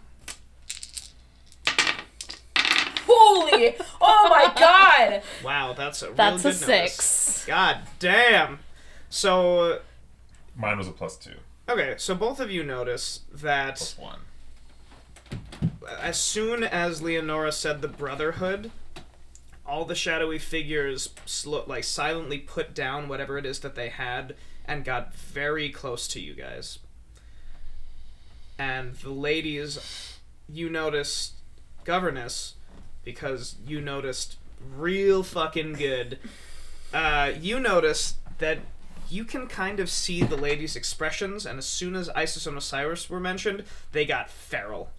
Holy 3.17 3.75
oh 4.01 4.27
my 4.29 4.51
god 4.59 5.21
Wow, 5.43 5.73
that's 5.73 6.01
a 6.01 6.07
real 6.07 6.15
That's 6.15 6.43
good 6.43 6.55
a 6.55 6.67
notice. 6.67 6.93
six. 6.93 7.45
God 7.45 7.79
damn. 7.99 8.59
So 9.09 9.79
Mine 10.55 10.77
was 10.77 10.87
a 10.87 10.91
plus 10.91 11.17
two, 11.17 11.35
okay, 11.69 11.95
so 11.97 12.15
both 12.15 12.39
of 12.39 12.49
you 12.51 12.63
notice 12.63 13.21
that 13.33 13.77
plus 13.77 13.97
one. 13.97 14.19
as 15.99 16.19
soon 16.19 16.63
as 16.63 17.01
Leonora 17.01 17.51
said 17.51 17.81
the 17.81 17.87
Brotherhood, 17.87 18.71
all 19.65 19.85
the 19.85 19.95
shadowy 19.95 20.39
figures 20.39 21.09
sl- 21.25 21.59
like 21.67 21.83
silently 21.83 22.37
put 22.39 22.73
down 22.73 23.07
whatever 23.07 23.37
it 23.37 23.45
is 23.45 23.59
that 23.59 23.75
they 23.75 23.89
had 23.89 24.35
and 24.65 24.83
got 24.85 25.13
very 25.15 25.69
close 25.69 26.07
to 26.09 26.19
you 26.19 26.33
guys. 26.33 26.79
And 28.57 28.95
the 28.95 29.09
ladies, 29.11 30.17
you 30.47 30.69
noticed 30.69 31.33
governess 31.83 32.54
because 33.05 33.55
you 33.65 33.79
noticed 33.79 34.37
real 34.75 35.23
fucking 35.23 35.73
good. 35.73 36.19
Uh, 36.93 37.31
you 37.39 37.59
noticed 37.59 38.17
that 38.39 38.59
you 39.09 39.23
can 39.23 39.47
kind 39.47 39.79
of 39.79 39.89
see 39.89 40.23
the 40.23 40.35
ladies' 40.35 40.75
expressions, 40.75 41.45
and 41.45 41.57
as 41.57 41.65
soon 41.65 41.95
as 41.95 42.09
Isis 42.09 42.45
and 42.45 42.57
Osiris 42.57 43.09
were 43.09 43.19
mentioned, 43.21 43.63
they 43.93 44.05
got 44.05 44.29
feral 44.29 44.89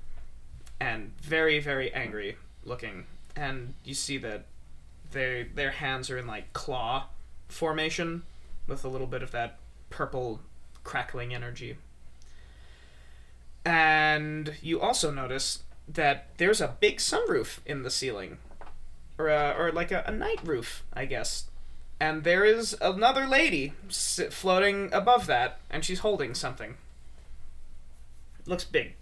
and 0.81 1.13
very 1.21 1.59
very 1.59 1.93
angry 1.93 2.37
looking 2.65 3.07
and 3.35 3.75
you 3.85 3.95
see 3.95 4.19
that 4.19 4.45
their 5.13 5.45
their 5.45 5.71
hands 5.71 6.11
are 6.11 6.19
in 6.19 6.27
like 6.27 6.53
claw 6.53 7.07
formation 7.49 8.23
with 8.67 8.85
a 8.85 8.89
little 8.89 9.07
bit 9.07 9.23
of 9.23 9.31
that 9.31 9.59
purple 9.91 10.41
crackling 10.85 11.35
energy 11.35 11.77
and 13.65 14.55
you 14.61 14.81
also 14.81 15.11
notice 15.11 15.63
that 15.89 16.29
there's 16.39 16.61
a 16.61 16.77
big 16.81 16.99
sunroof 16.99 17.59
in 17.67 17.83
the 17.83 17.91
ceiling. 17.91 18.39
Or 19.19 19.31
uh, 19.31 19.57
or 19.57 19.73
like 19.73 19.91
a, 19.93 20.05
a 20.07 20.11
night 20.11 20.41
roof 20.45 20.85
i 20.93 21.05
guess. 21.07 21.49
And 21.99 22.25
there 22.25 22.45
is 22.45 22.77
another 22.83 23.27
lady 23.27 23.73
floating 24.31 24.93
above 24.93 25.27
that 25.27 25.59
and 25.71 25.85
she's 25.85 26.01
holding 26.01 26.35
something. 26.35 26.77
It 28.39 28.47
looks 28.47 28.65
big. 28.65 28.95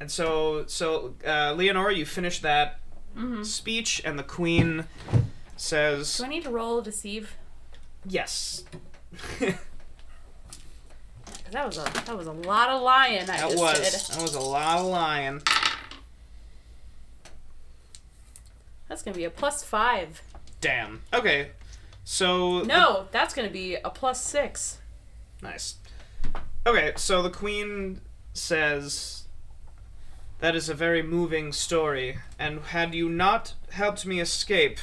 And 0.00 0.10
so, 0.10 0.64
so 0.66 1.14
uh, 1.26 1.54
Leonora, 1.56 1.94
you 1.94 2.04
finish 2.04 2.40
that 2.40 2.80
speech, 3.42 4.02
and 4.04 4.18
the 4.18 4.22
queen 4.22 4.84
says, 5.56 6.18
do 6.18 6.24
i 6.24 6.28
need 6.28 6.42
to 6.42 6.50
roll 6.50 6.82
deceive? 6.82 7.34
"Yes." 8.04 8.64
that 11.52 11.66
was 11.66 11.78
a 11.78 11.82
that 12.06 12.16
was 12.16 12.26
a 12.26 12.32
lot 12.32 12.68
of 12.70 12.82
lying 12.82 13.22
i 13.22 13.24
That 13.24 13.40
just 13.40 13.56
was 13.58 13.78
did 14.08 14.16
that 14.16 14.22
was 14.22 14.34
a 14.34 14.40
lot 14.40 14.78
of 14.80 14.86
lying. 14.86 15.42
that's 18.88 19.02
gonna 19.02 19.16
be 19.16 19.24
a 19.24 19.30
plus 19.30 19.62
five 19.62 20.22
Damn. 20.60 21.02
Okay, 21.12 21.50
so 22.02 22.62
no 22.62 23.06
that's 23.12 23.34
gonna 23.34 23.50
be 23.50 23.76
a 23.76 23.90
plus 23.90 24.22
six 24.24 24.78
nice. 25.42 25.76
Okay, 26.66 26.92
so 26.96 27.22
the 27.22 27.30
queen 27.30 28.00
says, 28.32 29.24
That 30.40 30.56
is 30.56 30.68
a 30.68 30.74
very 30.74 31.02
moving 31.02 31.52
story, 31.52 32.18
and 32.38 32.60
had 32.60 32.94
you 32.94 33.08
not 33.08 33.54
helped 33.70 34.04
me 34.04 34.18
escape, 34.18 34.78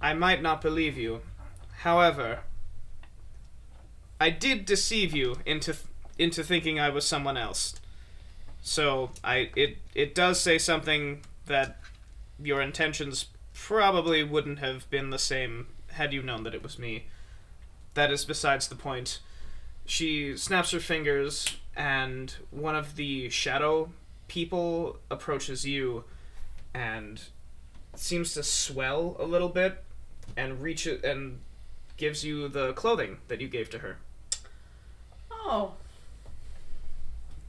I 0.00 0.12
might 0.14 0.42
not 0.42 0.60
believe 0.60 0.96
you. 0.98 1.20
However, 1.82 2.40
I 4.20 4.28
did 4.28 4.66
deceive 4.66 5.14
you 5.14 5.36
into 5.46 5.74
into 6.18 6.44
thinking 6.44 6.78
I 6.78 6.90
was 6.90 7.06
someone 7.06 7.38
else. 7.38 7.74
So 8.60 9.10
I 9.24 9.50
it 9.56 9.78
it 9.94 10.14
does 10.14 10.38
say 10.38 10.58
something 10.58 11.22
that 11.46 11.78
your 12.38 12.60
intentions 12.60 13.26
probably 13.54 14.22
wouldn't 14.22 14.58
have 14.58 14.88
been 14.90 15.08
the 15.08 15.18
same 15.18 15.68
had 15.92 16.12
you 16.12 16.22
known 16.22 16.44
that 16.44 16.54
it 16.54 16.62
was 16.62 16.78
me. 16.78 17.06
That 17.94 18.12
is 18.12 18.24
besides 18.26 18.68
the 18.68 18.74
point. 18.76 19.20
She 19.86 20.36
snaps 20.36 20.70
her 20.70 20.80
fingers, 20.80 21.56
and 21.74 22.34
one 22.50 22.76
of 22.76 22.96
the 22.96 23.30
shadow 23.30 23.90
people 24.28 24.98
approaches 25.10 25.66
you 25.66 26.04
and 26.72 27.20
seems 27.96 28.34
to 28.34 28.42
swell 28.42 29.16
a 29.18 29.24
little 29.24 29.48
bit 29.48 29.82
and 30.36 30.62
reach 30.62 30.86
it 30.86 31.04
and 31.04 31.40
gives 31.96 32.24
you 32.24 32.48
the 32.48 32.72
clothing 32.74 33.18
that 33.28 33.40
you 33.40 33.48
gave 33.48 33.68
to 33.70 33.78
her. 33.78 33.98
Oh. 35.42 35.72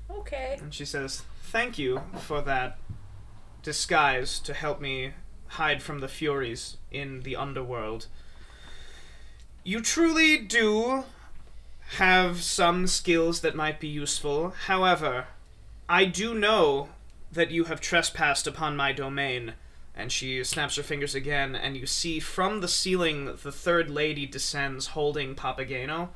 Okay. 0.10 0.58
And 0.60 0.74
she 0.74 0.86
says, 0.86 1.24
Thank 1.44 1.78
you 1.78 2.02
for 2.20 2.42
that 2.42 2.78
disguise 3.62 4.40
to 4.40 4.54
help 4.54 4.82
me 4.82 5.14
hide 5.48 5.84
from 5.84 6.00
the 6.00 6.08
Furies 6.08 6.78
in 6.92 7.22
the 7.22 7.36
underworld. 7.36 8.08
You 9.64 9.82
truly 9.82 10.38
do 10.38 11.04
have 11.98 12.42
some 12.42 12.88
skills 12.88 13.42
that 13.42 13.56
might 13.56 13.80
be 13.80 13.88
useful. 13.88 14.54
However, 14.68 15.28
I 15.90 16.06
do 16.06 16.34
know 16.34 16.90
that 17.32 17.52
you 17.52 17.66
have 17.66 17.82
trespassed 17.82 18.48
upon 18.48 18.76
my 18.78 18.92
domain. 18.92 19.54
And 19.94 20.12
she 20.12 20.42
snaps 20.46 20.78
her 20.78 20.84
fingers 20.84 21.14
again, 21.14 21.54
and 21.54 21.76
you 21.76 21.86
see 21.86 22.20
from 22.22 22.62
the 22.62 22.68
ceiling 22.70 23.26
the 23.26 23.52
third 23.52 23.90
lady 23.90 24.26
descends 24.26 24.88
holding 24.88 25.36
Papageno, 25.36 26.10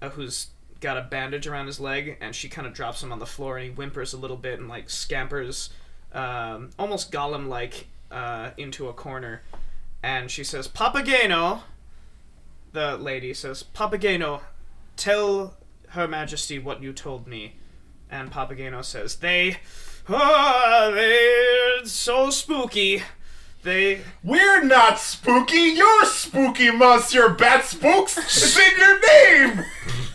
uh, 0.00 0.08
who's 0.10 0.48
got 0.80 0.96
a 0.96 1.02
bandage 1.02 1.46
around 1.46 1.66
his 1.66 1.80
leg, 1.80 2.16
and 2.20 2.34
she 2.34 2.48
kind 2.48 2.66
of 2.66 2.72
drops 2.72 3.02
him 3.02 3.12
on 3.12 3.18
the 3.18 3.26
floor, 3.26 3.56
and 3.58 3.66
he 3.66 3.72
whimpers 3.72 4.12
a 4.12 4.16
little 4.16 4.36
bit 4.36 4.58
and 4.58 4.68
like 4.68 4.88
scampers, 4.88 5.70
um, 6.12 6.70
almost 6.78 7.10
golem 7.10 7.48
like, 7.48 7.88
uh, 8.10 8.50
into 8.56 8.88
a 8.88 8.92
corner. 8.92 9.42
And 10.02 10.30
she 10.30 10.44
says, 10.44 10.68
"Papageno." 10.68 11.62
The 12.72 12.96
lady 12.96 13.34
says, 13.34 13.64
"Papageno, 13.74 14.42
tell 14.96 15.56
Her 15.90 16.06
Majesty 16.06 16.58
what 16.58 16.82
you 16.82 16.92
told 16.92 17.26
me." 17.26 17.56
And 18.10 18.30
Papageno 18.30 18.84
says, 18.84 19.16
"They, 19.16 19.58
oh, 20.08 20.92
they're 20.94 21.84
so 21.86 22.30
spooky. 22.30 23.02
They." 23.64 24.02
We're 24.22 24.62
not 24.62 25.00
spooky. 25.00 25.56
You're 25.56 26.04
spooky, 26.04 26.70
Monsieur 26.70 27.30
Bat 27.30 27.64
Spooks. 27.64 28.16
It's 28.16 28.56
in 28.56 28.78
your 28.78 29.00
name. 29.00 29.64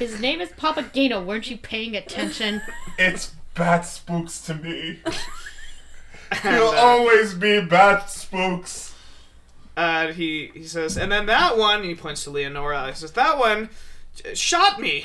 His 0.00 0.18
name 0.18 0.40
is 0.40 0.48
Papageno. 0.48 1.22
Weren't 1.22 1.50
you 1.50 1.58
paying 1.58 1.94
attention? 1.94 2.62
It's 2.98 3.34
Bat 3.54 3.84
Spooks 3.84 4.40
to 4.46 4.54
me. 4.54 5.00
and, 6.42 6.56
You'll 6.56 6.70
uh, 6.70 6.76
always 6.76 7.34
be 7.34 7.60
Bat 7.60 8.08
Spooks. 8.08 8.94
Uh, 9.76 10.08
he 10.08 10.52
he 10.54 10.64
says, 10.64 10.96
and 10.96 11.12
then 11.12 11.26
that 11.26 11.58
one, 11.58 11.84
he 11.84 11.94
points 11.94 12.24
to 12.24 12.30
Leonora. 12.30 12.88
He 12.88 12.94
says, 12.94 13.12
that 13.12 13.38
one 13.38 13.68
shot 14.32 14.80
me 14.80 15.04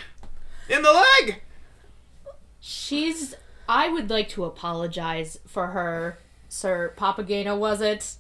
in 0.69 0.81
the 0.81 0.93
leg. 0.93 1.41
She's. 2.61 3.35
I 3.67 3.89
would 3.89 4.09
like 4.09 4.29
to 4.29 4.45
apologize 4.45 5.39
for 5.45 5.67
her, 5.67 6.19
Sir 6.47 6.93
Papageno, 6.95 7.59
was 7.59 7.81
it? 7.81 8.15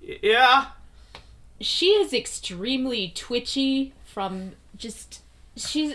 Yeah. 0.00 0.66
She 1.60 1.86
is 1.86 2.12
extremely 2.12 3.10
twitchy 3.12 3.92
from 4.04 4.52
just. 4.76 5.23
She's. 5.56 5.94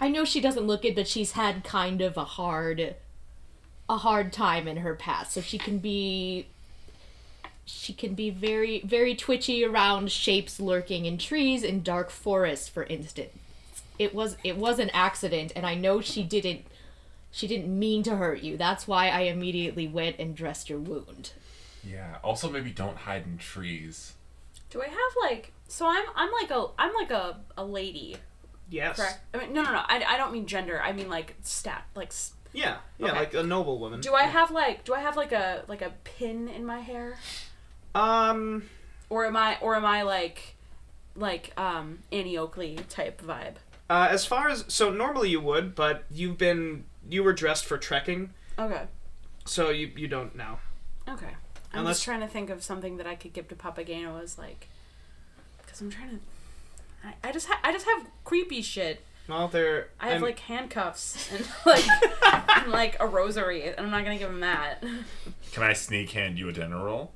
I 0.00 0.08
know 0.08 0.24
she 0.24 0.40
doesn't 0.40 0.66
look 0.66 0.84
it, 0.84 0.94
but 0.94 1.06
she's 1.06 1.32
had 1.32 1.64
kind 1.64 2.00
of 2.00 2.16
a 2.16 2.24
hard. 2.24 2.96
a 3.88 3.96
hard 3.98 4.32
time 4.32 4.66
in 4.66 4.78
her 4.78 4.94
past. 4.94 5.32
So 5.32 5.40
she 5.40 5.58
can 5.58 5.78
be. 5.78 6.46
She 7.66 7.94
can 7.94 8.14
be 8.14 8.28
very, 8.28 8.80
very 8.80 9.14
twitchy 9.14 9.64
around 9.64 10.12
shapes 10.12 10.60
lurking 10.60 11.06
in 11.06 11.16
trees 11.16 11.62
in 11.62 11.82
dark 11.82 12.10
forests, 12.10 12.68
for 12.68 12.84
instance. 12.84 13.32
It 13.98 14.14
was 14.14 14.36
it 14.44 14.56
was 14.56 14.78
an 14.78 14.90
accident, 14.90 15.52
and 15.56 15.64
I 15.64 15.74
know 15.74 16.00
she 16.00 16.22
didn't 16.22 16.66
she 17.34 17.48
didn't 17.48 17.76
mean 17.76 18.02
to 18.04 18.16
hurt 18.16 18.42
you. 18.42 18.56
That's 18.56 18.86
why 18.86 19.08
I 19.08 19.22
immediately 19.22 19.88
went 19.88 20.20
and 20.20 20.36
dressed 20.36 20.70
your 20.70 20.78
wound. 20.78 21.32
Yeah. 21.82 22.18
Also, 22.22 22.48
maybe 22.48 22.70
don't 22.70 22.96
hide 22.96 23.24
in 23.26 23.38
trees. 23.38 24.14
Do 24.70 24.80
I 24.82 24.86
have 24.86 25.14
like 25.22 25.52
so 25.66 25.86
I'm 25.86 26.04
I'm 26.14 26.30
like 26.32 26.50
a 26.50 26.66
I'm 26.78 26.94
like 26.94 27.10
a, 27.10 27.40
a 27.56 27.64
lady, 27.64 28.16
Yes. 28.70 28.96
correct? 28.96 29.20
I 29.34 29.38
mean 29.38 29.52
no 29.52 29.62
no 29.62 29.72
no 29.72 29.82
I, 29.86 30.02
I 30.06 30.16
don't 30.16 30.32
mean 30.32 30.46
gender. 30.46 30.80
I 30.82 30.92
mean 30.92 31.08
like 31.08 31.34
stat 31.42 31.84
like 31.94 32.08
s- 32.08 32.32
Yeah. 32.52 32.76
Yeah, 32.98 33.08
Okay. 33.08 33.18
like 33.18 33.34
a 33.34 33.42
noble 33.42 33.78
woman. 33.78 34.00
do 34.00 34.14
I 34.14 34.22
have 34.24 34.50
like 34.50 34.84
do 34.84 34.94
I 34.94 35.00
have 35.00 35.16
like 35.16 35.32
a 35.32 35.64
like 35.68 35.82
a 35.82 35.90
pin 36.04 36.48
in 36.48 36.64
my 36.64 36.80
hair? 36.80 37.16
Um. 37.94 38.64
Or 39.10 39.26
am 39.26 39.36
I 39.36 39.58
or 39.60 39.76
am 39.76 39.84
I 39.84 40.02
like 40.02 40.56
like 41.14 41.52
um 41.60 42.00
Annie 42.10 42.36
Oakley 42.38 42.76
type 42.88 43.20
vibe? 43.22 43.54
Uh, 43.90 44.08
as 44.10 44.24
far 44.24 44.48
as 44.48 44.64
so 44.68 44.90
normally 44.90 45.28
you 45.28 45.40
would, 45.40 45.74
but 45.74 46.04
you've 46.10 46.38
been 46.38 46.84
you 47.08 47.22
were 47.22 47.34
dressed 47.34 47.66
for 47.66 47.76
trekking, 47.76 48.30
Okay. 48.58 48.84
so 49.44 49.68
you 49.68 49.90
you 49.94 50.08
don't 50.08 50.34
now. 50.34 50.58
Okay. 51.08 51.28
I'm 51.72 51.80
Unless- 51.80 51.96
just 51.96 52.04
trying 52.06 52.20
to 52.20 52.26
think 52.26 52.48
of 52.50 52.62
something 52.64 52.96
that 52.96 53.06
I 53.06 53.14
could 53.14 53.32
give 53.34 53.46
to 53.48 53.54
Papageno 53.54 54.22
as 54.22 54.38
like, 54.38 54.68
because 55.58 55.80
I'm 55.82 55.90
trying 55.90 56.10
to. 56.10 56.18
I, 57.04 57.28
I 57.28 57.32
just 57.32 57.46
ha- 57.48 57.60
I 57.62 57.72
just 57.72 57.86
have 57.86 58.06
creepy 58.24 58.62
shit. 58.62 59.04
Well, 59.28 59.48
there. 59.48 59.88
I 60.00 60.06
have 60.06 60.14
I'm- 60.14 60.22
like 60.22 60.38
handcuffs 60.40 61.30
and 61.32 61.46
like 61.66 61.84
and 62.56 62.72
like 62.72 62.96
a 63.00 63.06
rosary, 63.06 63.62
and 63.64 63.78
I'm 63.78 63.90
not 63.90 64.04
gonna 64.04 64.18
give 64.18 64.30
him 64.30 64.40
that. 64.40 64.82
Can 65.52 65.62
I 65.62 65.72
sneak 65.72 66.10
hand 66.10 66.38
you 66.38 66.48
a 66.48 66.52
dinner 66.52 66.82
roll? 66.84 67.12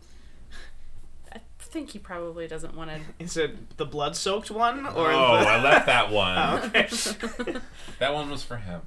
I 1.32 1.40
think 1.58 1.90
he 1.90 1.98
probably 1.98 2.48
doesn't 2.48 2.74
want 2.74 2.90
to. 2.90 3.00
Is 3.24 3.36
it 3.36 3.76
the 3.76 3.84
blood-soaked 3.84 4.50
one 4.50 4.86
or? 4.86 5.10
oh, 5.10 5.38
the... 5.40 5.46
I 5.46 5.62
left 5.62 5.86
that 5.86 6.10
one. 6.12 6.38
Oh, 6.38 6.62
okay. 6.66 7.60
That 7.98 8.14
one 8.14 8.30
was 8.30 8.42
for 8.42 8.56
him. 8.56 8.80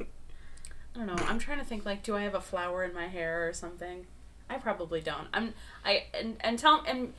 I 0.00 0.04
don't 0.94 1.06
know. 1.06 1.24
I'm 1.28 1.38
trying 1.38 1.58
to 1.60 1.64
think 1.64 1.84
like, 1.84 2.02
do 2.02 2.16
I 2.16 2.22
have 2.22 2.34
a 2.34 2.40
flower 2.40 2.82
in 2.82 2.92
my 2.92 3.06
hair 3.06 3.48
or 3.48 3.52
something? 3.52 4.06
I 4.50 4.56
probably 4.56 5.00
don't. 5.00 5.28
I'm 5.32 5.54
I 5.84 6.06
and 6.14 6.36
and 6.40 6.58
tell 6.58 6.82
and 6.88 7.12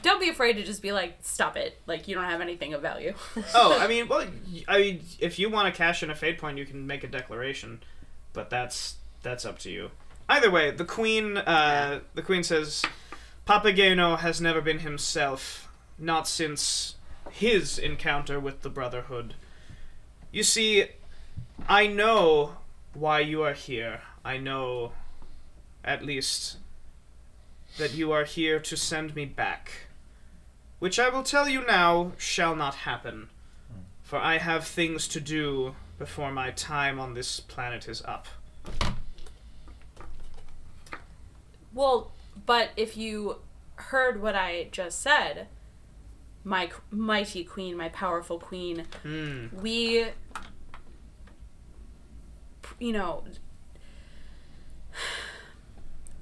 don't 0.00 0.20
be 0.20 0.28
afraid 0.30 0.54
to 0.54 0.62
just 0.62 0.80
be 0.80 0.92
like, 0.92 1.18
stop 1.22 1.56
it. 1.56 1.78
Like 1.86 2.08
you 2.08 2.14
don't 2.14 2.24
have 2.24 2.40
anything 2.40 2.72
of 2.72 2.80
value. 2.80 3.14
oh, 3.54 3.78
I 3.78 3.86
mean, 3.88 4.08
well, 4.08 4.26
I 4.68 4.78
mean, 4.78 5.00
if 5.18 5.38
you 5.38 5.50
want 5.50 5.72
to 5.72 5.76
cash 5.76 6.02
in 6.02 6.10
a 6.10 6.14
fate 6.14 6.38
point, 6.38 6.58
you 6.58 6.64
can 6.64 6.86
make 6.86 7.04
a 7.04 7.08
declaration, 7.08 7.82
but 8.32 8.48
that's 8.48 8.96
that's 9.22 9.44
up 9.44 9.58
to 9.60 9.70
you. 9.70 9.90
Either 10.28 10.50
way, 10.50 10.70
the 10.70 10.84
queen, 10.84 11.36
uh, 11.36 12.00
the 12.14 12.22
queen 12.22 12.42
says, 12.42 12.82
Papageno 13.46 14.18
has 14.18 14.40
never 14.40 14.60
been 14.60 14.78
himself, 14.78 15.68
not 15.98 16.26
since 16.26 16.94
his 17.30 17.78
encounter 17.78 18.40
with 18.40 18.62
the 18.62 18.70
Brotherhood. 18.70 19.34
You 20.30 20.42
see, 20.42 20.86
I 21.68 21.86
know 21.86 22.56
why 22.94 23.20
you 23.20 23.42
are 23.42 23.52
here. 23.52 24.00
I 24.24 24.38
know, 24.38 24.92
at 25.84 26.04
least, 26.04 26.56
that 27.78 27.94
you 27.94 28.12
are 28.12 28.24
here 28.24 28.58
to 28.60 28.76
send 28.76 29.14
me 29.14 29.24
back. 29.24 29.70
Which 30.78 30.98
I 30.98 31.08
will 31.08 31.22
tell 31.22 31.48
you 31.48 31.64
now 31.64 32.12
shall 32.18 32.54
not 32.56 32.74
happen. 32.74 33.28
For 34.02 34.18
I 34.18 34.38
have 34.38 34.66
things 34.66 35.08
to 35.08 35.20
do 35.20 35.74
before 35.98 36.32
my 36.32 36.50
time 36.50 36.98
on 37.00 37.14
this 37.14 37.40
planet 37.40 37.88
is 37.88 38.02
up. 38.02 38.26
Well, 41.72 42.12
but 42.44 42.70
if 42.76 42.96
you 42.96 43.36
heard 43.76 44.20
what 44.20 44.34
I 44.34 44.68
just 44.72 45.00
said, 45.00 45.46
my 46.44 46.70
mighty 46.90 47.44
queen, 47.44 47.76
my 47.76 47.88
powerful 47.88 48.38
queen, 48.38 48.84
Hmm. 49.02 49.46
we, 49.52 50.06
you 52.78 52.92
know, 52.92 53.24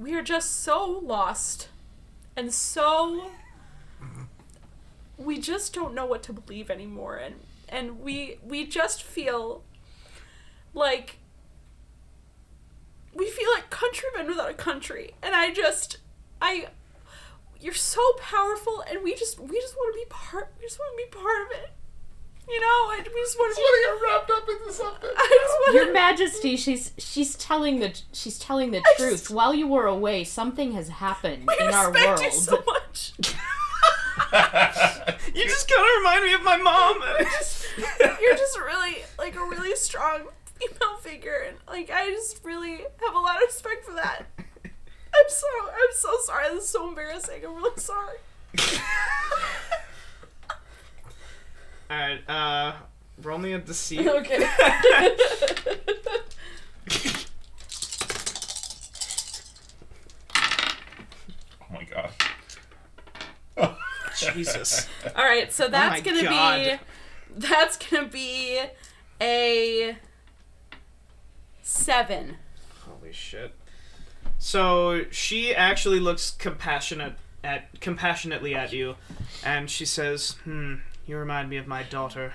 we 0.01 0.14
are 0.14 0.22
just 0.22 0.62
so 0.62 1.01
lost 1.05 1.68
and 2.36 2.53
so. 2.53 3.30
We 5.18 5.38
just 5.38 5.74
don't 5.74 5.94
know 5.94 6.07
what 6.07 6.22
to 6.24 6.32
believe 6.32 6.70
anymore, 6.70 7.16
and 7.16 7.34
and 7.68 8.01
we 8.01 8.38
we 8.42 8.66
just 8.66 9.03
feel 9.03 9.62
like 10.72 11.18
we 13.14 13.28
feel 13.28 13.51
like 13.55 13.70
countrymen 13.70 14.26
without 14.26 14.51
a 14.51 14.55
country 14.55 15.14
and 15.22 15.34
i 15.34 15.53
just 15.53 15.98
i 16.40 16.66
you're 17.61 17.74
so 17.74 18.01
powerful 18.18 18.82
and 18.88 19.03
we 19.03 19.14
just 19.14 19.38
we 19.40 19.61
just 19.61 19.74
want 19.76 19.92
to 19.92 19.98
be 19.98 20.07
part 20.09 20.53
we 20.59 20.64
just 20.64 20.78
want 20.78 20.96
to 20.96 21.05
be 21.05 21.24
part 21.24 21.46
of 21.46 21.64
it 21.64 21.70
You 22.51 22.61
know, 22.61 22.66
I, 22.66 23.01
just 23.05 23.38
want 23.38 23.55
to. 23.55 23.61
want 23.61 23.74
to 23.76 23.80
get 23.86 24.11
wrapped 24.11 24.30
up 24.30 24.48
into 24.48 24.72
something. 24.72 25.11
I 25.16 25.38
just 25.42 25.55
want 25.61 25.74
Your 25.74 25.92
Majesty, 25.92 26.57
she's 26.57 26.92
she's 26.98 27.36
telling 27.36 27.78
the 27.78 27.98
she's 28.12 28.38
telling 28.38 28.72
the 28.72 28.82
truth. 28.96 29.11
just- 29.12 29.30
While 29.30 29.55
you 29.55 29.68
were 29.68 29.86
away, 29.86 30.24
something 30.24 30.72
has 30.72 30.88
happened 30.88 31.48
I 31.48 31.64
in 31.68 31.72
our 31.74 31.92
respect 31.92 32.20
world. 32.20 32.32
you 32.32 32.32
so 32.32 32.62
much. 32.66 33.12
You 35.32 35.44
just 35.44 35.70
kind 35.70 35.80
of 35.82 35.88
remind 35.98 36.24
me 36.24 36.32
of 36.34 36.42
my 36.42 36.57
mom. 36.57 37.01
You're 38.20 38.36
just 38.36 38.59
really 38.59 38.96
like 39.18 39.36
a 39.36 39.40
really 39.40 39.74
strong 39.76 40.22
female 40.59 40.96
figure, 41.01 41.44
and 41.46 41.57
like 41.68 41.90
I 41.90 42.11
just 42.11 42.44
really 42.44 42.78
have 43.05 43.14
a 43.14 43.18
lot 43.18 43.36
of 43.36 43.42
respect 43.46 43.84
for 43.84 43.94
that. 43.94 44.24
I'm 44.38 45.28
so 45.28 45.46
I'm 45.68 45.92
so 45.94 46.11
sorry. 46.24 46.48
This 46.55 46.64
is 46.64 46.70
so 46.70 46.88
embarrassing. 46.88 47.42
I'm 47.46 47.55
really 47.57 47.78
sorry. 47.80 48.18
All 51.91 51.97
right, 51.97 52.20
uh, 52.30 52.72
roll 53.22 53.38
me 53.38 53.53
a 53.53 53.59
deceit. 53.59 54.07
Okay. 54.07 54.49
Oh 61.62 61.74
my 61.74 61.84
god. 61.84 62.11
Jesus. 64.34 64.88
All 65.16 65.24
right, 65.24 65.53
so 65.53 65.68
that's 65.68 66.01
Oh 66.01 66.05
my 66.05 66.20
gonna 66.20 66.22
God. 66.22 66.80
be 67.36 67.36
that's 67.36 67.76
gonna 67.76 68.09
be 68.09 68.59
a 69.20 69.97
seven. 71.62 72.36
Holy 72.84 73.12
shit. 73.12 73.55
So 74.38 75.05
she 75.11 75.55
actually 75.55 76.01
looks 76.01 76.30
compassionate 76.32 77.14
at 77.45 77.80
compassionately 77.80 78.55
at 78.55 78.72
you, 78.72 78.97
and 79.45 79.70
she 79.70 79.84
says, 79.84 80.32
"Hmm, 80.45 80.76
you 81.11 81.16
remind 81.16 81.50
me 81.50 81.56
of 81.56 81.66
my 81.66 81.82
daughter. 81.82 82.32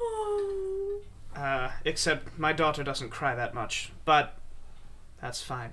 Oh. 0.00 1.00
Uh, 1.34 1.70
except 1.84 2.38
my 2.38 2.52
daughter 2.52 2.82
doesn't 2.82 3.10
cry 3.10 3.34
that 3.34 3.54
much, 3.54 3.92
but 4.04 4.36
that's 5.22 5.40
fine. 5.40 5.70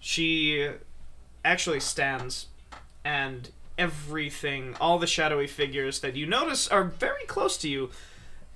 She 0.00 0.68
actually 1.44 1.80
stands, 1.80 2.48
and 3.04 3.50
everything, 3.78 4.76
all 4.80 4.98
the 4.98 5.06
shadowy 5.06 5.46
figures 5.46 6.00
that 6.00 6.16
you 6.16 6.26
notice 6.26 6.66
are 6.68 6.84
very 6.84 7.24
close 7.26 7.56
to 7.58 7.68
you, 7.68 7.90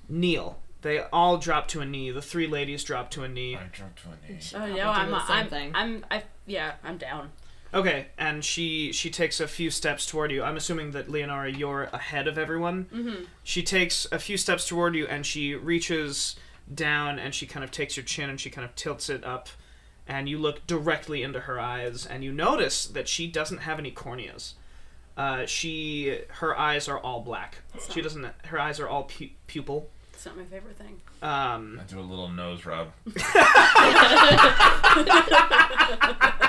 kneel. 0.09 0.59
They 0.82 1.01
all 1.12 1.39
drop 1.39 1.68
to 1.68 1.80
a 1.80 1.87
knee. 1.87 2.11
The 2.11 2.22
three 2.22 2.47
ladies 2.47 2.84
drop 2.84 3.11
to 3.12 3.22
a 3.22 3.28
knee. 3.28 3.57
I 3.57 3.66
jumped 3.72 4.03
to 4.03 4.09
a 4.09 4.32
knee. 4.32 4.41
Oh 4.55 4.76
no, 4.76 4.91
I'm 4.91 5.11
the 5.11 5.26
same 5.26 5.37
I'm, 5.37 5.49
thing. 5.49 5.72
I'm 5.74 6.07
I 6.11 6.22
yeah, 6.47 6.74
I'm 6.84 6.97
down. 6.97 7.30
Okay, 7.77 8.07
and 8.16 8.43
she 8.43 8.91
she 8.93 9.11
takes 9.11 9.39
a 9.39 9.47
few 9.47 9.70
steps 9.70 10.07
toward 10.07 10.33
you. 10.33 10.43
I'm 10.43 10.57
assuming 10.57 10.93
that 10.93 11.11
Leonora, 11.11 11.53
you're 11.53 11.91
ahead 11.93 12.27
of 12.27 12.39
everyone. 12.39 12.87
Mm-hmm. 12.87 13.24
She 13.45 13.62
takes 13.62 14.07
a 14.11 14.18
few 14.18 14.39
steps 14.39 14.66
toward 14.66 14.95
you, 14.95 15.07
and 15.07 15.27
she 15.27 15.55
reaches 15.55 16.37
down, 16.74 17.18
and 17.18 17.35
she 17.35 17.47
kind 17.47 17.62
of 17.62 17.70
takes 17.70 17.95
your 17.95 18.05
chin, 18.05 18.31
and 18.31 18.41
she 18.41 18.49
kind 18.49 18.64
of 18.64 18.74
tilts 18.77 19.11
it 19.11 19.22
up, 19.24 19.51
and 20.09 20.27
you 20.27 20.39
look 20.39 20.66
directly 20.66 21.22
into 21.22 21.41
her 21.41 21.61
eyes, 21.61 22.07
and 22.07 22.24
you 22.24 22.33
notice 22.33 22.87
that 22.87 23.09
she 23.09 23.27
doesn't 23.27 23.59
have 23.59 23.79
any 23.79 23.93
corneas. 23.93 24.55
Uh, 25.14 25.45
she 25.45 26.20
her 26.41 26.59
eyes 26.59 26.89
are 26.89 26.99
all 26.99 27.20
black. 27.20 27.59
She 27.91 28.01
doesn't. 28.01 28.24
Her 28.47 28.59
eyes 28.59 28.81
are 28.81 28.89
all 28.89 29.05
pu- 29.05 29.29
pupil. 29.49 29.91
It's 30.14 30.24
not 30.24 30.39
my 30.39 30.45
favorite 30.45 30.79
thing. 30.79 31.03
Um, 31.20 31.79
I 31.79 31.85
do 31.85 31.99
a 31.99 32.01
little 32.01 32.31
nose 32.31 32.64
rub. 32.64 32.93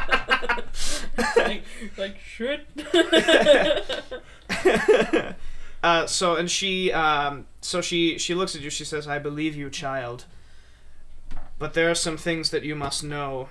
like, 1.35 1.63
like 1.97 2.17
shit. 2.19 2.67
uh, 5.83 6.07
so 6.07 6.35
and 6.35 6.49
she 6.49 6.91
um, 6.91 7.45
so 7.61 7.81
she 7.81 8.17
she 8.17 8.33
looks 8.33 8.55
at 8.55 8.61
you. 8.61 8.69
She 8.69 8.85
says, 8.85 9.07
"I 9.07 9.19
believe 9.19 9.55
you, 9.55 9.69
child, 9.69 10.25
but 11.57 11.73
there 11.73 11.89
are 11.89 11.95
some 11.95 12.17
things 12.17 12.51
that 12.51 12.63
you 12.63 12.75
must 12.75 13.03
know 13.03 13.49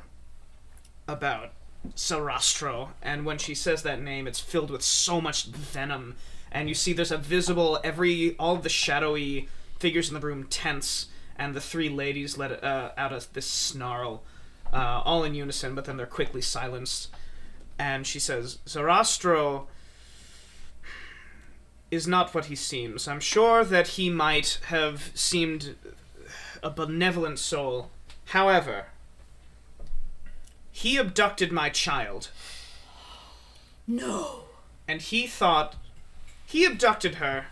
about 1.09 1.53
Sarastro." 1.95 2.91
And 3.03 3.25
when 3.25 3.39
she 3.39 3.55
says 3.55 3.83
that 3.83 4.01
name, 4.01 4.27
it's 4.27 4.41
filled 4.41 4.71
with 4.71 4.83
so 4.83 5.21
much 5.21 5.47
venom, 5.47 6.17
and 6.53 6.69
you 6.69 6.75
see 6.75 6.93
there's 6.93 7.13
a 7.13 7.19
visible 7.19 7.79
every 7.83 8.37
all 8.39 8.57
the 8.57 8.69
shadowy 8.69 9.49
figures 9.79 10.09
in 10.09 10.15
the 10.15 10.21
room 10.21 10.45
tense, 10.45 11.07
and 11.37 11.55
the 11.55 11.61
three 11.61 11.89
ladies 11.89 12.39
let 12.39 12.63
uh, 12.63 12.93
out 12.97 13.27
this 13.33 13.47
snarl, 13.47 14.23
uh, 14.73 15.03
all 15.05 15.25
in 15.25 15.35
unison, 15.35 15.75
but 15.75 15.85
then 15.85 15.97
they're 15.97 16.07
quickly 16.07 16.41
silenced. 16.41 17.09
And 17.79 18.07
she 18.07 18.19
says, 18.19 18.59
"Sarastro." 18.67 19.67
is 21.89 22.07
not 22.07 22.35
what 22.35 22.47
he 22.47 22.57
seems. 22.57 23.07
I'm 23.07 23.21
sure 23.21 23.65
that 23.65 23.89
he 23.89 24.11
might 24.11 24.59
have 24.67 25.13
seemed 25.15 25.77
a 26.63 26.69
benevolent 26.69 27.39
soul. 27.39 27.91
However, 28.27 28.87
he 30.73 30.97
abducted 30.97 31.53
my 31.53 31.71
child, 31.71 32.31
No. 33.87 34.47
and 34.89 35.01
he 35.01 35.29
thought 35.29 35.77
he 36.45 36.65
abducted 36.65 37.15
her 37.17 37.47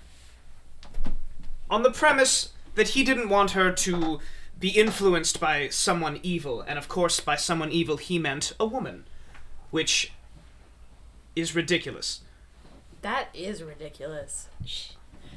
on 1.70 1.82
the 1.84 1.92
premise 1.92 2.50
that 2.74 2.88
he 2.88 3.04
didn't 3.04 3.28
want 3.28 3.52
her 3.52 3.70
to 3.72 4.20
be 4.58 4.70
influenced 4.70 5.38
by 5.38 5.68
someone 5.68 6.18
evil, 6.24 6.60
and 6.60 6.76
of 6.78 6.88
course, 6.88 7.20
by 7.20 7.36
someone 7.36 7.70
evil, 7.70 7.98
he 7.98 8.18
meant 8.18 8.52
a 8.58 8.66
woman, 8.66 9.06
which 9.74 10.12
is 11.34 11.52
ridiculous. 11.56 12.20
That 13.02 13.26
is 13.34 13.60
ridiculous. 13.60 14.46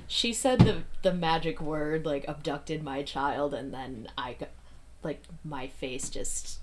She 0.07 0.31
said 0.31 0.59
the 0.59 0.83
the 1.01 1.11
magic 1.11 1.59
word 1.59 2.05
like 2.05 2.23
abducted 2.27 2.83
my 2.83 3.01
child, 3.01 3.55
and 3.55 3.73
then 3.73 4.09
I, 4.15 4.33
got- 4.33 4.51
like 5.01 5.23
my 5.43 5.65
face 5.65 6.11
just 6.11 6.59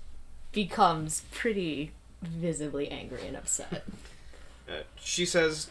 becomes 0.53 1.23
pretty 1.31 1.91
visibly 2.21 2.87
angry 2.89 3.27
and 3.27 3.35
upset. 3.35 3.83
Uh, 4.67 4.81
she 4.99 5.27
says, 5.27 5.69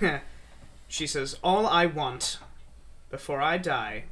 she 0.88 1.06
says, 1.06 1.38
all 1.44 1.68
I 1.68 1.86
want 1.86 2.38
before 3.10 3.40
I 3.40 3.58
die 3.58 4.06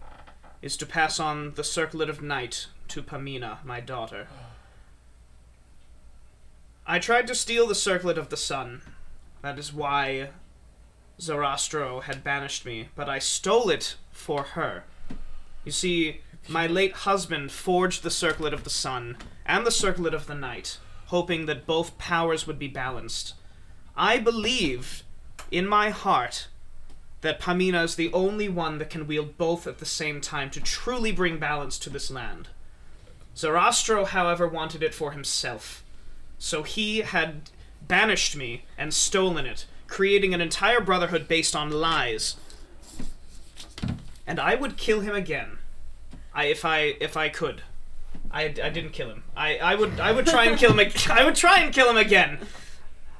is 0.62 0.76
to 0.76 0.86
pass 0.86 1.18
on 1.18 1.54
the 1.54 1.64
circlet 1.64 2.08
of 2.08 2.22
night 2.22 2.68
to 2.86 3.02
Pamina, 3.02 3.64
my 3.64 3.80
daughter. 3.80 4.28
I 6.88 7.00
tried 7.00 7.26
to 7.26 7.34
steal 7.34 7.66
the 7.66 7.74
circlet 7.74 8.16
of 8.16 8.28
the 8.28 8.36
sun. 8.36 8.80
That 9.42 9.58
is 9.58 9.72
why 9.72 10.28
Sarastro 11.18 12.04
had 12.04 12.22
banished 12.22 12.64
me, 12.64 12.90
but 12.94 13.08
I 13.08 13.18
stole 13.18 13.70
it 13.70 13.96
for 14.12 14.44
her. 14.44 14.84
You 15.64 15.72
see, 15.72 16.20
my 16.48 16.68
late 16.68 16.92
husband 16.92 17.50
forged 17.50 18.04
the 18.04 18.10
circlet 18.10 18.54
of 18.54 18.62
the 18.62 18.70
sun 18.70 19.16
and 19.44 19.66
the 19.66 19.72
circlet 19.72 20.14
of 20.14 20.28
the 20.28 20.36
night, 20.36 20.78
hoping 21.06 21.46
that 21.46 21.66
both 21.66 21.98
powers 21.98 22.46
would 22.46 22.58
be 22.58 22.68
balanced. 22.68 23.34
I 23.96 24.18
believe 24.18 25.02
in 25.50 25.66
my 25.66 25.90
heart 25.90 26.46
that 27.22 27.40
Pamina 27.40 27.82
is 27.82 27.96
the 27.96 28.12
only 28.12 28.48
one 28.48 28.78
that 28.78 28.90
can 28.90 29.08
wield 29.08 29.36
both 29.36 29.66
at 29.66 29.78
the 29.78 29.86
same 29.86 30.20
time 30.20 30.50
to 30.50 30.60
truly 30.60 31.10
bring 31.10 31.40
balance 31.40 31.80
to 31.80 31.90
this 31.90 32.12
land. 32.12 32.48
Sarastro, 33.34 34.06
however, 34.06 34.46
wanted 34.46 34.84
it 34.84 34.94
for 34.94 35.10
himself. 35.10 35.82
So 36.38 36.62
he 36.62 36.98
had 36.98 37.50
banished 37.86 38.36
me 38.36 38.64
and 38.76 38.92
stolen 38.92 39.46
it, 39.46 39.66
creating 39.86 40.34
an 40.34 40.40
entire 40.40 40.80
brotherhood 40.80 41.28
based 41.28 41.54
on 41.56 41.70
lies. 41.70 42.36
And 44.26 44.40
I 44.40 44.54
would 44.54 44.76
kill 44.76 45.00
him 45.00 45.14
again. 45.14 45.58
I 46.34 46.46
if 46.46 46.64
I 46.64 46.96
if 47.00 47.16
I 47.16 47.28
could. 47.28 47.62
I, 48.30 48.44
I 48.44 48.70
didn't 48.70 48.90
kill 48.90 49.08
him. 49.08 49.22
I, 49.36 49.56
I 49.58 49.74
would 49.76 50.00
I 50.00 50.12
would 50.12 50.26
try 50.26 50.44
and 50.44 50.58
kill 50.58 50.72
him. 50.72 50.92
I 51.10 51.24
would 51.24 51.36
try 51.36 51.60
and 51.60 51.72
kill 51.72 51.88
him 51.88 51.96
again. 51.96 52.38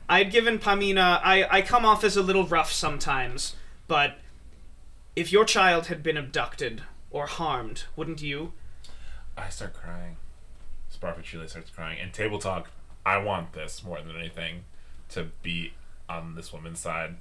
I'd 0.09 0.31
given 0.31 0.59
Pamina. 0.59 1.21
I, 1.23 1.47
I 1.51 1.63
come 1.63 1.85
off 1.85 2.05
as 2.05 2.17
a 2.17 2.23
little 2.23 2.47
rough 2.47 2.73
sometimes, 2.73 3.57
but 3.89 4.19
if 5.17 5.33
your 5.33 5.45
child 5.45 5.87
had 5.87 6.03
been 6.03 6.17
abducted 6.17 6.83
or 7.11 7.27
harmed, 7.27 7.85
wouldn't 7.97 8.23
you? 8.23 8.53
I 9.37 9.49
start 9.49 9.75
crying. 9.75 10.17
Sparafucile 10.95 11.49
starts 11.49 11.71
crying. 11.71 11.99
And 12.01 12.13
table 12.13 12.39
talk, 12.39 12.71
I 13.07 13.19
want 13.19 13.53
this 13.53 13.85
more 13.85 14.01
than 14.03 14.17
anything 14.17 14.65
to 15.11 15.29
be 15.41 15.73
on 16.09 16.35
this 16.35 16.53
woman's 16.53 16.81
side. 16.81 17.15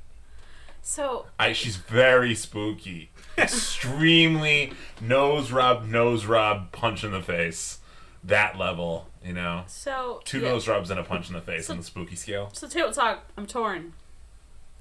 So 0.81 1.27
I 1.39 1.53
she's 1.53 1.75
very 1.77 2.33
spooky. 2.33 3.11
Extremely 3.37 4.73
nose 4.99 5.51
rub, 5.51 5.85
nose 5.85 6.25
rub, 6.25 6.71
punch 6.71 7.03
in 7.03 7.11
the 7.11 7.21
face. 7.21 7.79
That 8.23 8.57
level, 8.57 9.07
you 9.23 9.33
know. 9.33 9.65
so 9.67 10.21
Two 10.25 10.39
yeah. 10.39 10.49
nose 10.49 10.67
rubs 10.67 10.89
and 10.89 10.99
a 10.99 11.03
punch 11.03 11.27
in 11.29 11.35
the 11.35 11.41
face 11.41 11.69
on 11.69 11.77
the 11.77 11.83
spooky 11.83 12.15
scale. 12.15 12.49
So 12.53 12.67
table 12.67 12.91
talk, 12.91 13.23
I'm 13.37 13.45
torn. 13.45 13.93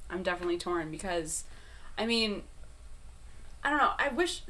I'm 0.08 0.22
definitely 0.22 0.56
torn 0.56 0.90
because, 0.90 1.44
I 1.98 2.06
mean, 2.06 2.44
I 3.62 3.68
don't 3.68 3.78
know. 3.78 3.92
I 3.98 4.08
wish 4.08 4.40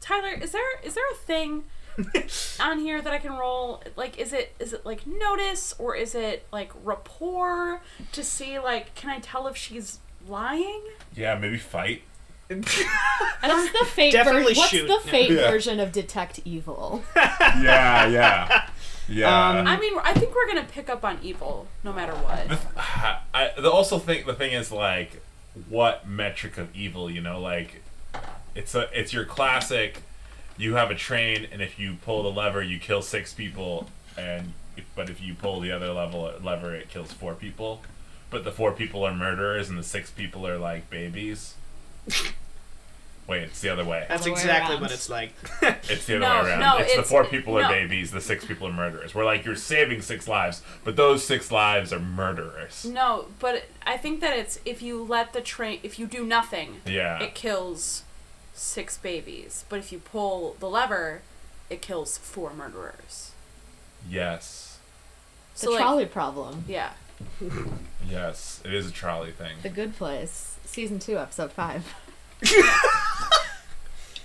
Tyler, 0.00 0.34
is 0.34 0.52
there 0.52 0.80
is 0.82 0.94
there 0.94 1.10
a 1.10 1.16
thing 1.16 1.64
on 2.60 2.78
here 2.78 3.00
that 3.00 3.12
I 3.12 3.18
can 3.18 3.32
roll? 3.32 3.82
Like, 3.96 4.18
is 4.18 4.32
it 4.32 4.54
is 4.58 4.72
it 4.72 4.84
like 4.84 5.06
notice 5.06 5.74
or 5.78 5.94
is 5.96 6.14
it 6.14 6.46
like 6.52 6.72
rapport 6.82 7.80
to 8.12 8.24
see 8.24 8.58
like 8.58 8.94
can 8.94 9.10
I 9.10 9.18
tell 9.20 9.46
if 9.46 9.56
she's 9.56 9.98
lying? 10.28 10.82
Yeah, 11.14 11.36
maybe 11.36 11.58
fight. 11.58 12.02
What's 12.48 13.72
the 13.72 13.86
fate 13.86 14.12
Definitely 14.12 14.54
version? 14.54 14.58
What's 14.58 14.70
shoot. 14.70 14.86
the 14.88 15.10
fate 15.10 15.30
Yeah. 15.30 15.50
version 15.50 15.80
of 15.80 15.92
Detect 15.92 16.40
Evil? 16.44 17.02
yeah, 17.16 18.06
yeah, 18.06 18.68
yeah. 19.08 19.48
Um, 19.60 19.66
I 19.66 19.78
mean, 19.78 19.94
I 20.02 20.12
think 20.12 20.34
we're 20.34 20.46
gonna 20.46 20.66
pick 20.70 20.88
up 20.90 21.04
on 21.04 21.18
evil 21.22 21.66
no 21.82 21.92
matter 21.92 22.12
what. 22.12 22.60
I 23.34 23.52
the 23.58 23.70
also 23.70 23.98
think 23.98 24.26
the 24.26 24.34
thing 24.34 24.52
is 24.52 24.70
like 24.70 25.22
what 25.68 26.06
metric 26.06 26.58
of 26.58 26.74
evil, 26.76 27.10
you 27.10 27.20
know, 27.20 27.40
like 27.40 27.82
it's 28.54 28.74
a 28.74 28.88
it's 28.92 29.12
your 29.12 29.24
classic 29.24 30.02
you 30.56 30.74
have 30.76 30.90
a 30.90 30.94
train 30.94 31.46
and 31.52 31.60
if 31.62 31.78
you 31.78 31.96
pull 32.02 32.22
the 32.22 32.30
lever 32.30 32.62
you 32.62 32.78
kill 32.78 33.02
six 33.02 33.32
people 33.32 33.88
and 34.16 34.52
if, 34.76 34.84
but 34.94 35.10
if 35.10 35.20
you 35.20 35.34
pull 35.34 35.60
the 35.60 35.72
other 35.72 35.92
level 35.92 36.30
lever 36.42 36.74
it 36.74 36.88
kills 36.88 37.12
four 37.12 37.34
people. 37.34 37.82
But 38.30 38.44
the 38.44 38.50
four 38.52 38.72
people 38.72 39.04
are 39.04 39.14
murderers 39.14 39.68
and 39.68 39.78
the 39.78 39.82
six 39.84 40.10
people 40.10 40.46
are 40.46 40.58
like 40.58 40.90
babies. 40.90 41.54
Wait, 43.26 43.42
it's 43.44 43.60
the 43.62 43.70
other 43.70 43.84
way. 43.86 44.04
That's 44.06 44.22
Other 44.22 44.32
exactly 44.32 44.74
around. 44.74 44.82
what 44.82 44.92
it's 44.92 45.08
like. 45.08 45.32
It's 45.88 46.04
the 46.04 46.16
other 46.16 46.18
No, 46.20 46.42
way 46.42 46.50
around. 46.50 46.60
no, 46.60 46.76
it's, 46.78 46.94
the 46.94 47.02
four 47.02 47.24
people 47.24 47.56
are 47.58 47.62
no. 47.62 47.68
babies, 47.70 48.10
the 48.10 48.20
six 48.20 48.44
people 48.44 48.66
are 48.68 48.72
murderers. 48.72 49.14
We're 49.14 49.24
like 49.24 49.46
you're 49.46 49.56
saving 49.56 50.02
six 50.02 50.28
lives, 50.28 50.60
but 50.84 50.96
those 50.96 51.24
six 51.24 51.50
lives 51.50 51.90
are 51.90 51.98
murderers. 52.00 52.84
No, 52.84 53.26
but 53.38 53.64
I 53.86 53.96
think 53.96 54.20
that 54.20 54.36
it's 54.36 54.58
if 54.66 54.82
you 54.82 55.02
let 55.02 55.32
the 55.32 55.40
train, 55.40 55.80
if 55.82 55.98
you 55.98 56.06
do 56.06 56.26
nothing, 56.26 56.82
Yeah. 56.84 57.22
it 57.22 57.34
kills 57.34 58.02
six 58.54 58.96
babies. 58.96 59.64
But 59.68 59.78
if 59.80 59.92
you 59.92 59.98
pull 59.98 60.56
the 60.60 60.68
lever, 60.68 61.20
it 61.70 61.82
kills 61.82 62.16
four 62.18 62.52
murderers. 62.54 63.32
Yes. 64.08 64.78
The 65.54 65.58
So 65.60 65.70
like, 65.72 65.80
trolley 65.80 66.06
problem. 66.06 66.64
yeah. 66.68 66.92
Yes. 68.08 68.60
It 68.64 68.72
is 68.74 68.86
a 68.88 68.90
trolley 68.90 69.30
thing. 69.32 69.56
The 69.62 69.68
Good 69.68 69.96
Place. 69.96 70.56
Season 70.64 70.98
2, 70.98 71.18
Episode 71.18 71.52
5. 71.52 71.94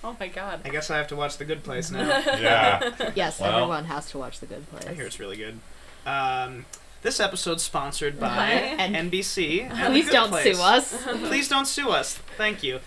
Oh 0.02 0.16
my 0.18 0.30
god. 0.30 0.62
I 0.64 0.70
guess 0.70 0.90
I 0.90 0.98
have 0.98 1.08
to 1.10 1.16
watch 1.18 1.38
The 1.38 1.44
Good 1.46 1.62
Place 1.64 1.92
now. 1.92 2.08
Yeah. 2.40 3.12
Yes, 3.16 3.40
Well- 3.42 3.52
everyone 3.54 3.84
has 3.86 4.10
to 4.12 4.18
watch 4.18 4.40
The 4.40 4.46
Good 4.46 4.70
Place. 4.70 4.86
I 4.88 4.94
hear 4.94 5.06
it's 5.06 5.20
really 5.20 5.36
good. 5.36 5.60
Um, 6.06 6.66
this 7.02 7.20
episode's 7.20 7.64
sponsored 7.64 8.18
by 8.18 8.48
And- 8.50 9.12
NBC. 9.12 9.70
And 9.70 9.92
Please 9.94 10.10
don't 10.10 10.30
Place. 10.30 10.56
sue 10.58 10.64
us. 10.64 11.04
Please 11.28 11.50
don't 11.50 11.66
sue 11.66 11.90
us. 11.90 12.18
Thank 12.38 12.64
you. 12.64 12.80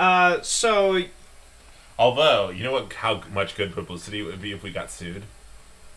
Uh, 0.00 0.40
so 0.42 1.02
Although, 1.98 2.50
you 2.50 2.64
know 2.64 2.72
what? 2.72 2.92
How 2.92 3.22
much 3.32 3.54
good 3.56 3.72
publicity 3.72 4.20
it 4.20 4.24
would 4.24 4.42
be 4.42 4.50
if 4.52 4.62
we 4.64 4.70
got 4.72 4.90
sued. 4.90 5.22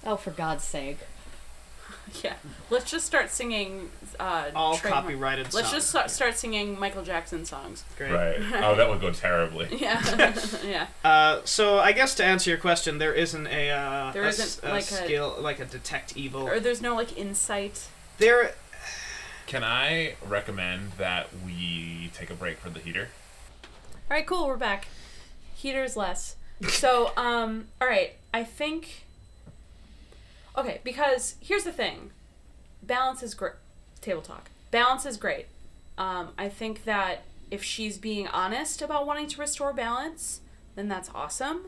Oh, 0.06 0.16
for 0.16 0.32
God's 0.32 0.64
sake. 0.64 1.00
Yeah. 2.24 2.36
Let's 2.70 2.90
just 2.90 3.06
start 3.06 3.30
singing. 3.32 3.90
Uh, 4.18 4.46
all 4.56 4.78
trademark- 4.78 5.04
copyrighted 5.04 5.54
Let's 5.54 5.68
songs. 5.70 5.72
just 5.72 5.90
start, 5.90 6.10
start 6.10 6.38
singing 6.38 6.80
Michael 6.80 7.04
Jackson 7.04 7.44
songs. 7.44 7.84
Great. 7.98 8.12
Right. 8.14 8.38
Oh, 8.64 8.76
that 8.76 8.88
would 8.90 9.02
go 9.02 9.12
terribly. 9.12 9.68
Yeah. 9.78 10.34
yeah. 10.64 10.88
Uh, 11.04 11.42
so 11.44 11.80
I 11.80 11.92
guess 11.92 12.16
to 12.16 12.24
answer 12.24 12.50
your 12.50 12.60
question, 12.60 12.98
there 12.98 13.14
isn't 13.14 13.48
a 13.48 13.72
uh, 13.72 14.12
There 14.14 14.24
a 14.24 14.28
isn't, 14.30 14.46
s- 14.46 14.60
a 14.64 14.70
like, 14.70 14.84
a- 14.84 15.04
skill 15.04 15.36
like 15.42 15.60
a 15.60 15.66
detect 15.66 16.16
evil. 16.16 16.48
Or 16.48 16.62
there's 16.62 16.82
no 16.82 16.96
like 16.96 17.18
insight. 17.18 17.88
There, 18.20 18.54
Can 19.46 19.66
I 19.66 20.16
recommend 20.26 20.94
that 20.94 21.28
we 21.46 22.10
take 22.14 22.30
a 22.30 22.36
break 22.36 22.60
for 22.60 22.70
the 22.70 22.80
heater? 22.80 23.10
All 24.10 24.16
right, 24.16 24.26
cool. 24.26 24.48
We're 24.48 24.56
back. 24.56 24.88
Heaters 25.54 25.98
less. 25.98 26.38
So, 26.70 27.12
um, 27.18 27.68
all 27.82 27.90
right. 27.90 28.14
I 28.34 28.46
think. 28.46 29.04
Okay, 30.58 30.80
because 30.86 31.36
here's 31.42 31.66
the 31.66 31.74
thing. 31.74 32.12
Balance 32.82 33.22
is 33.22 33.34
great. 33.34 33.56
Table 34.00 34.22
talk. 34.22 34.50
Balance 34.72 35.06
is 35.06 35.18
great. 35.18 35.48
Um, 35.98 36.30
I 36.38 36.48
think 36.48 36.86
that 36.86 37.24
if 37.52 37.62
she's 37.64 37.98
being 37.98 38.30
honest 38.30 38.82
about 38.82 39.06
wanting 39.06 39.28
to 39.28 39.42
restore 39.42 39.74
balance, 39.74 40.40
then 40.76 40.88
that's 40.88 41.10
awesome. 41.14 41.66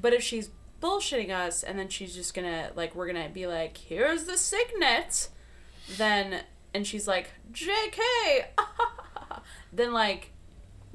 But 0.00 0.12
if 0.12 0.22
she's 0.24 0.50
bullshitting 0.82 1.30
us 1.30 1.62
and 1.62 1.78
then 1.78 1.88
she's 1.88 2.12
just 2.14 2.34
gonna 2.34 2.70
like 2.74 2.96
we're 2.96 3.06
gonna 3.06 3.28
be 3.28 3.46
like, 3.46 3.76
here's 3.76 4.24
the 4.24 4.36
signet, 4.36 5.28
then 5.96 6.40
and 6.74 6.86
she's 6.86 7.06
like, 7.06 7.30
JK, 7.52 8.46
then 9.72 9.92
like 9.92 10.32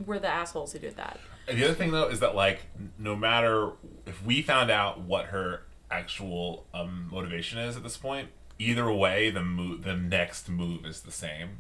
we're 0.03 0.19
the 0.19 0.27
assholes 0.27 0.73
who 0.73 0.79
did 0.79 0.97
that. 0.97 1.19
And 1.47 1.57
the 1.59 1.65
other 1.65 1.73
thing 1.75 1.91
though 1.91 2.07
is 2.09 2.19
that 2.21 2.35
like 2.35 2.63
no 2.97 3.15
matter 3.15 3.71
if 4.05 4.23
we 4.25 4.41
found 4.41 4.71
out 4.71 5.01
what 5.01 5.27
her 5.27 5.61
actual 5.91 6.65
um, 6.73 7.07
motivation 7.11 7.59
is 7.59 7.77
at 7.77 7.83
this 7.83 7.97
point, 7.97 8.29
either 8.57 8.91
way 8.91 9.29
the 9.29 9.43
move 9.43 9.83
the 9.83 9.95
next 9.95 10.49
move 10.49 10.85
is 10.85 11.01
the 11.01 11.11
same. 11.11 11.59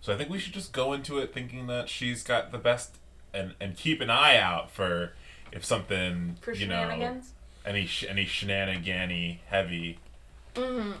So 0.00 0.12
I 0.12 0.16
think 0.16 0.30
we 0.30 0.38
should 0.38 0.52
just 0.54 0.72
go 0.72 0.92
into 0.92 1.18
it 1.18 1.32
thinking 1.32 1.66
that 1.68 1.88
she's 1.88 2.22
got 2.22 2.52
the 2.52 2.58
best 2.58 2.96
and 3.32 3.54
and 3.60 3.76
keep 3.76 4.00
an 4.00 4.10
eye 4.10 4.36
out 4.36 4.70
for 4.70 5.12
if 5.52 5.64
something 5.64 6.36
For 6.40 6.50
you 6.52 6.60
shenanigans. 6.60 7.32
know 7.64 7.70
any 7.70 7.86
sh- 7.86 8.06
any 8.08 8.24
shenanigany 8.26 9.40
heavy 9.46 9.98
Mm. 10.54 10.94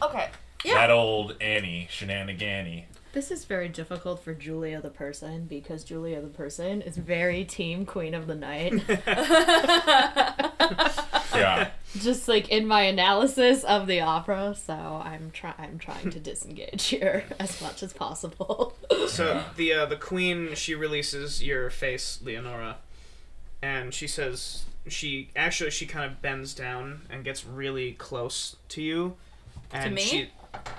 Okay. 0.00 0.28
Yeah. 0.64 0.74
That 0.74 0.90
old 0.90 1.36
Annie 1.40 1.88
shenanigany. 1.90 2.84
This 3.12 3.30
is 3.30 3.44
very 3.44 3.68
difficult 3.68 4.24
for 4.24 4.34
Julia 4.34 4.80
the 4.80 4.90
person 4.90 5.44
because 5.44 5.84
Julia 5.84 6.20
the 6.20 6.28
person 6.28 6.80
is 6.80 6.96
very 6.96 7.44
team 7.44 7.84
Queen 7.84 8.14
of 8.14 8.26
the 8.26 8.34
Night. 8.34 8.82
Yeah. 11.34 11.70
Just 11.98 12.28
like 12.28 12.48
in 12.48 12.66
my 12.66 12.82
analysis 12.82 13.64
of 13.64 13.86
the 13.86 14.00
opera, 14.00 14.54
so 14.54 14.72
I'm 14.72 15.30
try 15.30 15.54
I'm 15.58 15.78
trying 15.78 16.10
to 16.10 16.20
disengage 16.20 16.86
here 16.86 17.24
as 17.40 17.60
much 17.60 17.82
as 17.82 17.92
possible. 17.92 18.74
so 19.08 19.44
the 19.56 19.72
uh, 19.72 19.86
the 19.86 19.96
queen 19.96 20.54
she 20.54 20.74
releases 20.74 21.42
your 21.42 21.70
face, 21.70 22.18
Leonora, 22.22 22.78
and 23.60 23.92
she 23.92 24.06
says 24.06 24.64
she 24.88 25.30
actually 25.36 25.70
she 25.70 25.86
kind 25.86 26.10
of 26.10 26.22
bends 26.22 26.54
down 26.54 27.02
and 27.10 27.24
gets 27.24 27.44
really 27.44 27.92
close 27.92 28.56
to 28.70 28.82
you, 28.82 29.16
and 29.72 29.94
me? 29.94 30.00
she 30.00 30.30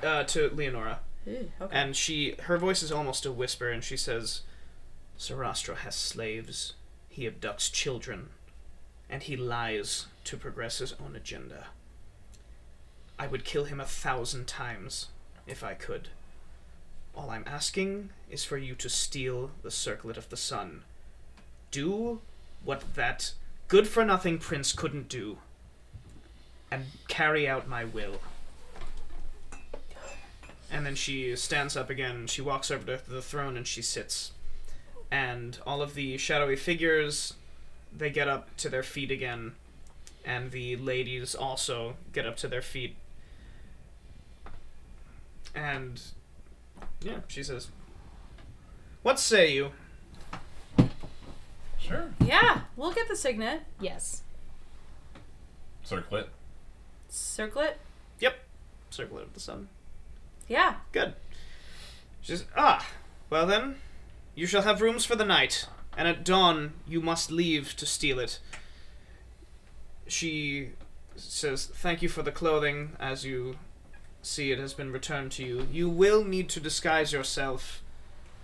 uh, 0.04 0.24
to 0.24 0.50
Leonora. 0.54 1.00
Ooh, 1.28 1.52
okay. 1.62 1.76
And 1.76 1.96
she, 1.96 2.36
her 2.44 2.58
voice 2.58 2.84
is 2.84 2.92
almost 2.92 3.26
a 3.26 3.32
whisper, 3.32 3.70
and 3.70 3.84
she 3.84 3.98
says, 3.98 4.42
Sarastro 5.18 5.78
has 5.78 5.96
slaves. 5.96 6.74
He 7.10 7.30
abducts 7.30 7.72
children. 7.72 8.30
And 9.10 9.24
he 9.24 9.38
lies 9.38 10.08
to 10.26 10.38
progress 10.38 10.80
his 10.80 10.94
own 10.94 11.16
agenda. 11.16 11.68
I 13.20 13.28
would 13.28 13.46
kill 13.46 13.66
him 13.66 13.80
a 13.80 13.86
thousand 13.86 14.48
times 14.48 15.10
if 15.46 15.64
I 15.64 15.76
could. 15.76 16.10
All 17.16 17.30
I'm 17.30 17.44
asking 17.46 18.10
is 18.30 18.44
for 18.44 18.58
you 18.58 18.74
to 18.76 18.90
steal 18.90 19.52
the 19.62 19.70
circlet 19.70 20.18
of 20.18 20.30
the 20.30 20.38
sun. 20.38 20.84
Do 21.70 22.22
what 22.64 22.96
that 22.96 23.34
good 23.68 23.88
for 23.88 24.04
nothing 24.04 24.40
prince 24.40 24.74
couldn't 24.74 25.10
do. 25.10 25.38
And 26.72 26.86
carry 27.08 27.48
out 27.48 27.68
my 27.68 27.86
will. 27.86 28.20
And 30.74 30.86
then 30.88 30.96
she 30.96 31.36
stands 31.36 31.78
up 31.78 31.92
again. 31.92 32.16
and 32.16 32.30
She 32.30 32.42
walks 32.42 32.72
over 32.72 32.98
to 32.98 33.10
the 33.10 33.22
throne 33.22 33.56
and 33.56 33.68
she 33.68 33.84
sits. 33.84 34.32
And 35.12 35.60
all 35.68 35.84
of 35.84 35.94
the 35.94 36.18
shadowy 36.18 36.56
figures, 36.56 37.36
they 37.96 38.10
get 38.10 38.28
up 38.28 38.58
to 38.58 38.70
their 38.70 38.82
feet 38.82 39.12
again. 39.12 39.54
And 40.26 40.50
the 40.50 40.76
ladies 40.76 41.36
also 41.36 41.96
get 42.12 42.26
up 42.26 42.38
to 42.38 42.48
their 42.48 42.64
feet. 42.64 42.96
And 45.54 46.02
yeah, 47.02 47.20
she 47.28 47.44
says, 47.44 47.68
"What 49.04 49.20
say 49.20 49.54
you?" 49.54 49.72
Sure. 51.78 52.10
yeah, 52.26 52.62
we'll 52.76 52.94
get 52.94 53.08
the 53.10 53.16
signet. 53.16 53.62
yes. 53.80 54.24
Circlet. 55.84 56.30
Circlet. 57.10 57.78
Yep, 58.20 58.36
circlet 58.90 59.24
of 59.24 59.34
the 59.34 59.40
sun. 59.42 59.68
Yeah. 60.54 60.76
Good. 60.92 61.16
She 62.22 62.34
says, 62.34 62.46
"Ah, 62.56 62.88
well 63.32 63.48
then, 63.48 63.78
you 64.36 64.46
shall 64.46 64.62
have 64.62 64.84
rooms 64.84 65.04
for 65.04 65.16
the 65.16 65.26
night, 65.26 65.68
and 65.98 66.08
at 66.08 66.24
dawn 66.24 66.74
you 66.88 67.02
must 67.02 67.32
leave 67.32 67.76
to 67.76 67.88
steal 67.88 68.20
it." 68.20 68.40
She 70.06 70.74
says, 71.16 71.66
"Thank 71.66 72.04
you 72.04 72.08
for 72.08 72.22
the 72.22 72.32
clothing. 72.32 72.96
As 73.00 73.26
you 73.26 73.58
see, 74.22 74.52
it 74.52 74.60
has 74.60 74.76
been 74.76 74.92
returned 74.92 75.32
to 75.32 75.44
you. 75.44 75.68
You 75.72 75.90
will 75.90 76.24
need 76.24 76.50
to 76.50 76.60
disguise 76.60 77.12
yourself 77.12 77.82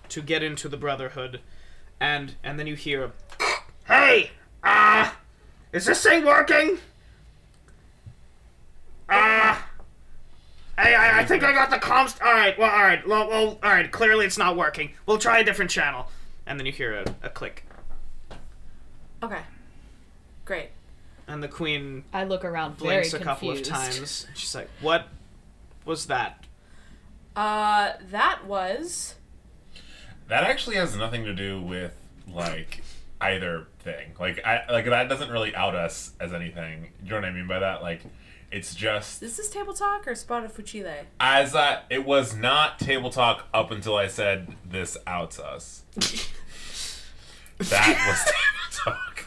to 0.08 0.24
get 0.24 0.42
into 0.42 0.68
the 0.68 0.78
Brotherhood." 0.78 1.42
And 2.00 2.38
and 2.44 2.58
then 2.58 2.66
you 2.66 2.76
hear, 2.76 3.12
"Hey, 3.86 4.32
ah, 4.64 5.16
is 5.72 5.86
this 5.86 6.02
thing 6.02 6.26
working?" 6.26 6.80
Ah. 9.08 9.69
Hey, 10.80 10.96
I, 10.96 11.20
I 11.20 11.26
think 11.26 11.44
I 11.44 11.52
got 11.52 11.70
the 11.70 11.78
comms. 11.78 12.22
All 12.24 12.32
right, 12.32 12.58
well, 12.58 12.72
all 12.72 12.82
right, 12.82 13.06
well, 13.08 13.28
well, 13.28 13.60
all 13.62 13.70
right. 13.70 13.92
Clearly, 13.92 14.26
it's 14.26 14.38
not 14.38 14.56
working. 14.56 14.92
We'll 15.06 15.18
try 15.18 15.40
a 15.40 15.44
different 15.44 15.72
channel. 15.72 16.08
And 16.46 16.58
then 16.60 16.66
you 16.66 16.72
hear 16.72 16.94
a, 16.96 17.16
a 17.24 17.30
click, 17.30 17.66
Okay. 19.22 19.42
Great. 20.46 20.70
and 21.28 21.44
the 21.44 21.48
queen 21.48 22.04
I 22.14 22.24
look 22.24 22.44
around 22.44 22.78
very 22.80 23.02
blinks 23.02 23.14
a 23.14 23.20
couple 23.20 23.52
of 23.52 23.62
times. 23.62 24.26
She's 24.34 24.56
like, 24.56 24.70
"What 24.82 25.08
was 25.86 26.08
that?" 26.08 26.44
Uh, 27.36 27.92
that 28.10 28.46
was. 28.48 29.16
That 30.28 30.44
actually 30.44 30.78
has 30.78 30.96
nothing 30.96 31.26
to 31.26 31.34
do 31.34 31.62
with 31.62 31.94
like 32.34 32.82
either 33.22 33.68
thing. 33.80 34.14
Like 34.20 34.44
I 34.46 34.64
like 34.72 34.86
that 34.86 35.10
doesn't 35.10 35.30
really 35.30 35.54
out 35.56 35.76
us 35.76 36.14
as 36.20 36.34
anything. 36.34 36.90
You 37.04 37.10
know 37.12 37.16
what 37.18 37.26
I 37.26 37.32
mean 37.32 37.48
by 37.48 37.60
that? 37.60 37.84
Like 37.84 38.02
it's 38.52 38.74
just 38.74 39.22
Is 39.24 39.38
this 39.38 39.50
table 39.50 39.74
talk 39.74 40.08
or 40.08 40.14
Sparafucile? 40.14 41.04
as 41.20 41.56
I 41.56 41.84
it 41.90 42.06
was 42.06 42.36
not 42.36 42.80
table 42.80 43.10
talk 43.10 43.46
up 43.54 43.72
until 43.72 43.96
I 43.96 44.08
said 44.08 44.56
this 44.70 44.98
outs 45.06 45.40
us. 45.40 45.84
that 47.58 48.08
was 48.08 48.24
table 48.26 48.96
talk. 48.96 49.26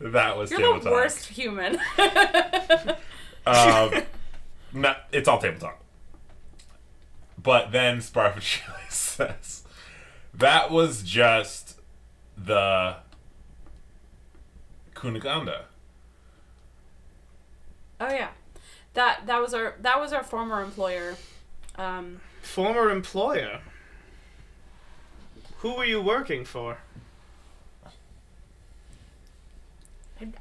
That 0.00 0.36
was 0.36 0.50
table 0.50 0.62
talk. 0.62 0.70
You're 0.72 0.72
table 0.72 0.78
the 0.78 0.84
talk. 0.90 0.92
worst 0.92 1.26
human. 1.28 1.78
Um, 3.44 4.02
no, 4.72 4.94
it's 5.10 5.26
all 5.26 5.38
table 5.40 5.58
talk. 5.58 5.80
But 7.42 7.72
then 7.72 7.98
Sparfacelli 7.98 8.88
says 8.88 9.64
that 10.32 10.70
was 10.70 11.02
just 11.02 11.80
the 12.38 12.98
Kuniganda. 14.94 15.62
oh 18.00 18.08
yeah, 18.10 18.28
that 18.94 19.26
that 19.26 19.40
was 19.40 19.54
our 19.54 19.74
that 19.80 19.98
was 20.00 20.12
our 20.12 20.22
former 20.22 20.62
employer. 20.62 21.16
Um, 21.76 22.20
Former 22.42 22.90
employer. 22.90 23.60
Who 25.58 25.74
were 25.76 25.84
you 25.84 26.02
working 26.02 26.44
for? 26.44 26.78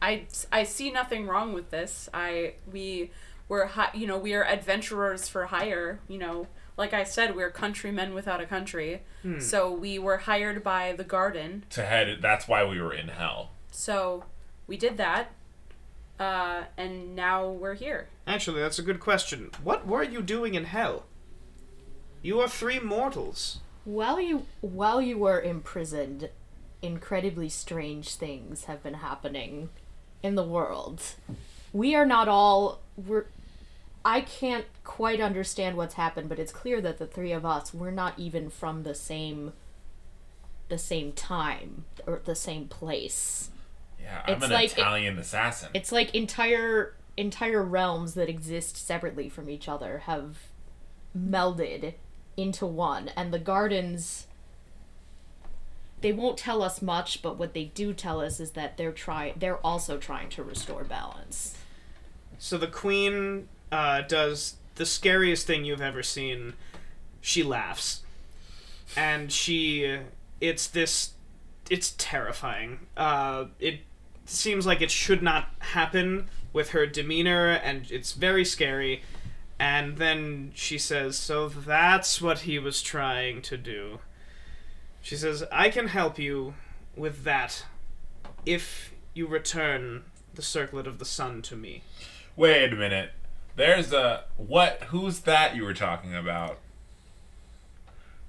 I, 0.01 0.25
I 0.51 0.63
see 0.63 0.91
nothing 0.91 1.25
wrong 1.27 1.53
with 1.53 1.71
this. 1.71 2.07
I 2.13 2.53
we 2.71 3.11
were 3.47 3.65
hi- 3.67 3.89
you 3.93 4.05
know 4.05 4.17
we 4.17 4.33
are 4.33 4.45
adventurers 4.45 5.27
for 5.27 5.47
hire. 5.47 5.99
You 6.07 6.19
know, 6.19 6.47
like 6.77 6.93
I 6.93 7.03
said, 7.03 7.35
we're 7.35 7.49
countrymen 7.51 8.13
without 8.13 8.41
a 8.41 8.45
country. 8.45 9.01
So 9.39 9.71
we 9.71 9.99
were 9.99 10.17
hired 10.17 10.63
by 10.63 10.93
the 10.93 11.03
garden. 11.03 11.63
To 11.71 11.83
head, 11.85 12.17
that's 12.21 12.47
why 12.47 12.63
we 12.65 12.81
were 12.81 12.91
in 12.93 13.07
hell. 13.09 13.51
So 13.69 14.25
we 14.65 14.77
did 14.77 14.97
that, 14.97 15.31
uh, 16.21 16.65
and 16.77 17.15
now 17.15 17.49
we're 17.49 17.73
here. 17.73 18.07
Actually, 18.27 18.61
that's 18.61 18.77
a 18.77 18.83
good 18.83 18.99
question. 18.99 19.49
What 19.63 19.87
were 19.87 20.03
you 20.03 20.21
doing 20.21 20.53
in 20.53 20.65
hell? 20.65 21.05
You 22.21 22.39
are 22.41 22.47
three 22.47 22.79
mortals. 22.79 23.59
While 23.85 24.21
you 24.21 24.45
while 24.61 25.01
you 25.01 25.17
were 25.17 25.41
imprisoned, 25.41 26.29
incredibly 26.83 27.49
strange 27.49 28.13
things 28.13 28.65
have 28.65 28.83
been 28.83 28.93
happening 28.95 29.69
in 30.21 30.35
the 30.35 30.43
world. 30.43 31.01
We 31.73 31.95
are 31.95 32.05
not 32.05 32.27
all 32.27 32.81
we're 32.95 33.25
I 34.05 34.21
can't 34.21 34.65
quite 34.83 35.21
understand 35.21 35.75
what's 35.75 35.95
happened, 35.95 36.29
but 36.29 36.37
it's 36.37 36.51
clear 36.51 36.81
that 36.81 36.99
the 36.99 37.07
three 37.07 37.31
of 37.31 37.45
us 37.47 37.73
we're 37.73 37.89
not 37.89 38.19
even 38.19 38.51
from 38.51 38.83
the 38.83 38.93
same 38.93 39.53
the 40.69 40.77
same 40.77 41.13
time 41.13 41.85
or 42.05 42.21
the 42.23 42.35
same 42.35 42.67
place. 42.67 43.49
Yeah, 44.01 44.21
I'm 44.25 44.35
It's 44.35 44.45
an 44.45 44.51
like- 44.51 44.71
Italian 44.71 45.17
assassin. 45.19 45.69
It's 45.73 45.91
like 45.91 46.13
entire 46.15 46.95
entire 47.17 47.61
realms 47.61 48.13
that 48.13 48.29
exist 48.29 48.77
separately 48.77 49.27
from 49.29 49.49
each 49.49 49.67
other 49.67 49.99
have 50.05 50.37
melded 51.17 51.93
into 52.37 52.65
one 52.65 53.09
and 53.17 53.33
the 53.33 53.37
gardens 53.39 54.27
they 55.99 56.13
won't 56.13 56.37
tell 56.37 56.63
us 56.63 56.81
much 56.81 57.21
but 57.21 57.37
what 57.37 57.53
they 57.53 57.65
do 57.65 57.93
tell 57.93 58.21
us 58.21 58.39
is 58.39 58.51
that 58.51 58.77
they're 58.77 58.93
trying 58.93 59.33
they're 59.37 59.57
also 59.57 59.97
trying 59.97 60.29
to 60.29 60.41
restore 60.41 60.85
balance 60.85 61.57
So 62.39 62.57
the 62.57 62.65
queen 62.67 63.49
uh, 63.73 64.01
does 64.03 64.55
the 64.75 64.85
scariest 64.85 65.45
thing 65.45 65.63
you've 65.65 65.81
ever 65.81 66.01
seen. 66.01 66.53
She 67.21 67.43
laughs, 67.43 68.01
and 68.97 69.31
she 69.31 69.99
it's 70.39 70.67
this 70.67 71.11
it's 71.69 71.93
terrifying. 71.97 72.79
Uh, 72.97 73.45
it 73.59 73.81
seems 74.31 74.65
like 74.65 74.81
it 74.81 74.91
should 74.91 75.21
not 75.21 75.49
happen 75.59 76.29
with 76.53 76.71
her 76.71 76.85
demeanor, 76.85 77.51
and 77.51 77.89
it's 77.91 78.13
very 78.13 78.45
scary. 78.45 79.03
And 79.59 79.97
then 79.97 80.51
she 80.55 80.77
says, 80.77 81.17
"So 81.17 81.47
that's 81.47 82.21
what 82.21 82.39
he 82.39 82.57
was 82.59 82.81
trying 82.81 83.41
to 83.43 83.57
do." 83.57 83.99
She 85.01 85.15
says, 85.15 85.43
"I 85.51 85.69
can 85.69 85.87
help 85.87 86.17
you 86.17 86.55
with 86.95 87.23
that 87.23 87.65
if 88.45 88.91
you 89.13 89.27
return 89.27 90.03
the 90.33 90.41
circlet 90.41 90.87
of 90.87 90.97
the 90.99 91.05
sun 91.05 91.41
to 91.43 91.55
me." 91.55 91.83
Wait 92.35 92.73
a 92.73 92.75
minute. 92.75 93.11
There's 93.55 93.91
a 93.93 94.23
what? 94.37 94.83
Who's 94.89 95.21
that 95.21 95.55
you 95.55 95.63
were 95.63 95.73
talking 95.73 96.15
about? 96.15 96.57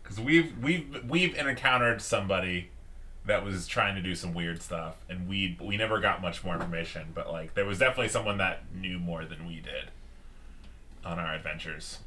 Because 0.03 0.20
we've 0.20 0.59
we've 0.59 1.05
we've 1.09 1.34
encountered 1.36 2.03
somebody 2.03 2.72
that 3.27 3.45
was 3.45 3.66
trying 3.66 3.95
to 3.95 4.03
do 4.03 4.14
some 4.14 4.35
weird 4.35 4.62
stuff, 4.62 4.97
and 5.09 5.29
we 5.29 5.57
we 5.61 5.77
never 5.77 6.01
got 6.01 6.20
much 6.20 6.45
more 6.45 6.55
information. 6.55 7.09
But 7.14 7.31
like, 7.31 7.55
there 7.55 7.64
was 7.64 7.79
definitely 7.79 8.09
someone 8.09 8.39
that 8.39 8.62
knew 8.75 8.99
more 8.99 9.25
than 9.25 9.47
we 9.47 9.57
did 9.57 9.91
on 11.05 11.18
our 11.18 11.35
adventures. 11.35 11.99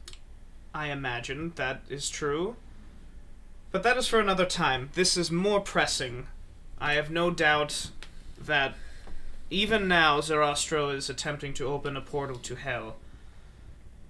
I 0.74 0.88
imagine 0.88 1.54
that 1.56 1.82
is 1.90 2.10
true. 2.10 2.56
But 3.72 3.84
that 3.84 3.98
is 3.98 4.08
for 4.08 4.20
another 4.20 4.46
time. 4.46 4.90
This 4.94 5.18
is 5.18 5.32
more 5.32 5.60
pressing. 5.60 6.28
I 6.80 6.94
have 6.94 7.12
no 7.12 7.30
doubt 7.30 7.90
that 8.40 8.76
even 9.50 9.88
now 9.88 10.20
Sarastro 10.22 10.94
is 10.94 11.10
attempting 11.10 11.54
to 11.56 11.68
open 11.68 11.98
a 11.98 12.02
portal 12.02 12.38
to 12.38 12.56
hell 12.56 12.96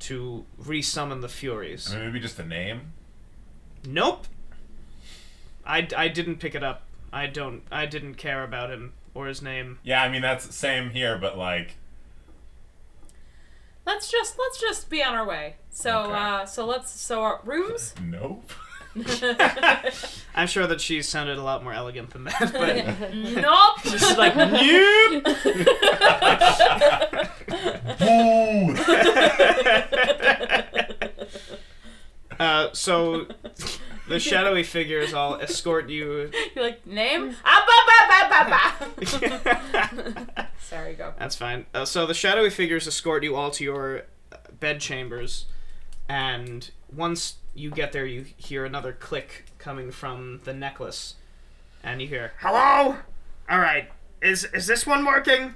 to 0.02 0.46
resummon 0.62 1.22
the 1.22 1.30
Furies. 1.30 1.92
I 1.92 1.96
mean, 1.96 2.06
maybe 2.08 2.20
just 2.20 2.40
a 2.40 2.46
name. 2.46 2.94
Nope. 3.88 4.28
I, 5.66 5.88
I 5.98 6.08
didn't 6.10 6.38
pick 6.38 6.54
it 6.54 6.64
up. 6.64 6.84
I 7.14 7.28
don't 7.28 7.64
I 7.72 7.86
didn't 7.86 8.16
care 8.16 8.44
about 8.44 8.70
him 8.70 8.94
or 9.14 9.28
his 9.28 9.42
name. 9.42 9.80
Yeah, 9.84 10.02
I 10.04 10.10
mean 10.10 10.22
that's 10.22 10.54
same 10.56 10.90
here, 10.92 11.18
but 11.18 11.38
like, 11.38 11.76
Let's 13.86 14.10
just 14.10 14.38
let's 14.40 14.60
just 14.60 14.90
be 14.90 15.04
on 15.04 15.14
our 15.14 15.26
way. 15.28 15.56
So 15.70 16.00
Okay. 16.06 16.14
uh, 16.14 16.46
so 16.46 16.66
let's 16.66 16.90
so 16.92 17.22
our 17.22 17.40
rooms. 17.46 17.94
nope. 18.04 18.52
I'm 20.36 20.48
sure 20.48 20.66
that 20.68 20.80
she 20.80 21.02
sounded 21.02 21.38
a 21.38 21.44
lot 21.44 21.62
more 21.64 21.74
elegant 21.74 22.12
than 22.12 22.24
that, 22.24 22.54
but 22.54 23.14
nope. 23.14 23.80
she's 23.84 24.18
like, 24.18 24.36
nope. 24.38 25.26
Uh, 32.40 32.70
so 32.74 33.28
the 34.08 34.20
shadowy 34.20 34.64
figures 34.64 35.14
all 35.14 35.36
escort 35.36 35.90
you. 35.90 36.32
You're 36.56 36.64
like 36.64 36.86
name. 36.86 37.36
Ah. 37.44 38.76
Sorry, 40.60 40.94
go. 40.94 41.14
That's 41.18 41.36
fine. 41.36 41.66
Uh, 41.74 41.86
so 41.86 42.06
the 42.06 42.14
shadowy 42.14 42.50
figures 42.50 42.88
escort 42.88 43.24
you 43.24 43.36
all 43.36 43.52
to 43.52 43.64
your 43.64 44.04
uh, 44.32 44.38
bed 44.60 44.80
chambers, 44.80 45.46
and 46.10 46.70
once 46.94 47.36
you 47.54 47.72
get 47.72 47.92
there, 47.92 48.06
you 48.06 48.26
hear 48.38 48.66
another 48.66 48.94
click 48.94 49.46
coming 49.58 49.92
from 49.92 50.42
the 50.44 50.54
necklace, 50.54 51.16
and 51.84 52.02
you 52.02 52.08
hear, 52.08 52.34
"Hello, 52.40 52.98
all 53.50 53.60
right, 53.60 53.90
is 54.22 54.44
is 54.54 54.68
this 54.68 54.86
one 54.86 55.06
working?" 55.06 55.56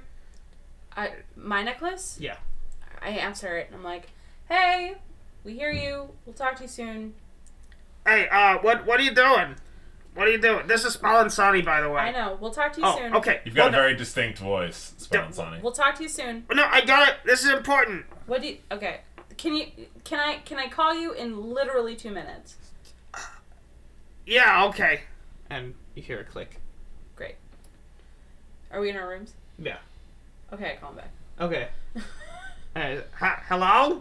I, 0.96 1.12
my 1.36 1.62
necklace. 1.62 2.18
Yeah. 2.20 2.36
I 3.02 3.10
answer 3.10 3.56
it 3.56 3.68
and 3.68 3.76
I'm 3.76 3.84
like, 3.84 4.08
hey, 4.48 4.96
we 5.44 5.54
hear 5.54 5.70
you. 5.70 6.10
We'll 6.26 6.34
talk 6.34 6.56
to 6.56 6.62
you 6.62 6.68
soon. 6.68 7.14
Hey, 8.06 8.28
uh, 8.28 8.58
what 8.58 8.86
what 8.86 9.00
are 9.00 9.02
you 9.02 9.14
doing? 9.14 9.56
What 10.14 10.26
are 10.26 10.30
you 10.30 10.40
doing? 10.40 10.66
This 10.66 10.84
is 10.84 10.96
Spallanzani, 10.96 11.64
by 11.64 11.80
the 11.80 11.88
way. 11.88 12.00
I 12.00 12.10
know. 12.12 12.36
We'll 12.40 12.50
talk 12.50 12.72
to 12.74 12.80
you 12.80 12.86
Oh, 12.86 12.96
soon. 12.98 13.14
okay. 13.14 13.40
You've 13.44 13.54
got 13.54 13.70
Well, 13.70 13.80
a 13.80 13.82
very 13.82 13.94
distinct 13.96 14.38
voice, 14.38 14.92
Spallanzani. 14.98 15.62
We'll 15.62 15.72
talk 15.72 15.94
to 15.96 16.02
you 16.02 16.08
soon. 16.08 16.44
No, 16.52 16.64
I 16.68 16.84
got 16.84 17.08
it. 17.08 17.16
This 17.24 17.44
is 17.44 17.50
important. 17.50 18.06
What 18.26 18.40
do 18.42 18.48
you? 18.48 18.58
Okay. 18.72 19.00
Can 19.36 19.54
you? 19.54 19.66
Can 20.04 20.18
I? 20.18 20.38
Can 20.44 20.58
I 20.58 20.68
call 20.68 20.94
you 20.94 21.12
in 21.12 21.52
literally 21.54 21.94
two 21.96 22.10
minutes? 22.10 22.56
Yeah, 24.26 24.64
okay. 24.66 25.02
And 25.48 25.74
you 25.94 26.02
hear 26.02 26.20
a 26.20 26.24
click. 26.24 26.60
Great. 27.16 27.36
Are 28.70 28.80
we 28.80 28.90
in 28.90 28.96
our 28.96 29.08
rooms? 29.08 29.34
Yeah. 29.58 29.78
Okay, 30.52 30.76
call 30.80 30.90
him 30.90 30.96
back. 30.96 31.10
Okay. 31.40 31.68
Uh, 32.76 32.98
ha- 33.18 33.42
hello? 33.48 34.00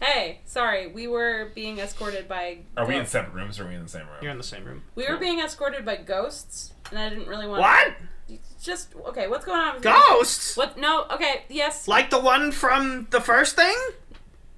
Hey, 0.00 0.40
sorry, 0.44 0.86
we 0.86 1.08
were 1.08 1.50
being 1.54 1.78
escorted 1.80 2.28
by. 2.28 2.58
Are 2.76 2.86
we 2.86 2.96
in 2.96 3.04
separate 3.06 3.34
rooms 3.34 3.58
or 3.58 3.64
are 3.64 3.68
we 3.68 3.74
in 3.74 3.82
the 3.82 3.88
same 3.88 4.06
room? 4.06 4.16
You're 4.22 4.30
in 4.30 4.38
the 4.38 4.44
same 4.44 4.64
room. 4.64 4.82
We 4.94 5.08
were 5.08 5.16
being 5.16 5.40
escorted 5.40 5.84
by 5.84 5.96
ghosts, 5.96 6.72
and 6.90 6.98
I 6.98 7.08
didn't 7.08 7.26
really 7.26 7.46
want. 7.48 7.62
What? 7.62 7.94
Just 8.62 8.94
okay. 9.06 9.26
What's 9.26 9.44
going 9.44 9.60
on? 9.60 9.74
with? 9.74 9.82
Ghosts? 9.82 10.56
What? 10.56 10.78
No. 10.78 11.06
Okay. 11.10 11.42
Yes. 11.48 11.88
Like 11.88 12.10
the 12.10 12.20
one 12.20 12.52
from 12.52 13.06
the 13.10 13.20
first 13.20 13.56
thing 13.56 13.74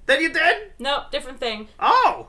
that 0.05 0.21
you 0.21 0.31
did? 0.31 0.73
No. 0.77 1.05
Different 1.11 1.39
thing. 1.39 1.67
Oh, 1.79 2.27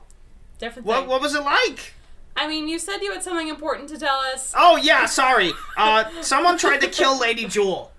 Different 0.59 0.87
what 0.87 1.01
thing. 1.01 1.09
what 1.09 1.21
was 1.21 1.35
it 1.35 1.43
like? 1.43 1.93
I 2.35 2.47
mean, 2.47 2.67
you 2.67 2.79
said 2.79 2.97
you 3.01 3.11
had 3.11 3.21
something 3.21 3.47
important 3.47 3.89
to 3.89 3.99
tell 3.99 4.17
us. 4.33 4.53
Oh 4.57 4.77
yeah, 4.77 5.05
sorry. 5.05 5.51
Uh, 5.77 6.05
someone 6.21 6.57
tried 6.57 6.81
to 6.81 6.87
kill 6.87 7.19
Lady 7.19 7.45
Jewel. 7.45 7.91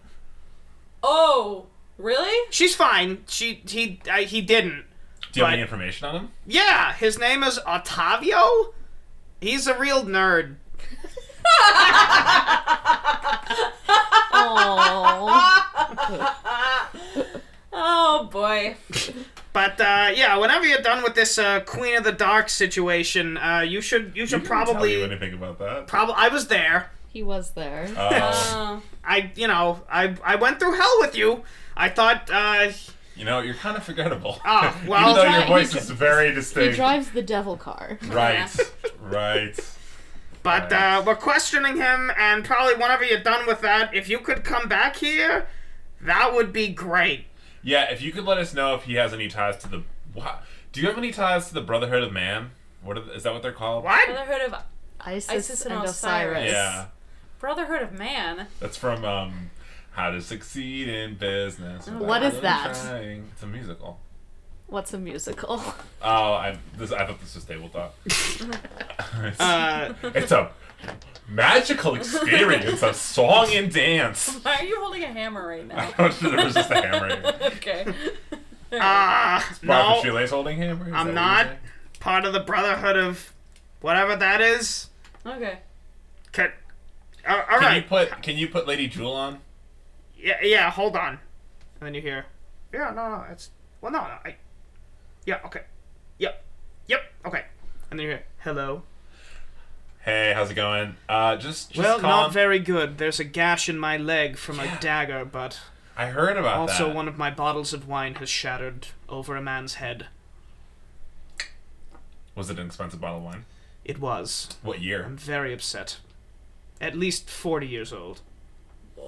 Oh, 1.03 1.67
really? 1.99 2.49
She's 2.51 2.75
fine. 2.75 3.25
She 3.29 3.63
he 3.67 4.01
uh, 4.11 4.19
he 4.19 4.41
didn't. 4.41 4.87
Do 5.35 5.41
you 5.41 5.45
have 5.47 5.53
any 5.55 5.63
information 5.63 6.07
on 6.09 6.15
him? 6.17 6.29
Yeah, 6.47 6.93
his 6.95 7.19
name 7.19 7.43
is 7.43 7.59
Ottavio. 7.67 8.73
He's 9.41 9.67
a 9.67 9.77
real 9.79 10.05
nerd. 10.05 10.57
Oh 17.77 18.29
boy. 18.31 18.77
But 19.53 19.81
uh, 19.81 20.11
yeah, 20.15 20.37
whenever 20.39 20.65
you're 20.65 20.83
done 20.83 21.03
with 21.03 21.15
this 21.15 21.39
uh, 21.39 21.61
Queen 21.61 21.97
of 21.97 22.05
the 22.05 22.13
Dark 22.13 22.49
situation, 22.49 23.37
uh, 23.37 23.61
you 23.61 23.81
should 23.81 24.13
you 24.17 24.27
should 24.27 24.43
Didn't 24.43 24.49
tell 24.49 24.65
probably 24.67 24.93
you 24.99 25.05
anything 25.05 25.35
about 25.35 25.59
that. 25.59 25.87
probably 25.87 26.15
I 26.17 26.29
was 26.29 26.49
there. 26.49 26.91
He 27.13 27.23
was 27.23 27.51
there. 27.53 27.89
Oh. 27.97 28.09
Oh. 28.13 28.83
I 29.05 29.33
you 29.35 29.49
know 29.49 29.81
I 29.91 30.15
I 30.25 30.37
went 30.37 30.61
through 30.61 30.75
hell 30.75 30.97
with 31.01 31.17
you. 31.17 31.43
I 31.77 31.89
thought 31.89 32.31
uh, 32.33 32.71
you 33.17 33.25
know, 33.25 33.41
you're 33.41 33.55
kind 33.55 33.77
of 33.77 33.85
forgettable. 33.85 34.41
Ah, 34.45 34.77
well- 34.87 35.11
Even 35.11 35.15
though 35.23 35.31
He 35.31 35.37
your 35.39 35.47
voice 35.47 35.75
is 35.75 35.91
very 35.91 36.35
he 36.35 36.71
drives 36.73 37.11
the 37.11 37.23
devil 37.23 37.57
car. 37.57 37.99
Right, 38.09 38.49
right. 39.01 39.59
but 40.43 40.73
uh, 40.73 41.03
we're 41.07 41.15
questioning 41.17 41.77
him, 41.77 42.11
and 42.19 42.45
probably 42.45 42.75
whenever 42.75 43.05
you're 43.05 43.23
done 43.23 43.47
with 43.47 43.61
that, 43.63 43.95
if 43.95 44.09
you 44.09 44.19
could 44.19 44.45
come 44.45 44.69
back 44.69 44.97
here, 44.97 45.47
that 46.01 46.35
would 46.35 46.53
be 46.53 46.69
great. 46.69 47.27
Yeah, 47.63 47.91
if 47.91 48.03
you 48.03 48.13
could 48.13 48.25
let 48.25 48.39
us 48.39 48.53
know 48.53 48.75
if 48.75 48.83
he 48.83 48.95
has 48.95 49.13
any 49.13 49.29
ties 49.29 49.57
to 49.59 49.69
the. 49.69 49.83
What? 50.13 50.43
Do 50.73 50.81
you 50.81 50.89
have 50.89 50.99
any 50.99 51.13
ties 51.13 51.49
to 51.49 51.55
the 51.55 51.61
Brotherhood 51.63 52.03
of 52.03 52.13
Man? 52.13 52.51
What 52.83 52.99
are, 52.99 53.11
is 53.13 53.23
that 53.23 53.33
what 53.33 53.43
they're 53.43 53.53
called? 53.53 53.85
What? 53.85 54.07
Brotherhood 54.07 54.53
of 54.53 54.63
Isis, 55.01 55.31
Isis 55.31 55.63
and 55.65 55.75
and 55.75 55.85
Osiris. 55.85 55.97
Osiris. 56.37 56.53
Yeah, 56.53 56.87
Brotherhood 57.39 57.83
of 57.83 57.93
Man. 57.93 58.49
that's 58.61 58.77
from 58.77 59.05
um, 59.05 59.51
How 59.95 60.11
to 60.11 60.21
Succeed 60.21 60.89
in 60.89 61.15
Business. 61.15 61.89
What 61.89 62.25
is 62.25 62.41
that? 62.41 62.75
Trying. 62.75 63.29
It's 63.33 63.45
a 63.45 63.47
musical. 63.47 64.01
What's 64.67 64.93
a 64.93 64.99
musical? 64.99 65.63
Oh, 66.03 66.33
I 66.35 66.59
this 66.77 66.91
I 66.91 67.07
thought 67.07 67.21
this 67.21 67.37
was 67.37 67.45
tabletop. 67.45 67.95
it's, 68.05 69.41
Uh, 69.41 69.95
it's 70.03 70.33
a 70.33 70.51
magical 71.29 71.95
experience 71.95 72.83
of 72.83 72.97
song 72.97 73.49
and 73.53 73.73
dance. 73.73 74.41
Why 74.43 74.57
are 74.57 74.65
you 74.65 74.81
holding 74.81 75.05
a 75.05 75.13
hammer 75.13 75.47
right 75.47 75.67
now? 75.67 75.79
I 75.99 76.09
don't 76.09 76.23
know, 76.23 76.31
there 76.31 76.45
was 76.45 76.55
just 76.55 76.71
a 76.73 76.75
hammer. 76.75 77.09
here. 77.09 77.51
okay. 77.57 77.95
uh, 78.73 79.43
Martha 79.63 79.63
no, 79.63 80.01
Shoelace 80.03 80.31
holding 80.31 80.57
hammer. 80.59 80.87
Is 80.87 80.91
that 80.93 80.99
I'm 80.99 81.15
not 81.15 81.47
part 82.01 82.25
of 82.25 82.33
the 82.33 82.41
Brotherhood 82.41 82.97
of 82.97 83.33
whatever 83.81 84.17
that 84.17 84.41
is. 84.41 84.89
Okay. 85.25 85.59
Can, 86.33 86.51
uh, 87.27 87.43
all 87.49 87.59
Can 87.59 87.61
right. 87.61 87.77
you 87.77 87.83
put 87.89 88.23
Can 88.23 88.37
you 88.37 88.49
put 88.49 88.67
Lady 88.67 88.89
Jewel 88.89 89.13
on? 89.13 89.39
Yeah, 90.25 90.39
yeah, 90.43 90.71
hold 90.71 90.97
on. 90.97 91.19
And 91.81 91.83
then 91.83 91.93
you 91.95 92.01
hear, 92.01 92.25
yeah, 92.73 92.91
no, 92.97 93.11
no, 93.11 93.25
it's, 93.31 93.51
well, 93.83 93.93
no, 93.93 93.99
no, 93.99 94.17
I, 94.25 94.37
yeah, 95.27 95.41
okay. 95.45 95.61
Yep, 96.17 96.43
yep, 96.87 97.03
okay. 97.27 97.45
And 97.91 98.01
then 98.01 98.05
you 98.07 98.13
hear, 98.13 98.23
hello. 98.39 98.85
Hey, 100.01 100.33
how's 100.35 100.51
it 100.51 100.55
going? 100.55 100.97
Uh, 101.11 101.37
just, 101.37 101.73
just 101.73 101.79
well, 101.79 102.01
calling- 102.01 102.23
not 102.23 102.33
very 102.33 102.59
good. 102.59 102.97
There's 102.97 103.21
a 103.21 103.25
gash 103.25 103.69
in 103.69 103.79
my 103.79 103.99
leg 103.99 104.39
from 104.39 104.61
a 104.61 104.79
dagger, 104.81 105.27
but 105.27 105.61
I 105.95 106.07
heard 106.07 106.39
about 106.39 106.57
also 106.57 106.87
that. 106.87 106.97
one 106.97 107.07
of 107.07 107.19
my 107.19 107.31
bottles 107.31 107.75
of 107.75 107.87
wine 107.87 108.15
has 108.15 108.31
shattered 108.31 108.87
over 109.11 109.37
a 109.37 109.43
man's 109.43 109.75
head. 109.75 110.07
Was 112.35 112.49
it 112.49 112.59
an 112.59 112.67
expensive 112.67 113.01
bottle 113.01 113.19
of 113.19 113.25
wine? 113.25 113.45
It 113.85 114.01
was. 114.01 114.49
What 114.63 114.81
year? 114.81 115.05
I'm 115.05 115.19
very 115.19 115.53
upset. 115.53 115.99
At 116.81 116.97
least 116.97 117.29
40 117.29 117.67
years 117.67 117.93
old. 117.93 118.23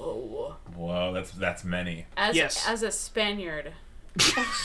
Whoa. 0.05 0.57
Whoa, 0.75 1.13
that's 1.13 1.31
that's 1.33 1.65
many. 1.65 2.07
As 2.17 2.37
Yes. 2.37 2.67
as 2.69 2.83
a 2.83 2.91
Spaniard, 2.91 3.73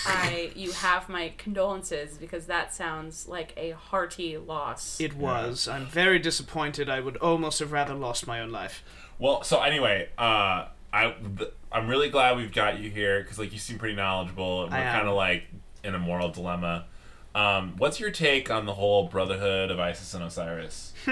I 0.06 0.52
you 0.56 0.72
have 0.72 1.10
my 1.10 1.34
condolences 1.38 2.18
because 2.18 2.46
that 2.48 2.74
sounds 2.74 3.28
like 3.28 3.54
a 3.58 3.72
hearty 3.72 4.38
loss. 4.38 5.00
It 5.00 5.16
was. 5.16 5.68
I'm 5.68 5.86
very 5.86 6.20
disappointed. 6.20 6.90
I 6.90 7.00
would 7.00 7.18
almost 7.18 7.60
have 7.60 7.72
rather 7.72 7.94
lost 7.94 8.28
my 8.28 8.40
own 8.42 8.52
life. 8.52 8.84
Well, 9.20 9.44
so 9.44 9.62
anyway, 9.62 10.10
uh, 10.18 10.68
I 10.94 11.16
th- 11.38 11.52
I'm 11.72 11.88
really 11.88 12.10
glad 12.10 12.38
we've 12.38 12.54
got 12.54 12.80
you 12.80 12.90
here 12.90 13.22
because 13.22 13.40
like 13.40 13.54
you 13.54 13.60
seem 13.60 13.78
pretty 13.78 13.96
knowledgeable. 13.96 14.66
And 14.66 14.74
I 14.74 14.80
we're 14.80 14.92
kind 14.92 15.08
of 15.08 15.16
like 15.16 15.44
in 15.84 15.96
a 15.96 16.00
moral 16.00 16.30
dilemma. 16.30 16.86
Um, 17.34 17.76
what's 17.78 18.00
your 18.00 18.12
take 18.12 18.52
on 18.52 18.66
the 18.66 18.74
whole 18.74 19.08
Brotherhood 19.08 19.72
of 19.72 19.80
Isis 19.80 20.14
and 20.14 20.24
Osiris? 20.24 20.94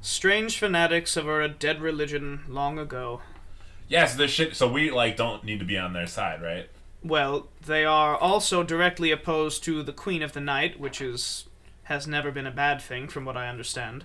Strange 0.00 0.58
fanatics 0.58 1.16
of 1.16 1.28
a 1.28 1.48
dead 1.48 1.80
religion 1.80 2.42
long 2.48 2.78
ago. 2.78 3.20
yeah, 3.88 4.06
so 4.06 4.18
this 4.18 4.30
shit. 4.30 4.54
So 4.56 4.70
we 4.70 4.90
like 4.90 5.16
don't 5.16 5.44
need 5.44 5.58
to 5.58 5.64
be 5.64 5.76
on 5.76 5.92
their 5.92 6.06
side, 6.06 6.40
right? 6.42 6.68
Well, 7.02 7.48
they 7.64 7.84
are 7.84 8.16
also 8.16 8.62
directly 8.62 9.10
opposed 9.10 9.62
to 9.64 9.82
the 9.82 9.92
Queen 9.92 10.22
of 10.22 10.32
the 10.32 10.40
Night, 10.40 10.78
which 10.80 11.00
is 11.00 11.44
has 11.84 12.06
never 12.06 12.30
been 12.30 12.46
a 12.46 12.50
bad 12.50 12.82
thing, 12.82 13.08
from 13.08 13.24
what 13.24 13.36
I 13.36 13.48
understand. 13.48 14.04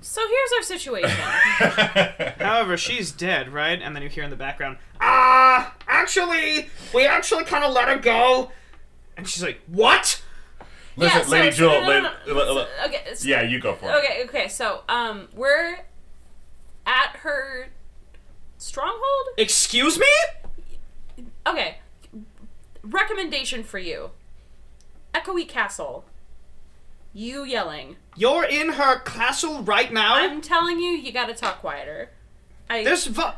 so 0.00 0.22
here's 0.28 0.52
our 0.56 0.62
situation. 0.62 1.10
However, 2.38 2.76
she's 2.76 3.10
dead, 3.12 3.52
right? 3.52 3.80
And 3.82 3.94
then 3.94 4.02
you 4.02 4.08
hear 4.08 4.24
in 4.24 4.30
the 4.30 4.36
background, 4.36 4.78
ah, 5.00 5.74
actually, 5.86 6.70
we 6.94 7.04
actually 7.04 7.44
kind 7.44 7.64
of 7.64 7.72
let 7.72 7.88
her 7.88 7.98
go. 7.98 8.50
And 9.16 9.28
she's 9.28 9.42
like, 9.42 9.60
what? 9.66 10.22
Listen, 10.98 11.18
yeah, 11.20 11.24
so- 11.24 11.30
Lady 11.30 11.50
so- 11.52 11.56
Jewel. 11.56 11.80
no, 11.82 12.00
no, 12.00 12.10
no, 12.26 12.34
la- 12.34 12.44
no, 12.44 12.52
la- 12.54 12.66
okay. 12.86 13.02
so- 13.14 13.28
yeah, 13.28 13.42
you 13.42 13.60
go 13.60 13.74
for 13.74 13.86
it. 13.90 13.94
Okay. 14.04 14.24
Okay. 14.24 14.48
So 14.48 14.82
um, 14.88 15.28
we're 15.32 15.78
at 16.86 17.16
her 17.22 17.68
stronghold. 18.58 19.28
Excuse 19.36 19.98
me? 19.98 20.06
Okay. 21.46 21.78
Recommendation 22.82 23.62
for 23.64 23.78
you. 23.78 24.10
Echoey 25.14 25.48
Castle. 25.48 26.04
You 27.12 27.44
yelling. 27.44 27.96
You're 28.16 28.44
in 28.44 28.70
her 28.72 29.00
castle 29.00 29.62
right 29.62 29.92
now? 29.92 30.14
I'm 30.14 30.40
telling 30.40 30.78
you, 30.78 30.90
you 30.90 31.10
gotta 31.12 31.34
talk 31.34 31.60
quieter. 31.60 32.10
I 32.70 32.84
There's 32.84 33.06
vo- 33.06 33.32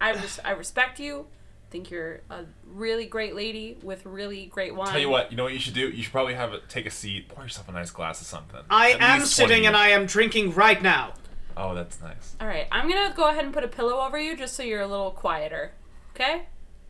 I 0.00 0.10
res- 0.12 0.40
I 0.44 0.50
respect 0.50 1.00
you. 1.00 1.26
Think 1.74 1.90
you're 1.90 2.20
a 2.30 2.44
really 2.68 3.04
great 3.04 3.34
lady 3.34 3.78
with 3.82 4.06
really 4.06 4.46
great 4.46 4.76
wine. 4.76 4.92
Tell 4.92 5.00
you 5.00 5.08
what, 5.08 5.32
you 5.32 5.36
know 5.36 5.42
what 5.42 5.54
you 5.54 5.58
should 5.58 5.74
do? 5.74 5.88
You 5.88 6.04
should 6.04 6.12
probably 6.12 6.34
have 6.34 6.52
a, 6.52 6.60
take 6.68 6.86
a 6.86 6.90
seat, 6.90 7.26
pour 7.26 7.42
yourself 7.42 7.68
a 7.68 7.72
nice 7.72 7.90
glass 7.90 8.20
of 8.20 8.28
something. 8.28 8.60
I 8.70 8.92
At 8.92 9.00
am 9.00 9.20
least 9.22 9.34
sitting 9.34 9.66
and 9.66 9.76
I 9.76 9.88
am 9.88 10.06
drinking 10.06 10.54
right 10.54 10.80
now. 10.80 11.14
Oh, 11.56 11.74
that's 11.74 12.00
nice. 12.00 12.36
All 12.40 12.46
right, 12.46 12.68
I'm 12.70 12.88
gonna 12.88 13.12
go 13.16 13.28
ahead 13.28 13.44
and 13.44 13.52
put 13.52 13.64
a 13.64 13.68
pillow 13.68 14.06
over 14.06 14.16
you 14.16 14.36
just 14.36 14.54
so 14.54 14.62
you're 14.62 14.82
a 14.82 14.86
little 14.86 15.10
quieter. 15.10 15.72
Okay? 16.14 16.42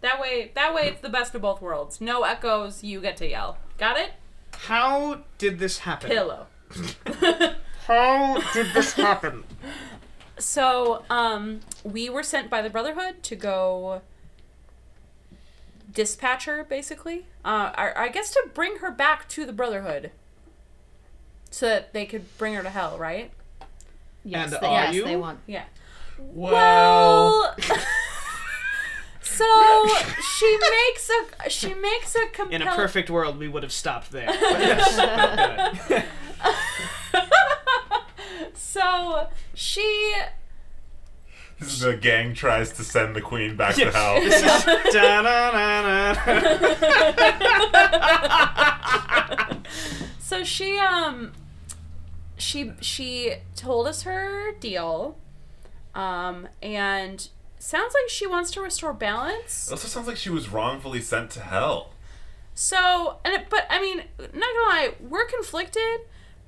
That 0.02 0.20
way, 0.20 0.52
that 0.54 0.74
way 0.74 0.82
it's 0.88 1.00
the 1.00 1.08
best 1.08 1.34
of 1.34 1.40
both 1.40 1.62
worlds. 1.62 1.98
No 2.02 2.24
echoes. 2.24 2.84
You 2.84 3.00
get 3.00 3.16
to 3.16 3.26
yell. 3.26 3.56
Got 3.78 3.96
it? 3.96 4.10
How 4.52 5.22
did 5.38 5.60
this 5.60 5.78
happen? 5.78 6.10
Pillow. 6.10 6.46
How 7.86 8.38
did 8.52 8.66
this 8.74 8.92
happen? 8.92 9.44
So, 10.36 11.06
um, 11.08 11.60
we 11.84 12.10
were 12.10 12.22
sent 12.22 12.50
by 12.50 12.60
the 12.60 12.68
Brotherhood 12.68 13.22
to 13.22 13.34
go 13.34 14.02
dispatch 15.94 16.44
her, 16.44 16.64
basically. 16.64 17.26
Uh, 17.44 17.72
I, 17.74 17.92
I 17.96 18.08
guess 18.08 18.32
to 18.32 18.50
bring 18.52 18.76
her 18.78 18.90
back 18.90 19.28
to 19.30 19.46
the 19.46 19.52
Brotherhood, 19.52 20.10
so 21.50 21.66
that 21.66 21.92
they 21.92 22.04
could 22.04 22.36
bring 22.36 22.54
her 22.54 22.62
to 22.62 22.70
hell, 22.70 22.98
right? 22.98 23.30
Yes, 24.24 24.52
And 24.52 24.62
they, 24.62 24.66
are 24.66 24.84
yes, 24.86 24.94
you? 24.94 25.04
they 25.04 25.16
want. 25.16 25.40
Yeah. 25.46 25.64
Well, 26.18 27.54
so 29.22 29.86
she 30.38 30.58
makes 30.58 31.10
a 31.10 31.50
she 31.50 31.74
makes 31.74 32.14
a 32.14 32.26
compelling. 32.32 32.62
In 32.62 32.68
a 32.68 32.74
perfect 32.74 33.10
world, 33.10 33.38
we 33.38 33.48
would 33.48 33.62
have 33.62 33.72
stopped 33.72 34.10
there. 34.12 34.26
But 34.40 34.60
yes, 34.60 34.96
don't 34.96 35.88
do 35.88 35.94
it. 35.96 36.04
So 38.54 39.28
she 39.54 40.14
this 40.22 40.22
is 40.24 40.43
the 41.80 41.96
gang 41.96 42.34
tries 42.34 42.72
to 42.72 42.84
send 42.84 43.14
the 43.16 43.20
queen 43.20 43.56
back 43.56 43.74
to 43.76 43.90
hell. 43.90 44.20
This 44.20 44.42
is 44.42 44.92
da-na-na-na. 44.94 46.14
so 50.18 50.42
she 50.44 50.78
um 50.78 51.32
she 52.36 52.72
she 52.80 53.34
told 53.56 53.86
us 53.86 54.02
her 54.02 54.52
deal 54.60 55.16
um 55.94 56.48
and 56.62 57.28
sounds 57.58 57.94
like 57.94 58.08
she 58.10 58.26
wants 58.26 58.50
to 58.50 58.60
restore 58.60 58.92
balance 58.92 59.68
It 59.68 59.72
also 59.72 59.88
sounds 59.88 60.06
like 60.06 60.16
she 60.16 60.30
was 60.30 60.48
wrongfully 60.50 61.00
sent 61.00 61.30
to 61.32 61.40
hell. 61.40 61.92
so 62.54 63.18
and 63.24 63.34
it, 63.34 63.46
but 63.50 63.66
i 63.70 63.80
mean 63.80 64.02
not 64.18 64.32
gonna 64.32 64.68
lie 64.68 64.94
we're 65.00 65.24
conflicted 65.26 66.00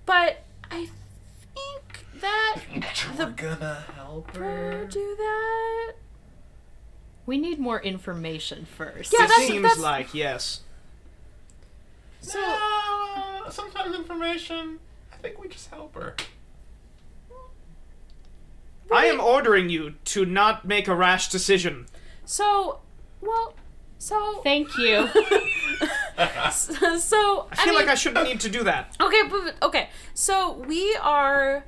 but 0.04 0.42
i 0.70 0.88
think 1.54 2.04
that 2.20 2.56
We're 3.18 3.32
gonna 4.06 4.12
help 4.12 4.36
her 4.36 4.84
do 4.90 5.16
that 5.18 5.92
We 7.26 7.38
need 7.38 7.58
more 7.58 7.80
information 7.80 8.64
first. 8.66 9.12
Yeah, 9.12 9.24
it 9.24 9.28
that's- 9.28 9.46
seems 9.48 9.62
that's- 9.62 9.78
like 9.80 10.14
yes. 10.14 10.60
so 12.20 12.38
No, 12.40 13.42
uh, 13.46 13.50
sometimes 13.50 13.94
information. 13.96 14.78
I 15.12 15.16
think 15.16 15.40
we 15.40 15.48
just 15.48 15.70
help 15.70 15.94
her. 15.96 16.14
I 18.92 19.06
am 19.06 19.20
ordering 19.20 19.68
you 19.68 19.94
to 20.06 20.24
not 20.24 20.64
make 20.64 20.86
a 20.86 20.94
rash 20.94 21.28
decision. 21.28 21.86
so 22.24 22.78
well 23.20 23.54
so 23.98 24.40
Thank 24.44 24.76
you. 24.78 25.08
so 26.52 27.48
I 27.50 27.56
feel 27.56 27.66
mean, 27.66 27.74
like 27.74 27.88
I 27.88 27.94
shouldn't 27.96 28.26
need 28.28 28.40
to 28.40 28.48
do 28.48 28.62
that. 28.64 28.96
Okay, 29.00 29.22
but 29.28 29.54
okay. 29.62 29.88
So 30.14 30.52
we 30.52 30.94
are 31.02 31.64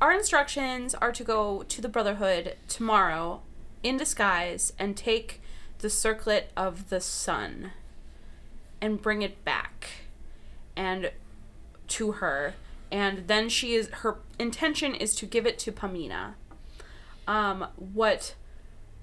our 0.00 0.12
instructions 0.12 0.94
are 0.94 1.12
to 1.12 1.24
go 1.24 1.62
to 1.64 1.80
the 1.80 1.88
Brotherhood 1.88 2.56
tomorrow 2.68 3.42
in 3.82 3.96
disguise 3.96 4.72
and 4.78 4.96
take 4.96 5.40
the 5.78 5.90
circlet 5.90 6.50
of 6.56 6.88
the 6.88 7.00
sun 7.00 7.72
and 8.80 9.00
bring 9.00 9.22
it 9.22 9.44
back 9.44 9.88
and 10.76 11.10
to 11.88 12.12
her 12.12 12.54
and 12.90 13.26
then 13.26 13.48
she 13.48 13.74
is 13.74 13.88
her 13.88 14.18
intention 14.38 14.94
is 14.94 15.14
to 15.16 15.26
give 15.26 15.46
it 15.46 15.58
to 15.60 15.72
Pamina. 15.72 16.34
Um, 17.26 17.66
what 17.76 18.34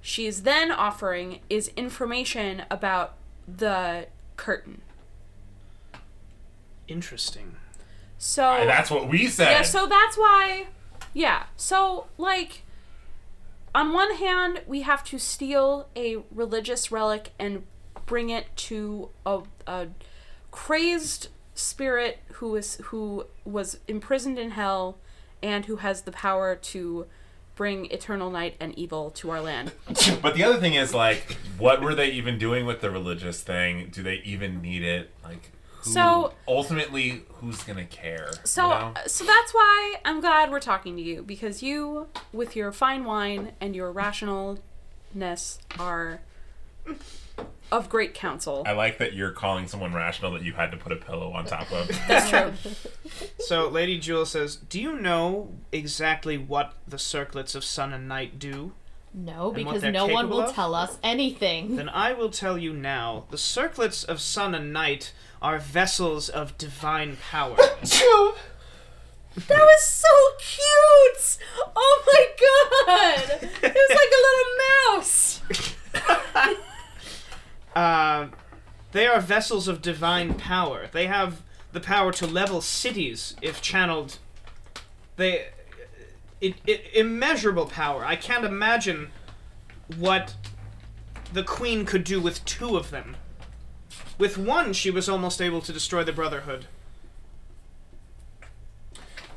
she 0.02 0.26
is 0.26 0.44
then 0.44 0.72
offering 0.72 1.40
is 1.50 1.70
information 1.76 2.64
about 2.72 3.16
the 3.48 4.08
curtain. 4.38 4.82
Interesting. 6.88 7.56
So 8.26 8.46
And 8.54 8.70
that's 8.70 8.90
what 8.90 9.10
we 9.10 9.28
said. 9.28 9.52
yeah, 9.52 9.62
so 9.64 9.86
that's 9.86 10.18
why 10.18 10.68
yeah. 11.14 11.44
So 11.58 12.08
like 12.18 12.64
on 13.76 13.92
one 13.92 14.16
hand, 14.16 14.62
we 14.66 14.84
have 14.84 15.04
to 15.06 15.18
steal 15.20 15.90
a 15.96 16.18
religious 16.32 16.90
relic 16.90 17.34
and 17.38 17.64
bring 18.06 18.30
it 18.30 18.46
to 18.56 19.10
a, 19.26 19.42
a 19.68 19.88
crazed 20.52 21.28
spirit 21.54 22.20
who 22.36 22.56
is 22.56 22.76
who 22.86 23.26
was 23.44 23.80
imprisoned 23.90 24.40
in 24.40 24.52
hell 24.52 24.98
and 25.42 25.66
who 25.66 25.76
has 25.78 26.04
the 26.04 26.12
power 26.12 26.56
to 26.56 27.06
bring 27.56 27.92
eternal 27.92 28.32
night 28.32 28.56
and 28.58 28.74
evil 28.80 29.12
to 29.12 29.32
our 29.32 29.42
land. 29.42 29.74
But 30.22 30.36
the 30.36 30.44
other 30.46 30.60
thing 30.62 30.76
is 30.76 30.94
like, 30.94 31.38
what 31.58 31.82
were 31.82 31.94
they 31.94 32.10
even 32.12 32.38
doing 32.40 32.66
with 32.66 32.80
the 32.80 32.90
religious 32.90 33.44
thing? 33.44 33.90
Do 33.92 34.02
they 34.02 34.22
even 34.24 34.62
need 34.62 34.82
it? 34.84 35.12
Like, 35.24 35.52
who, 35.84 35.92
So- 35.92 36.34
ultimately, 36.48 37.24
who's 37.36 37.64
gonna 37.64 37.86
care? 37.86 38.32
So 38.44 38.64
you 38.64 38.70
know? 38.70 38.94
so 39.08 39.24
that's 39.26 39.54
why 39.54 39.96
I'm 40.06 40.22
glad 40.22 40.52
we're 40.52 40.60
talking 40.60 40.96
to 40.98 41.02
you 41.02 41.22
because 41.24 41.62
you 41.64 42.08
with 42.32 42.56
your 42.56 42.72
fine 42.72 43.04
wine 43.06 43.52
and 43.62 43.76
your 43.76 43.92
rationalness 43.94 45.58
are 45.80 46.22
of 47.72 47.90
great 47.90 48.14
counsel. 48.14 48.64
I 48.68 48.74
like 48.74 48.98
that 49.00 49.14
you're 49.14 49.32
calling 49.32 49.68
someone 49.68 49.94
rational 49.94 50.32
that 50.34 50.44
you 50.44 50.54
had 50.54 50.72
to 50.72 50.78
put 50.78 50.92
a 50.92 50.96
pillow 50.96 51.32
on 51.32 51.46
top 51.46 51.72
of. 51.72 51.88
That's 52.08 52.30
true. 52.30 52.54
So 53.40 53.68
Lady 53.70 54.00
Jewel 54.00 54.26
says, 54.26 54.56
"Do 54.56 54.82
you 54.82 55.00
know 55.00 55.52
exactly 55.72 56.38
what 56.38 56.74
the 56.88 56.98
circlets 56.98 57.56
of 57.56 57.64
sun 57.64 57.94
and 57.94 58.08
night 58.08 58.40
do?" 58.40 58.74
No, 59.14 59.52
because 59.52 59.84
no 59.84 60.08
one 60.08 60.30
will 60.30 60.42
of? 60.42 60.54
tell 60.56 60.74
us 60.74 60.98
anything. 61.04 61.76
Then 61.76 61.90
I 61.90 62.14
will 62.14 62.30
tell 62.30 62.58
you 62.58 62.74
now. 62.74 63.26
The 63.30 63.38
circlets 63.38 64.04
of 64.04 64.20
sun 64.20 64.56
and 64.56 64.74
night 64.74 65.14
are 65.42 65.60
vessels 65.60 66.30
of 66.30 66.58
divine 66.58 67.18
power. 67.18 67.58
That 69.36 69.62
was 69.62 69.84
so 69.84 70.08
cute! 70.38 71.40
Oh 71.76 72.04
my 72.06 72.28
god! 72.40 73.50
It 73.64 73.74
was 73.74 73.90
like 73.90 74.12
a 74.14 74.22
little 74.24 74.98
mouse! 75.00 75.42
Uh, 77.76 78.28
they 78.92 79.08
are 79.08 79.20
vessels 79.20 79.68
of 79.68 79.82
divine 79.82 80.36
power. 80.36 80.88
They 80.92 81.08
have 81.08 81.42
the 81.72 81.80
power 81.80 82.12
to 82.14 82.28
level 82.28 82.62
cities 82.62 83.36
if 83.42 83.64
channeled. 83.64 84.20
They, 85.16 85.48
it, 86.44 86.56
it 86.68 86.86
immeasurable 86.94 87.66
power. 87.68 88.06
I 88.06 88.16
can't 88.16 88.46
imagine 88.46 89.12
what 89.98 90.36
the 91.32 91.44
queen 91.44 91.86
could 91.86 92.04
do 92.04 92.20
with 92.22 92.44
two 92.46 92.76
of 92.78 92.92
them. 92.92 93.16
With 94.18 94.38
one, 94.38 94.74
she 94.74 94.92
was 94.92 95.08
almost 95.10 95.42
able 95.42 95.62
to 95.62 95.74
destroy 95.74 96.04
the 96.04 96.14
Brotherhood. 96.14 96.66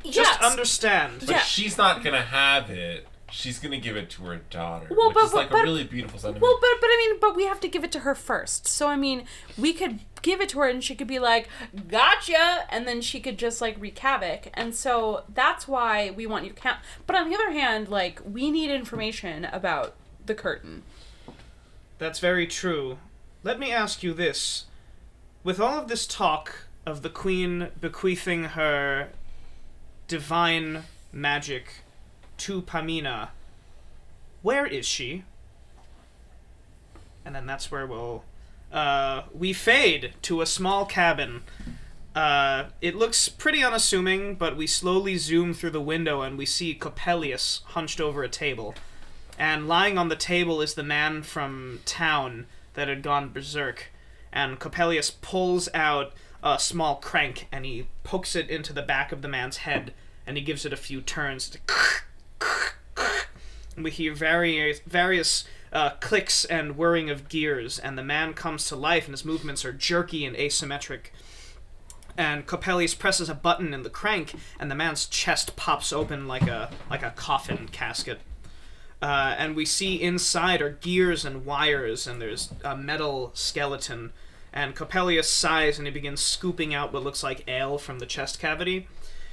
Just 0.03 0.17
yes. 0.17 0.41
understand. 0.51 1.19
But 1.21 1.29
Yeah. 1.29 1.39
she's 1.39 1.77
not 1.77 2.03
gonna 2.03 2.21
have 2.21 2.69
it. 2.69 3.07
She's 3.29 3.59
gonna 3.59 3.77
give 3.79 3.97
it 3.97 4.09
to 4.11 4.23
her 4.23 4.37
daughter, 4.37 4.87
Well, 4.89 5.09
which 5.09 5.15
but- 5.15 5.23
is 5.25 5.33
like 5.33 5.49
but- 5.49 5.59
a 5.61 5.63
really 5.63 5.83
beautiful 5.83 6.17
sentiment. 6.19 6.41
Well, 6.41 6.57
but 6.61 6.69
but 6.79 6.87
I 6.87 6.97
mean, 6.97 7.19
but 7.19 7.35
we 7.35 7.45
have 7.45 7.59
to 7.59 7.67
give 7.67 7.83
it 7.83 7.91
to 7.93 7.99
her 7.99 8.15
first. 8.15 8.67
So 8.67 8.87
I 8.87 8.95
mean, 8.95 9.25
we 9.57 9.73
could 9.73 9.99
give 10.21 10.39
it 10.41 10.49
to 10.49 10.59
her, 10.59 10.67
and 10.69 10.81
she 10.83 10.95
could 10.95 11.07
be 11.07 11.19
like, 11.19 11.49
"Gotcha," 11.89 12.65
and 12.69 12.87
then 12.87 13.01
she 13.01 13.19
could 13.19 13.37
just 13.37 13.59
like 13.61 13.75
wreak 13.79 13.99
havoc. 13.99 14.47
And 14.53 14.73
so 14.73 15.23
that's 15.33 15.67
why 15.67 16.11
we 16.11 16.25
want 16.25 16.45
you 16.45 16.53
count. 16.53 16.79
But 17.05 17.15
on 17.17 17.29
the 17.29 17.35
other 17.35 17.51
hand, 17.51 17.89
like 17.89 18.21
we 18.25 18.49
need 18.49 18.71
information 18.71 19.43
about 19.45 19.95
the 20.25 20.33
curtain. 20.33 20.83
That's 21.97 22.19
very 22.19 22.47
true. 22.47 22.97
Let 23.43 23.59
me 23.59 23.71
ask 23.71 24.03
you 24.03 24.13
this. 24.13 24.65
With 25.43 25.59
all 25.59 25.79
of 25.79 25.87
this 25.89 26.07
talk 26.07 26.67
of 26.85 27.01
the 27.01 27.09
queen 27.09 27.69
bequeathing 27.79 28.45
her 28.45 29.09
divine 30.07 30.83
magic 31.11 31.83
to 32.37 32.61
Pamina, 32.61 33.29
where 34.41 34.65
is 34.65 34.85
she? 34.85 35.23
And 37.25 37.35
then 37.35 37.45
that's 37.45 37.71
where 37.71 37.85
we'll 37.85 38.23
uh, 38.71 39.23
we 39.33 39.53
fade 39.53 40.13
to 40.23 40.41
a 40.41 40.45
small 40.45 40.85
cabin. 40.85 41.43
Uh, 42.15 42.65
it 42.81 42.95
looks 42.95 43.29
pretty 43.29 43.63
unassuming, 43.63 44.35
but 44.35 44.57
we 44.57 44.67
slowly 44.67 45.17
zoom 45.17 45.53
through 45.53 45.69
the 45.69 45.81
window 45.81 46.21
and 46.21 46.37
we 46.37 46.45
see 46.45 46.73
Coppelius 46.75 47.63
hunched 47.63 48.01
over 48.01 48.23
a 48.23 48.29
table 48.29 48.73
and 49.37 49.67
lying 49.67 49.97
on 49.97 50.09
the 50.09 50.15
table 50.15 50.61
is 50.61 50.73
the 50.73 50.83
man 50.83 51.21
from 51.21 51.79
town 51.85 52.47
that 52.73 52.87
had 52.87 53.03
gone 53.03 53.29
berserk. 53.29 53.91
And 54.33 54.59
Coppelius 54.59 55.11
pulls 55.21 55.69
out 55.73 56.13
a 56.43 56.59
small 56.59 56.95
crank 56.95 57.47
and 57.51 57.65
he 57.65 57.87
pokes 58.03 58.35
it 58.35 58.49
into 58.49 58.73
the 58.73 58.81
back 58.81 59.11
of 59.11 59.21
the 59.21 59.27
man's 59.27 59.57
head 59.57 59.93
and 60.25 60.37
he 60.37 60.43
gives 60.43 60.65
it 60.65 60.73
a 60.73 60.77
few 60.77 61.01
turns. 61.01 61.55
And 61.55 61.61
we 63.83 63.91
hear 63.91 64.13
various 64.13 64.79
various 64.85 65.45
uh, 65.71 65.91
clicks 65.99 66.45
and 66.45 66.77
whirring 66.77 67.09
of 67.09 67.29
gears, 67.29 67.77
and 67.79 67.97
the 67.97 68.03
man 68.03 68.33
comes 68.33 68.67
to 68.67 68.75
life, 68.75 69.05
and 69.05 69.13
his 69.13 69.25
movements 69.25 69.65
are 69.65 69.73
jerky 69.73 70.25
and 70.25 70.35
asymmetric. 70.35 71.11
And 72.17 72.47
Coppelius 72.47 72.97
presses 72.97 73.29
a 73.29 73.35
button 73.35 73.73
in 73.73 73.83
the 73.83 73.89
crank, 73.89 74.33
and 74.59 74.71
the 74.71 74.75
man's 74.75 75.05
chest 75.05 75.55
pops 75.55 75.93
open 75.93 76.27
like 76.27 76.47
a 76.47 76.71
like 76.89 77.03
a 77.03 77.11
coffin 77.11 77.67
casket 77.71 78.19
uh, 79.01 79.35
and 79.37 79.55
we 79.55 79.65
see 79.65 80.01
inside 80.01 80.61
are 80.61 80.71
gears 80.71 81.23
and 81.23 81.45
wires, 81.45 82.07
and 82.07 82.21
there's 82.21 82.51
a 82.63 82.75
metal 82.75 83.31
skeleton. 83.33 84.11
And 84.51 84.75
Coppelius 84.75 85.25
sighs 85.25 85.77
and 85.77 85.85
he 85.85 85.93
begins 85.93 86.21
scooping 86.21 86.73
out 86.73 86.91
what 86.91 87.03
looks 87.03 87.21
like 87.21 87.47
ale 87.47 87.77
from 87.77 87.99
the 87.99 88.07
chest 88.07 88.39
cavity. 88.39 88.87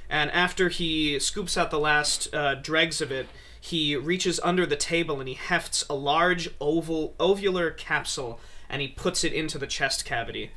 And 0.07 0.29
after 0.31 0.69
he 0.69 1.17
scoops 1.17 1.57
out 1.57 1.71
the 1.71 1.79
last 1.79 2.31
uh, 2.33 2.55
dregs 2.55 3.01
of 3.01 3.11
it, 3.11 3.27
he 3.65 3.95
reaches 3.95 4.39
under 4.43 4.65
the 4.65 4.75
table 4.75 5.19
and 5.19 5.27
he 5.27 5.35
hefts 5.35 5.83
a 5.89 5.95
large 5.95 6.49
oval 6.61 7.15
ovular 7.19 7.75
capsule 7.75 8.39
and 8.69 8.81
he 8.81 8.87
puts 8.87 9.23
it 9.23 9.33
into 9.33 9.57
the 9.57 9.67
chest 9.67 10.05
cavity. 10.05 10.51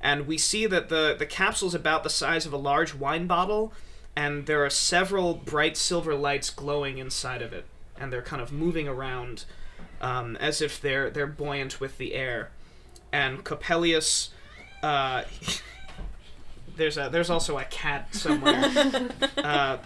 And 0.00 0.26
we 0.26 0.38
see 0.38 0.66
that 0.66 0.88
the 0.88 1.14
the 1.18 1.26
capsule's 1.26 1.74
about 1.74 2.04
the 2.04 2.10
size 2.10 2.46
of 2.46 2.52
a 2.52 2.58
large 2.58 2.94
wine 2.94 3.26
bottle, 3.26 3.72
and 4.14 4.46
there 4.46 4.64
are 4.64 4.70
several 4.70 5.34
bright 5.34 5.76
silver 5.76 6.14
lights 6.14 6.50
glowing 6.50 6.98
inside 6.98 7.40
of 7.40 7.52
it 7.52 7.64
and 7.98 8.12
they're 8.12 8.22
kind 8.22 8.42
of 8.42 8.52
moving 8.52 8.88
around 8.88 9.44
um, 10.00 10.36
as 10.36 10.60
if 10.60 10.80
they're 10.80 11.10
they're 11.10 11.26
buoyant 11.26 11.80
with 11.80 11.98
the 11.98 12.14
air. 12.14 12.50
And 13.12 13.44
Coppelius, 13.44 14.30
uh, 14.82 15.24
there's 16.76 16.98
a 16.98 17.08
there's 17.10 17.30
also 17.30 17.58
a 17.58 17.64
cat 17.64 18.14
somewhere, 18.14 19.08
uh, 19.38 19.78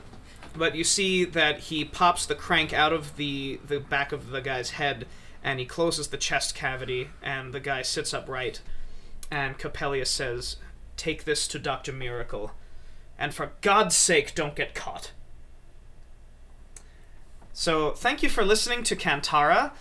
but 0.57 0.75
you 0.75 0.85
see 0.85 1.25
that 1.25 1.59
he 1.59 1.85
pops 1.85 2.27
the 2.27 2.35
crank 2.35 2.73
out 2.73 2.93
of 2.93 3.17
the 3.17 3.61
the 3.67 3.81
back 3.81 4.13
of 4.13 4.31
the 4.31 4.41
guy's 4.41 4.71
head, 4.71 5.07
and 5.43 5.59
he 5.59 5.67
closes 5.67 6.09
the 6.09 6.17
chest 6.17 6.55
cavity, 6.55 7.11
and 7.23 7.53
the 7.53 7.61
guy 7.61 7.83
sits 7.83 8.15
upright. 8.15 8.61
And 9.31 9.59
Coppelius 9.59 10.09
says, 10.09 10.57
"Take 10.97 11.25
this 11.25 11.47
to 11.49 11.59
Doctor 11.59 11.93
Miracle, 11.93 12.53
and 13.19 13.35
for 13.35 13.53
God's 13.61 13.97
sake, 13.97 14.35
don't 14.35 14.57
get 14.57 14.75
caught." 14.75 15.13
So, 17.53 17.91
thank 17.91 18.23
you 18.23 18.29
for 18.29 18.45
listening 18.45 18.85
to 18.85 18.97
Kantara. 18.97 19.73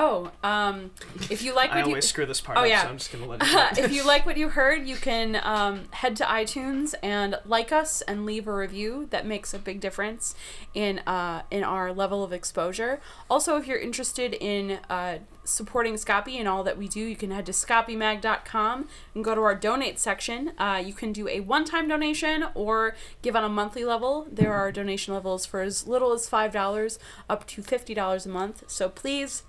Oh, 0.00 0.30
um, 0.44 0.92
if 1.28 1.42
you 1.42 1.54
like 1.56 1.70
I 1.72 1.76
what 1.76 1.80
you 1.86 1.90
always 1.90 2.08
screw 2.08 2.24
this 2.24 2.40
part 2.40 2.56
Oh, 2.56 2.60
up, 2.62 2.68
yeah. 2.68 2.82
so 2.82 2.88
I'm 2.88 2.98
just 2.98 3.10
gonna 3.10 3.26
let 3.26 3.42
it 3.78 3.84
if 3.84 3.92
you 3.92 4.06
like 4.06 4.24
what 4.26 4.36
you 4.36 4.48
heard, 4.50 4.86
you 4.86 4.94
can 4.94 5.40
um, 5.42 5.86
head 5.90 6.14
to 6.16 6.24
iTunes 6.24 6.94
and 7.02 7.34
like 7.44 7.72
us 7.72 8.00
and 8.02 8.24
leave 8.24 8.46
a 8.46 8.54
review. 8.54 9.08
That 9.10 9.26
makes 9.26 9.52
a 9.52 9.58
big 9.58 9.80
difference 9.80 10.36
in 10.72 11.00
uh, 11.00 11.42
in 11.50 11.64
our 11.64 11.92
level 11.92 12.22
of 12.22 12.32
exposure. 12.32 13.00
Also, 13.28 13.56
if 13.56 13.66
you're 13.66 13.78
interested 13.78 14.34
in 14.34 14.78
uh, 14.88 15.18
supporting 15.42 15.96
Scoppy 15.96 16.38
and 16.38 16.46
all 16.46 16.62
that 16.62 16.78
we 16.78 16.86
do, 16.86 17.00
you 17.00 17.16
can 17.16 17.32
head 17.32 17.46
to 17.46 17.52
scoppymag.com 17.52 18.88
and 19.16 19.24
go 19.24 19.34
to 19.34 19.40
our 19.40 19.54
donate 19.56 19.98
section. 19.98 20.52
Uh, 20.58 20.80
you 20.84 20.92
can 20.92 21.12
do 21.12 21.26
a 21.26 21.40
one-time 21.40 21.88
donation 21.88 22.44
or 22.54 22.94
give 23.22 23.34
on 23.34 23.42
a 23.42 23.48
monthly 23.48 23.84
level. 23.84 24.28
There 24.30 24.52
are 24.54 24.70
donation 24.70 25.12
levels 25.14 25.44
for 25.44 25.60
as 25.60 25.88
little 25.88 26.12
as 26.12 26.28
five 26.28 26.52
dollars 26.52 26.98
up 27.28 27.46
to 27.48 27.62
fifty 27.62 27.94
dollars 27.94 28.26
a 28.26 28.28
month. 28.28 28.62
So 28.68 28.88
please 28.88 29.42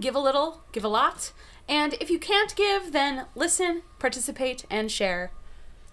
give 0.00 0.14
a 0.14 0.20
little, 0.20 0.62
give 0.72 0.84
a 0.84 0.88
lot. 0.88 1.32
And 1.68 1.94
if 1.94 2.10
you 2.10 2.18
can't 2.18 2.54
give, 2.56 2.92
then 2.92 3.26
listen, 3.34 3.82
participate, 3.98 4.64
and 4.70 4.90
share. 4.90 5.32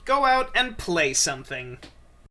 Go 0.06 0.26
out 0.26 0.52
and 0.56 0.78
play 0.78 1.14
something. 1.14 1.80